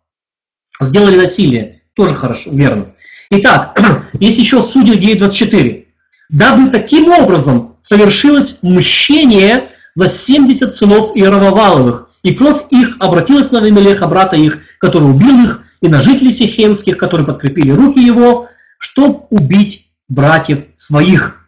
Сделали 0.80 1.18
насилие. 1.18 1.82
Тоже 1.94 2.16
хорошо, 2.16 2.52
верно. 2.52 2.94
Итак, 3.30 3.80
есть 4.20 4.38
еще 4.38 4.62
Судья 4.62 4.96
9.24 4.96 5.86
дабы 6.32 6.70
таким 6.72 7.12
образом 7.12 7.76
совершилось 7.82 8.60
мщение 8.62 9.70
за 9.94 10.10
70 10.10 10.74
сынов 10.74 11.16
Иероваваловых, 11.16 12.10
и 12.24 12.34
кровь 12.34 12.64
их 12.70 12.96
обратилась 13.00 13.52
на 13.52 13.60
Вимелеха, 13.60 14.08
брата 14.08 14.38
их, 14.38 14.60
который 14.80 15.10
убил 15.10 15.44
их, 15.44 15.64
и 15.82 15.88
на 15.88 16.00
жителей 16.00 16.34
Сихемских, 16.34 16.98
которые 16.98 17.28
подкрепили 17.28 17.72
руки 17.72 18.00
его, 18.00 18.48
чтобы 18.78 19.26
убить 19.30 19.88
братьев 20.08 20.66
своих. 20.78 21.41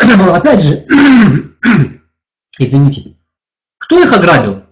Опять 0.34 0.62
же, 0.62 0.86
извините, 2.58 3.16
кто 3.78 4.02
их 4.02 4.12
ограбил? 4.12 4.62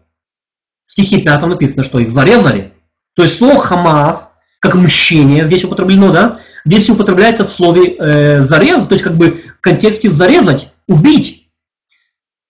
В 0.86 0.92
стихе 0.92 1.20
5 1.20 1.42
написано, 1.42 1.84
что 1.84 1.98
их 1.98 2.12
зарезали. 2.12 2.72
То 3.14 3.22
есть 3.24 3.36
слово 3.36 3.60
Хамас, 3.60 4.32
как 4.60 4.74
мщение, 4.74 5.46
здесь 5.46 5.64
употреблено, 5.64 6.10
да, 6.10 6.40
здесь 6.64 6.88
употребляется 6.88 7.46
в 7.46 7.50
слове 7.50 7.96
э, 7.96 8.44
зарез, 8.44 8.86
то 8.86 8.94
есть 8.94 9.04
как 9.04 9.16
бы 9.16 9.44
в 9.58 9.60
контексте 9.60 10.10
зарезать, 10.10 10.72
убить. 10.86 11.50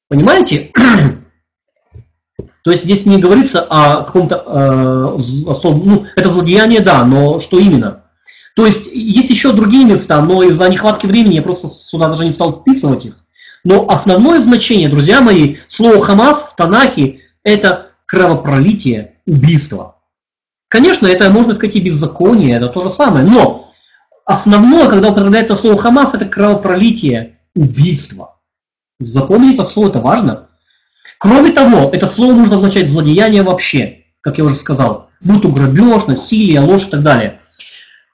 Понимаете? 0.09 0.70
То 2.64 2.72
есть 2.72 2.85
здесь 2.85 3.07
не 3.07 3.18
говорится 3.18 3.62
о 3.62 4.05
каком-то 4.05 4.45
э, 4.47 5.18
ну, 5.64 6.07
это 6.16 6.31
злодеяние, 6.31 6.81
да, 6.81 7.05
но 7.05 7.39
что 7.39 7.59
именно? 7.59 8.05
То 8.59 8.67
есть 8.67 8.91
есть 8.93 9.31
еще 9.31 9.53
другие 9.53 9.85
места, 9.85 10.21
но 10.21 10.43
из-за 10.43 10.69
нехватки 10.69 11.07
времени 11.07 11.35
я 11.35 11.43
просто 11.43 11.69
сюда 11.69 12.09
даже 12.09 12.25
не 12.25 12.33
стал 12.33 12.61
вписывать 12.61 13.05
их. 13.05 13.15
Но 13.63 13.89
основное 13.89 14.41
значение, 14.41 14.89
друзья 14.89 15.21
мои, 15.21 15.59
слова 15.69 16.03
Хамас 16.03 16.41
в 16.43 16.57
Танахе– 16.57 17.21
это 17.45 17.93
кровопролитие, 18.05 19.15
убийство. 19.27 19.99
Конечно, 20.67 21.07
это 21.07 21.31
можно 21.31 21.55
сказать 21.55 21.77
и 21.77 21.81
беззаконие, 21.81 22.57
это 22.57 22.67
то 22.67 22.81
же 22.81 22.91
самое, 22.91 23.25
но 23.25 23.73
Основное, 24.25 24.89
когда 24.91 25.11
употребляется 25.11 25.55
слово 25.55 25.79
Хамас, 25.79 26.13
это 26.13 26.27
кровопролитие, 26.27 27.39
убийство. 27.55 28.41
Запомни 28.99 29.55
это 29.55 29.65
слово, 29.65 29.91
это 29.91 30.01
важно. 30.01 30.49
Кроме 31.19 31.53
того, 31.53 31.91
это 31.93 32.09
слово 32.09 32.33
можно 32.33 32.57
означать 32.57 32.91
злодеяние 32.91 33.45
вообще, 33.45 34.07
как 34.21 34.37
я 34.37 34.45
уже 34.45 34.57
сказал. 34.57 35.11
Будь 35.21 35.43
то 35.43 35.49
грабеж, 35.49 36.07
насилие, 36.07 36.61
ложь 36.61 36.89
и 36.89 36.91
так 36.91 37.03
далее. 37.05 37.41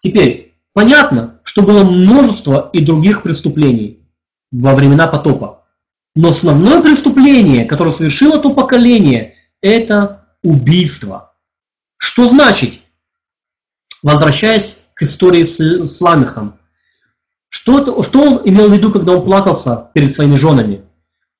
Теперь, 0.05 0.55
понятно, 0.75 1.41
что 1.45 1.63
было 1.63 1.83
множество 1.83 2.69
и 2.75 2.85
других 2.85 3.23
преступлений 3.23 4.07
во 4.53 4.75
времена 4.75 5.07
потопа. 5.07 5.65
Но 6.15 6.31
основное 6.31 6.83
преступление, 6.83 7.65
которое 7.65 7.95
совершило 7.95 8.39
то 8.39 8.53
поколение, 8.53 9.35
это 9.63 10.27
убийство. 10.43 11.33
Что 11.97 12.29
значит? 12.29 12.75
Возвращаясь 14.03 14.79
к 14.93 15.03
истории 15.03 15.45
с, 15.45 15.59
с 15.59 16.01
Ламехом. 16.03 16.59
Что, 17.49 18.03
что 18.03 18.21
он 18.21 18.43
имел 18.45 18.69
в 18.69 18.75
виду, 18.75 18.93
когда 18.93 19.15
он 19.15 19.25
плакался 19.25 19.89
перед 19.95 20.15
своими 20.15 20.37
женами? 20.37 20.85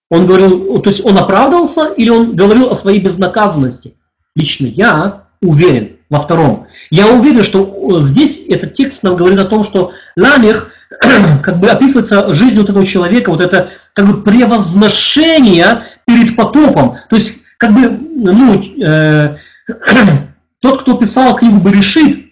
Он 0.09 0.27
говорил, 0.27 0.79
то 0.79 0.89
есть 0.89 1.05
он 1.05 1.19
оправдывался 1.19 1.93
или 1.93 2.09
он 2.09 2.35
говорил 2.35 2.71
о 2.71 2.77
своей 2.77 3.01
безнаказанности? 3.01 3.95
Лично 4.35 4.67
я 4.69 5.29
уверен 5.43 5.99
во 6.09 6.21
втором. 6.21 6.67
Я 6.95 7.09
уверен, 7.09 7.43
что 7.43 8.03
здесь 8.03 8.45
этот 8.49 8.75
текст 8.75 9.03
нам 9.03 9.17
говорит 9.17 9.41
о 9.41 9.47
том, 9.47 9.65
что 9.65 9.93
Ламех 10.17 10.71
как 11.43 11.59
бы 11.59 11.69
описывается 11.69 12.33
жизнь 12.35 12.59
вот 12.59 12.71
этого 12.71 12.87
человека, 12.87 13.31
вот 13.31 13.43
это 13.43 13.71
как 13.95 14.07
бы 14.07 14.23
превозношение 14.23 15.85
перед 16.07 16.37
потопом. 16.37 16.99
То 17.11 17.17
есть 17.17 17.43
как 17.59 17.73
бы 17.73 17.89
ну, 17.89 18.63
э, 18.83 19.37
тот, 20.63 20.83
кто 20.83 20.95
писал 20.95 21.35
книгу 21.37 21.59
Берешит, 21.59 22.25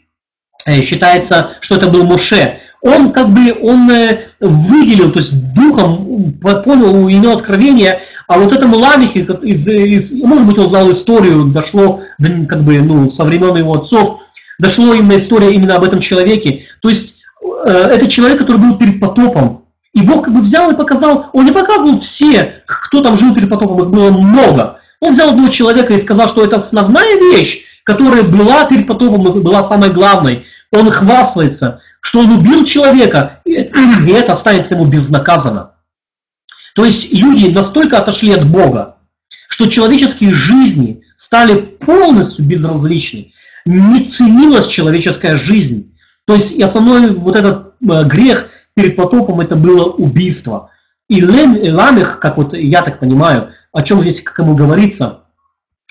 Э, 0.65 0.83
считается, 0.83 1.51
что 1.61 1.77
это 1.77 1.89
был 1.89 2.05
Моше, 2.05 2.59
он 2.83 3.13
как 3.13 3.31
бы, 3.31 3.53
он 3.61 3.91
э, 3.91 4.29
выделил, 4.41 5.11
то 5.11 5.19
есть 5.19 5.33
духом 5.55 6.35
понял, 6.65 7.09
имел 7.09 7.39
откровение, 7.39 8.01
а 8.29 8.39
вот 8.39 8.53
этому 8.53 8.79
Ламихе, 8.79 9.21
из, 9.43 9.67
из, 9.67 10.13
может 10.13 10.47
быть, 10.47 10.59
он 10.59 10.69
знал 10.69 10.91
историю, 10.93 11.47
дошло, 11.47 12.03
как 12.49 12.63
бы, 12.63 12.81
ну, 12.81 13.11
со 13.11 13.25
времен 13.25 13.57
его 13.57 13.73
отцов, 13.73 14.21
дошло 14.59 14.95
именно 14.95 15.19
история 15.19 15.53
именно 15.53 15.77
об 15.77 15.85
этом 15.85 16.01
человеке. 16.01 16.67
То 16.81 16.89
есть 16.89 17.21
э, 17.69 17.73
это 17.73 18.09
человек, 18.09 18.39
который 18.39 18.59
был 18.59 18.77
перед 18.79 19.01
потопом. 19.01 19.65
И 19.93 20.03
Бог 20.03 20.25
как 20.25 20.35
бы 20.35 20.41
взял 20.41 20.71
и 20.71 20.77
показал, 20.77 21.31
он 21.33 21.45
не 21.45 21.53
показывал 21.53 22.01
все, 22.01 22.63
кто 22.67 23.03
там 23.03 23.17
жил 23.17 23.35
перед 23.35 23.51
потопом, 23.51 23.83
их 23.83 23.91
было 23.91 24.11
много. 24.11 24.81
Он 25.01 25.13
взял 25.13 25.31
одного 25.31 25.49
человека 25.49 25.93
и 25.93 26.01
сказал, 26.01 26.29
что 26.29 26.45
это 26.45 26.57
основная 26.57 27.17
вещь, 27.19 27.65
которая 27.85 28.23
была 28.23 28.65
перед 28.65 28.87
потопом, 28.87 29.23
была 29.43 29.65
самой 29.65 29.91
главной 29.91 30.47
он 30.73 30.91
хвастается, 30.91 31.81
что 32.01 32.21
он 32.21 32.33
убил 32.33 32.65
человека, 32.65 33.41
и 33.45 33.53
это 33.53 34.33
останется 34.33 34.75
ему 34.75 34.87
безнаказанно. 34.87 35.73
То 36.75 36.85
есть 36.85 37.13
люди 37.13 37.49
настолько 37.49 37.99
отошли 37.99 38.33
от 38.33 38.49
Бога, 38.49 38.97
что 39.49 39.67
человеческие 39.67 40.33
жизни 40.33 41.03
стали 41.19 41.61
полностью 41.61 42.47
безразличны. 42.47 43.32
Не 43.65 44.05
ценилась 44.05 44.67
человеческая 44.67 45.37
жизнь. 45.37 45.95
То 46.27 46.35
есть 46.35 46.53
и 46.53 46.63
основной 46.63 47.15
вот 47.15 47.37
этот 47.37 47.75
э, 47.81 48.05
грех 48.05 48.49
перед 48.75 48.97
потопом 48.97 49.41
это 49.41 49.57
было 49.57 49.85
убийство. 49.91 50.71
И 51.09 51.23
Ламех, 51.23 52.19
как 52.21 52.37
вот 52.37 52.55
я 52.55 52.83
так 52.83 53.01
понимаю, 53.01 53.51
о 53.73 53.83
чем 53.83 54.01
здесь 54.01 54.23
как 54.23 54.39
ему 54.39 54.55
говорится 54.55 55.25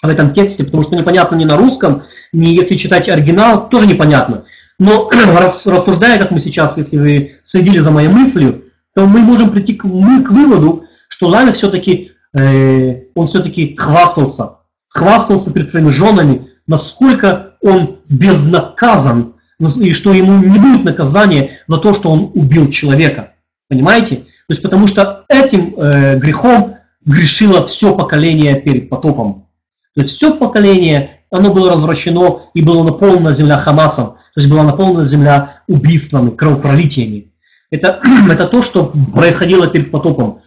в 0.01 0.07
этом 0.07 0.32
тексте, 0.32 0.63
потому 0.63 0.84
что 0.84 0.95
непонятно 0.95 1.36
ни 1.36 1.45
на 1.45 1.57
русском, 1.57 2.03
ни 2.34 2.49
если 2.49 2.76
читать 2.76 3.07
оригинал, 3.07 3.69
тоже 3.69 3.88
непонятно. 3.88 4.45
Но 4.80 5.09
рассуждая, 5.65 6.19
как 6.19 6.32
мы 6.32 6.39
сейчас, 6.39 6.78
если 6.78 6.97
вы 6.97 7.36
следили 7.43 7.80
за 7.80 7.91
моей 7.91 8.07
мыслью, 8.07 8.65
то 8.95 9.05
мы 9.05 9.19
можем 9.19 9.51
прийти 9.51 9.74
к, 9.74 9.84
мы, 9.84 10.24
к 10.24 10.32
выводу, 10.32 10.86
что 11.07 11.28
Ламех 11.28 11.55
все-таки, 11.55 12.13
э, 12.39 13.03
он 13.13 13.28
все-таки 13.28 13.76
хвастался, 13.76 14.53
хвастался 14.89 15.53
перед 15.53 15.69
своими 15.69 15.91
женами, 15.91 16.49
насколько 16.67 17.51
он 17.62 17.99
безнаказан, 18.09 19.36
и 19.59 19.91
что 19.91 20.14
ему 20.14 20.43
не 20.43 20.57
будет 20.57 20.84
наказания 20.84 21.59
за 21.68 21.78
то, 21.78 21.93
что 21.93 22.09
он 22.09 22.32
убил 22.34 22.70
человека. 22.70 23.34
Понимаете? 23.70 24.16
То 24.16 24.53
есть 24.53 24.62
потому 24.62 24.88
что 24.88 25.26
этим 25.30 25.76
э, 25.78 26.18
грехом 26.18 26.78
грешило 27.05 27.68
все 27.68 27.95
поколение 27.95 28.59
перед 28.59 28.89
потопом. 28.89 29.47
То 29.95 30.01
есть 30.01 30.16
все 30.16 30.34
поколение, 30.34 31.22
оно 31.32 31.53
было 31.53 31.74
развращено 31.74 32.43
и 32.53 32.62
было 32.62 32.84
наполнена 32.84 33.34
земля 33.34 33.57
Хамасом, 33.57 34.14
то 34.34 34.41
есть 34.41 34.49
была 34.49 34.64
наполнена 34.64 35.03
земля 35.03 35.62
убийствами, 35.68 36.32
кровопролитиями. 36.32 37.32
Это, 37.70 38.01
это 38.30 38.47
то, 38.47 38.62
что 38.62 38.93
происходило 39.14 39.68
перед 39.68 39.91
потопом. 39.91 40.41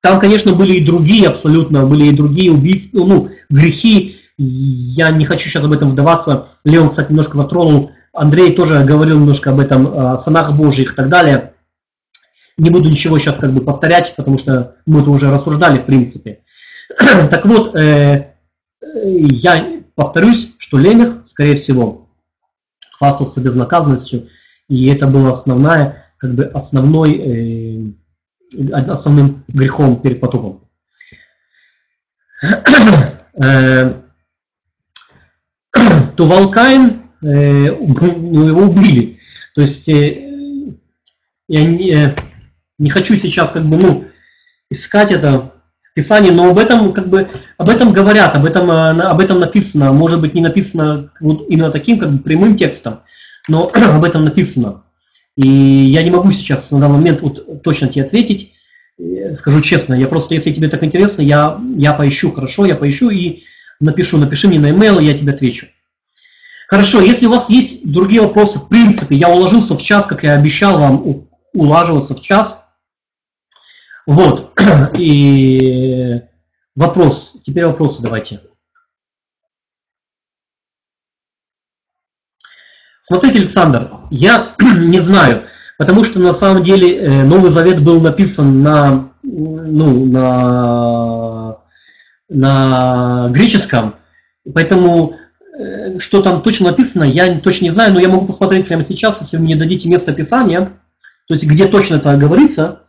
Там, 0.00 0.18
конечно, 0.18 0.52
были 0.52 0.78
и 0.78 0.84
другие 0.84 1.28
абсолютно, 1.28 1.86
были 1.86 2.06
и 2.06 2.16
другие 2.16 2.50
убийства, 2.50 3.04
ну, 3.04 3.30
грехи. 3.48 4.18
Я 4.44 5.10
не 5.10 5.24
хочу 5.24 5.48
сейчас 5.48 5.62
об 5.62 5.72
этом 5.72 5.92
вдаваться. 5.92 6.48
Леон, 6.64 6.90
кстати, 6.90 7.10
немножко 7.10 7.36
затронул. 7.36 7.92
Андрей 8.12 8.56
тоже 8.56 8.82
говорил 8.82 9.20
немножко 9.20 9.50
об 9.50 9.60
этом, 9.60 9.96
о 9.96 10.18
санах 10.18 10.52
Божьих 10.56 10.92
и 10.92 10.96
так 10.96 11.08
далее. 11.08 11.54
Не 12.56 12.70
буду 12.70 12.90
ничего 12.90 13.18
сейчас 13.18 13.38
как 13.38 13.52
бы 13.54 13.60
повторять, 13.60 14.14
потому 14.16 14.38
что 14.38 14.76
мы 14.84 15.02
это 15.02 15.10
уже 15.10 15.30
рассуждали 15.30 15.78
в 15.78 15.86
принципе. 15.86 16.40
так 16.98 17.46
вот, 17.46 17.76
э, 17.76 18.32
я 18.82 19.82
повторюсь, 19.94 20.52
что 20.58 20.76
Лемех, 20.76 21.22
скорее 21.26 21.56
всего, 21.56 22.08
хвастался 22.98 23.40
безнаказанностью, 23.40 24.28
и 24.68 24.88
это 24.88 25.06
было 25.06 25.30
основная, 25.30 26.06
как 26.18 26.34
бы 26.34 26.46
основной, 26.46 27.94
э, 28.58 28.72
основным 28.72 29.44
грехом 29.46 30.02
перед 30.02 30.20
потопом. 30.20 30.68
э, 33.44 34.01
то 36.16 36.26
Валкаин, 36.26 37.02
э, 37.22 37.70
ну, 37.70 38.46
его 38.46 38.62
убили. 38.62 39.18
То 39.54 39.62
есть 39.62 39.88
э, 39.88 40.74
я 41.48 41.62
не, 41.62 41.92
э, 41.92 42.16
не 42.78 42.90
хочу 42.90 43.16
сейчас 43.16 43.50
как 43.50 43.64
бы, 43.66 43.76
ну, 43.76 44.04
искать 44.70 45.10
это 45.10 45.52
Писании, 45.94 46.30
но 46.30 46.50
об 46.50 46.58
этом 46.58 46.92
как 46.92 47.08
бы 47.08 47.28
об 47.58 47.68
этом 47.68 47.92
говорят, 47.92 48.34
об 48.34 48.46
этом, 48.46 48.70
об 48.70 49.20
этом 49.20 49.40
написано, 49.40 49.92
может 49.92 50.20
быть 50.20 50.32
не 50.32 50.40
написано 50.40 51.10
вот 51.20 51.46
именно 51.50 51.70
таким 51.70 51.98
как 51.98 52.10
бы 52.12 52.18
прямым 52.18 52.56
текстом, 52.56 53.00
но 53.48 53.70
об 53.74 54.04
этом 54.04 54.24
написано. 54.24 54.84
И 55.36 55.48
я 55.48 56.02
не 56.02 56.10
могу 56.10 56.32
сейчас 56.32 56.70
на 56.70 56.80
данный 56.80 56.98
момент 56.98 57.20
вот 57.20 57.62
точно 57.62 57.88
тебе 57.88 58.04
ответить, 58.04 58.52
скажу 59.36 59.60
честно, 59.60 59.94
я 59.94 60.06
просто, 60.06 60.34
если 60.34 60.52
тебе 60.52 60.68
так 60.68 60.82
интересно, 60.82 61.22
я, 61.22 61.60
я 61.76 61.92
поищу, 61.94 62.32
хорошо, 62.32 62.66
я 62.66 62.74
поищу 62.74 63.10
и 63.10 63.42
напишу, 63.80 64.18
напиши 64.18 64.48
мне 64.48 64.60
на 64.60 64.68
e-mail, 64.68 65.02
я 65.02 65.16
тебе 65.16 65.32
отвечу. 65.32 65.66
Хорошо, 66.72 67.02
если 67.02 67.26
у 67.26 67.30
вас 67.30 67.50
есть 67.50 67.86
другие 67.86 68.22
вопросы, 68.22 68.58
в 68.58 68.66
принципе, 68.66 69.14
я 69.14 69.28
уложился 69.28 69.76
в 69.76 69.82
час, 69.82 70.06
как 70.06 70.22
я 70.22 70.32
обещал 70.32 70.78
вам 70.78 71.28
улаживаться 71.52 72.14
в 72.14 72.22
час, 72.22 72.64
вот. 74.06 74.58
И 74.96 76.22
вопрос. 76.74 77.36
Теперь 77.44 77.66
вопросы 77.66 78.00
давайте. 78.00 78.40
Смотрите, 83.02 83.40
Александр, 83.40 83.90
я 84.10 84.56
не 84.58 85.00
знаю, 85.00 85.48
потому 85.76 86.04
что 86.04 86.20
на 86.20 86.32
самом 86.32 86.62
деле 86.62 86.96
э, 86.96 87.22
Новый 87.22 87.50
Завет 87.50 87.84
был 87.84 88.00
написан 88.00 88.62
на, 88.62 89.12
ну, 89.22 90.06
на, 90.06 91.58
на 92.30 93.28
греческом, 93.28 93.96
поэтому 94.54 95.18
что 95.98 96.22
там 96.22 96.42
точно 96.42 96.70
написано, 96.70 97.04
я 97.04 97.38
точно 97.40 97.64
не 97.64 97.70
знаю, 97.70 97.92
но 97.92 98.00
я 98.00 98.08
могу 98.08 98.26
посмотреть 98.26 98.66
прямо 98.66 98.84
сейчас, 98.84 99.20
если 99.20 99.36
вы 99.36 99.44
мне 99.44 99.56
дадите 99.56 99.88
место 99.88 100.12
Писания, 100.12 100.72
то 101.28 101.34
есть 101.34 101.44
где 101.44 101.66
точно 101.66 101.96
это 101.96 102.16
говорится, 102.16 102.82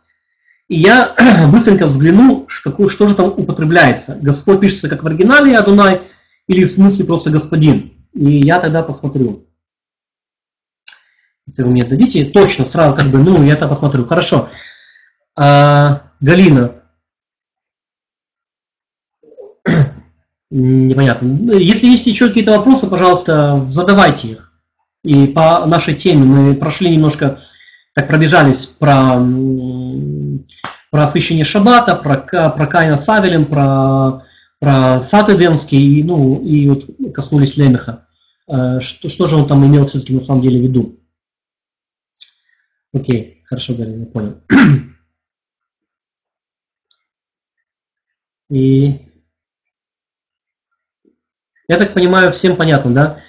и 0.68 0.80
я 0.80 1.14
быстренько 1.52 1.86
взгляну, 1.86 2.46
какой, 2.62 2.88
что 2.88 3.06
же 3.06 3.14
там 3.14 3.28
употребляется. 3.36 4.16
Господь 4.20 4.60
пишется 4.60 4.88
как 4.88 5.02
в 5.02 5.06
оригинале 5.06 5.56
Адунай 5.56 6.02
или 6.48 6.64
в 6.64 6.70
смысле 6.70 7.04
просто 7.04 7.30
господин. 7.30 7.92
И 8.14 8.40
я 8.44 8.60
тогда 8.60 8.82
посмотрю. 8.82 9.46
Если 11.46 11.62
вы 11.62 11.70
мне 11.70 11.82
дадите, 11.82 12.24
точно, 12.24 12.64
сразу 12.64 12.94
как 12.96 13.08
бы, 13.08 13.18
ну, 13.18 13.42
я 13.42 13.54
это 13.54 13.68
посмотрю. 13.68 14.06
Хорошо. 14.06 14.48
А, 15.36 16.10
Галина. 16.20 16.83
Непонятно. 20.56 21.50
Если 21.58 21.88
есть 21.88 22.06
еще 22.06 22.28
какие-то 22.28 22.52
вопросы, 22.52 22.86
пожалуйста, 22.86 23.66
задавайте 23.70 24.28
их. 24.28 24.52
И 25.02 25.26
по 25.26 25.66
нашей 25.66 25.96
теме 25.96 26.24
мы 26.24 26.54
прошли 26.54 26.90
немножко, 26.90 27.40
так 27.92 28.06
пробежались 28.06 28.64
про 28.66 29.18
про 30.90 31.02
освящение 31.02 31.44
Шаббата, 31.44 31.96
про, 31.96 32.20
про 32.50 32.66
Каина 32.68 32.98
Савелем, 32.98 33.46
про, 33.46 34.22
про 34.60 35.00
Сад 35.00 35.28
Эдемский, 35.28 36.04
ну, 36.04 36.40
и 36.40 36.68
вот 36.68 36.88
коснулись 37.12 37.56
Лемеха. 37.56 38.06
Э, 38.46 38.78
что, 38.78 39.08
что 39.08 39.26
же 39.26 39.34
он 39.34 39.48
там 39.48 39.66
имел 39.66 39.88
все-таки 39.88 40.14
на 40.14 40.20
самом 40.20 40.42
деле 40.42 40.60
в 40.60 40.62
виду? 40.62 41.00
Окей, 42.92 43.42
хорошо, 43.46 43.74
Гарри, 43.74 44.04
понял. 44.04 44.40
И 48.50 49.03
я 51.68 51.78
так 51.78 51.94
понимаю, 51.94 52.32
всем 52.32 52.56
понятно, 52.56 52.94
да? 52.94 53.20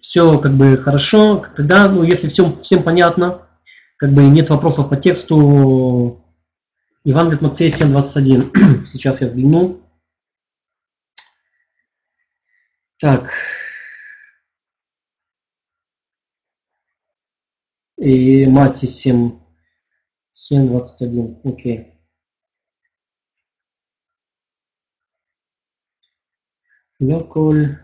Все 0.00 0.38
как 0.38 0.54
бы 0.54 0.76
хорошо, 0.78 1.38
когда, 1.38 1.88
ну, 1.88 2.02
если 2.02 2.28
всем, 2.28 2.60
всем 2.62 2.82
понятно, 2.82 3.48
как 3.96 4.12
бы 4.12 4.22
нет 4.22 4.50
вопросов 4.50 4.88
по 4.88 4.96
тексту, 4.96 6.24
Иван 7.02 7.38
Матфея 7.40 7.70
7.21. 7.70 8.86
Сейчас 8.86 9.20
я 9.22 9.28
взгляну. 9.28 9.80
Так. 12.98 13.30
И 17.96 18.46
Мати 18.46 18.86
7. 18.86 19.40
7.21. 20.52 21.40
Окей. 21.44 21.89
Лёколь. 27.00 27.78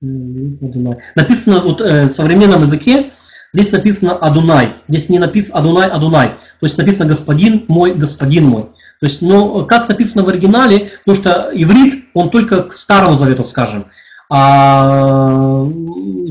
Написано 0.00 1.60
вот, 1.62 1.80
э, 1.80 2.08
в 2.08 2.14
современном 2.14 2.64
языке 2.64 3.12
Здесь 3.54 3.70
написано 3.70 4.16
Адунай. 4.16 4.74
Здесь 4.88 5.08
не 5.08 5.20
написано 5.20 5.60
Адунай, 5.60 5.88
Адунай. 5.88 6.28
То 6.28 6.66
есть 6.66 6.76
написано 6.76 7.06
господин 7.06 7.64
мой, 7.68 7.94
господин 7.94 8.46
мой. 8.46 8.62
То 9.00 9.06
есть, 9.06 9.22
ну, 9.22 9.64
как 9.64 9.88
написано 9.88 10.24
в 10.24 10.28
оригинале, 10.28 10.90
потому 11.04 11.22
что 11.22 11.50
иврит, 11.52 12.06
он 12.14 12.30
только 12.30 12.64
к 12.64 12.74
Старому 12.74 13.16
Завету, 13.16 13.44
скажем. 13.44 13.86
А 14.28 15.66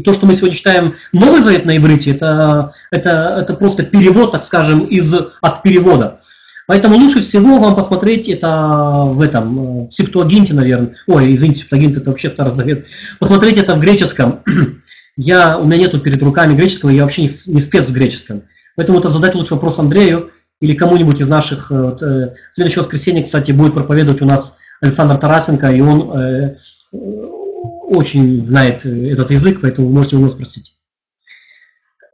то, 0.03 0.11
что 0.11 0.25
мы 0.25 0.35
сегодня 0.35 0.57
читаем 0.57 0.95
Новый 1.13 1.41
Завет 1.41 1.63
на 1.63 1.77
иврите, 1.77 2.11
это, 2.11 2.73
это, 2.91 3.37
это 3.41 3.53
просто 3.53 3.83
перевод, 3.83 4.33
так 4.33 4.43
скажем, 4.43 4.85
из, 4.85 5.13
от 5.13 5.61
перевода. 5.61 6.22
Поэтому 6.67 6.95
лучше 6.95 7.21
всего 7.21 7.59
вам 7.59 7.75
посмотреть 7.75 8.29
это 8.29 9.07
в 9.07 9.21
этом, 9.21 9.87
в 9.87 9.91
Септуагинте, 9.91 10.53
наверное. 10.53 10.95
Ой, 11.07 11.35
извините, 11.35 11.61
Септуагинт 11.61 11.97
это 11.97 12.09
вообще 12.09 12.29
Старый 12.29 12.55
Завет. 12.55 12.85
Посмотреть 13.19 13.57
это 13.57 13.75
в 13.75 13.79
греческом. 13.79 14.43
Я, 15.17 15.59
у 15.59 15.65
меня 15.65 15.77
нету 15.77 15.99
перед 15.99 16.21
руками 16.23 16.55
греческого, 16.55 16.89
я 16.89 17.03
вообще 17.03 17.21
не, 17.21 17.29
не 17.45 17.61
спец 17.61 17.87
в 17.87 17.93
греческом. 17.93 18.45
Поэтому 18.75 18.97
это 18.97 19.09
задать 19.09 19.35
лучше 19.35 19.53
вопрос 19.53 19.77
Андрею 19.77 20.31
или 20.59 20.75
кому-нибудь 20.75 21.21
из 21.21 21.29
наших. 21.29 21.71
Э, 21.71 21.81
вот, 21.83 22.01
э, 22.01 22.35
следующее 22.51 22.81
воскресенье, 22.81 23.23
кстати, 23.23 23.51
будет 23.51 23.75
проповедовать 23.75 24.23
у 24.23 24.25
нас 24.25 24.57
Александр 24.81 25.17
Тарасенко, 25.17 25.71
и 25.71 25.81
он 25.81 26.17
э, 26.17 26.57
очень 26.91 28.43
знает 28.43 28.85
этот 28.85 29.29
язык, 29.29 29.59
поэтому 29.61 29.89
можете 29.89 30.15
у 30.15 30.19
него 30.19 30.31
спросить. 30.31 30.75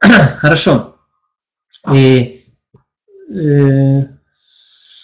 Хорошо. 0.00 0.96
И, 1.94 2.44
э, 3.34 4.06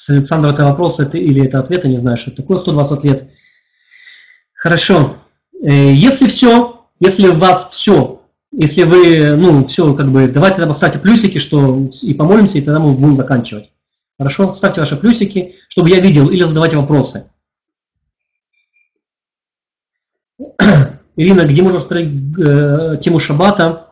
с 0.07 0.11
Александра 0.11 0.53
это 0.53 0.65
вопрос 0.65 1.01
это, 1.01 1.19
или 1.19 1.45
это 1.45 1.59
ответ, 1.59 1.85
я 1.85 1.91
не 1.91 1.99
знаю, 1.99 2.17
что 2.17 2.31
это 2.31 2.43
такое 2.43 2.59
120 2.59 3.05
лет. 3.05 3.31
Хорошо. 4.55 5.17
Э, 5.61 5.93
если 5.93 6.29
все, 6.29 6.87
если 7.01 7.27
у 7.27 7.35
вас 7.35 7.71
все, 7.73 8.23
если 8.53 8.85
вы, 8.85 9.33
ну, 9.33 9.67
все, 9.67 9.93
как 9.95 10.13
бы, 10.13 10.29
давайте 10.29 10.59
тогда 10.59 10.69
поставьте 10.69 11.01
плюсики, 11.01 11.39
что 11.39 11.89
и 12.03 12.15
помолимся, 12.15 12.59
и 12.59 12.61
тогда 12.61 12.79
мы 12.79 12.93
будем 12.93 13.17
заканчивать. 13.17 13.73
Хорошо? 14.17 14.53
Ставьте 14.55 14.79
ваши 14.79 14.97
плюсики, 14.97 15.57
чтобы 15.69 15.91
я 15.91 15.99
видел, 15.99 16.31
или 16.31 16.45
задавайте 16.45 16.77
вопросы. 16.77 17.29
Ирина, 21.17 21.43
где 21.43 21.63
можно 21.63 21.81
смотреть 21.81 22.39
э, 22.39 22.99
тему 23.03 23.19
шаббата? 23.19 23.89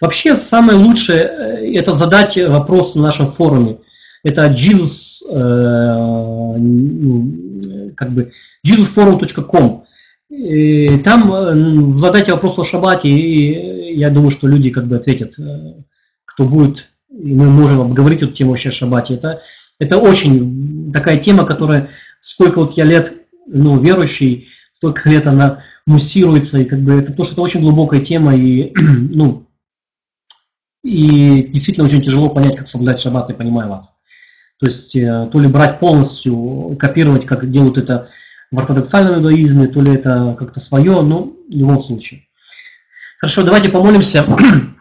Вообще, 0.00 0.36
самое 0.36 0.78
лучшее, 0.78 1.20
э, 1.20 1.74
это 1.74 1.92
задать 1.92 2.38
вопрос 2.38 2.94
на 2.94 3.02
нашем 3.02 3.32
форуме. 3.32 3.80
Это 4.22 4.46
Jesus, 4.46 5.22
э, 5.28 6.56
ну, 6.58 7.92
как 7.96 8.10
бы, 8.10 8.32
jesusforum.com. 8.66 9.84
Там 11.02 11.96
задайте 11.96 12.32
вопрос 12.32 12.58
о 12.58 12.64
шабате, 12.64 13.08
и 13.08 13.96
я 13.96 14.10
думаю, 14.10 14.30
что 14.30 14.46
люди 14.46 14.70
как 14.70 14.86
бы 14.86 14.96
ответят, 14.96 15.34
кто 16.24 16.44
будет, 16.44 16.88
и 17.10 17.34
мы 17.34 17.50
можем 17.50 17.80
обговорить 17.80 18.22
эту 18.22 18.32
тему 18.32 18.50
вообще 18.50 18.68
о 18.68 18.72
шабате. 18.72 19.14
Это, 19.14 19.42
это 19.80 19.98
очень 19.98 20.92
такая 20.92 21.18
тема, 21.18 21.44
которая, 21.44 21.90
сколько 22.20 22.60
вот 22.60 22.74
я 22.74 22.84
лет 22.84 23.20
ну, 23.46 23.80
верующий, 23.80 24.48
столько 24.72 25.08
лет 25.08 25.26
она 25.26 25.64
муссируется, 25.86 26.58
и 26.58 26.64
как 26.64 26.80
бы 26.80 26.92
это, 26.92 27.10
потому 27.10 27.24
что 27.24 27.34
это 27.34 27.42
очень 27.42 27.60
глубокая 27.60 28.00
тема, 28.00 28.36
и, 28.36 28.72
ну, 28.80 29.46
и 30.82 31.48
действительно 31.52 31.86
очень 31.86 32.02
тяжело 32.02 32.30
понять, 32.30 32.56
как 32.56 32.68
соблюдать 32.68 33.00
шаббат, 33.00 33.28
я 33.28 33.34
понимаю 33.34 33.70
вас. 33.70 33.94
То 34.60 34.66
есть 34.66 34.94
э, 34.94 35.28
то 35.32 35.40
ли 35.40 35.48
брать 35.48 35.80
полностью, 35.80 36.76
копировать, 36.78 37.24
как 37.24 37.50
делают 37.50 37.78
это 37.78 38.10
в 38.50 38.58
ортодоксальном 38.58 39.16
иудаизме, 39.16 39.68
то 39.68 39.80
ли 39.80 39.94
это 39.94 40.36
как-то 40.38 40.60
свое, 40.60 41.00
но 41.00 41.32
в 41.48 41.56
любом 41.56 41.80
случае. 41.80 42.26
Хорошо, 43.18 43.42
давайте 43.42 43.70
помолимся. 43.70 44.26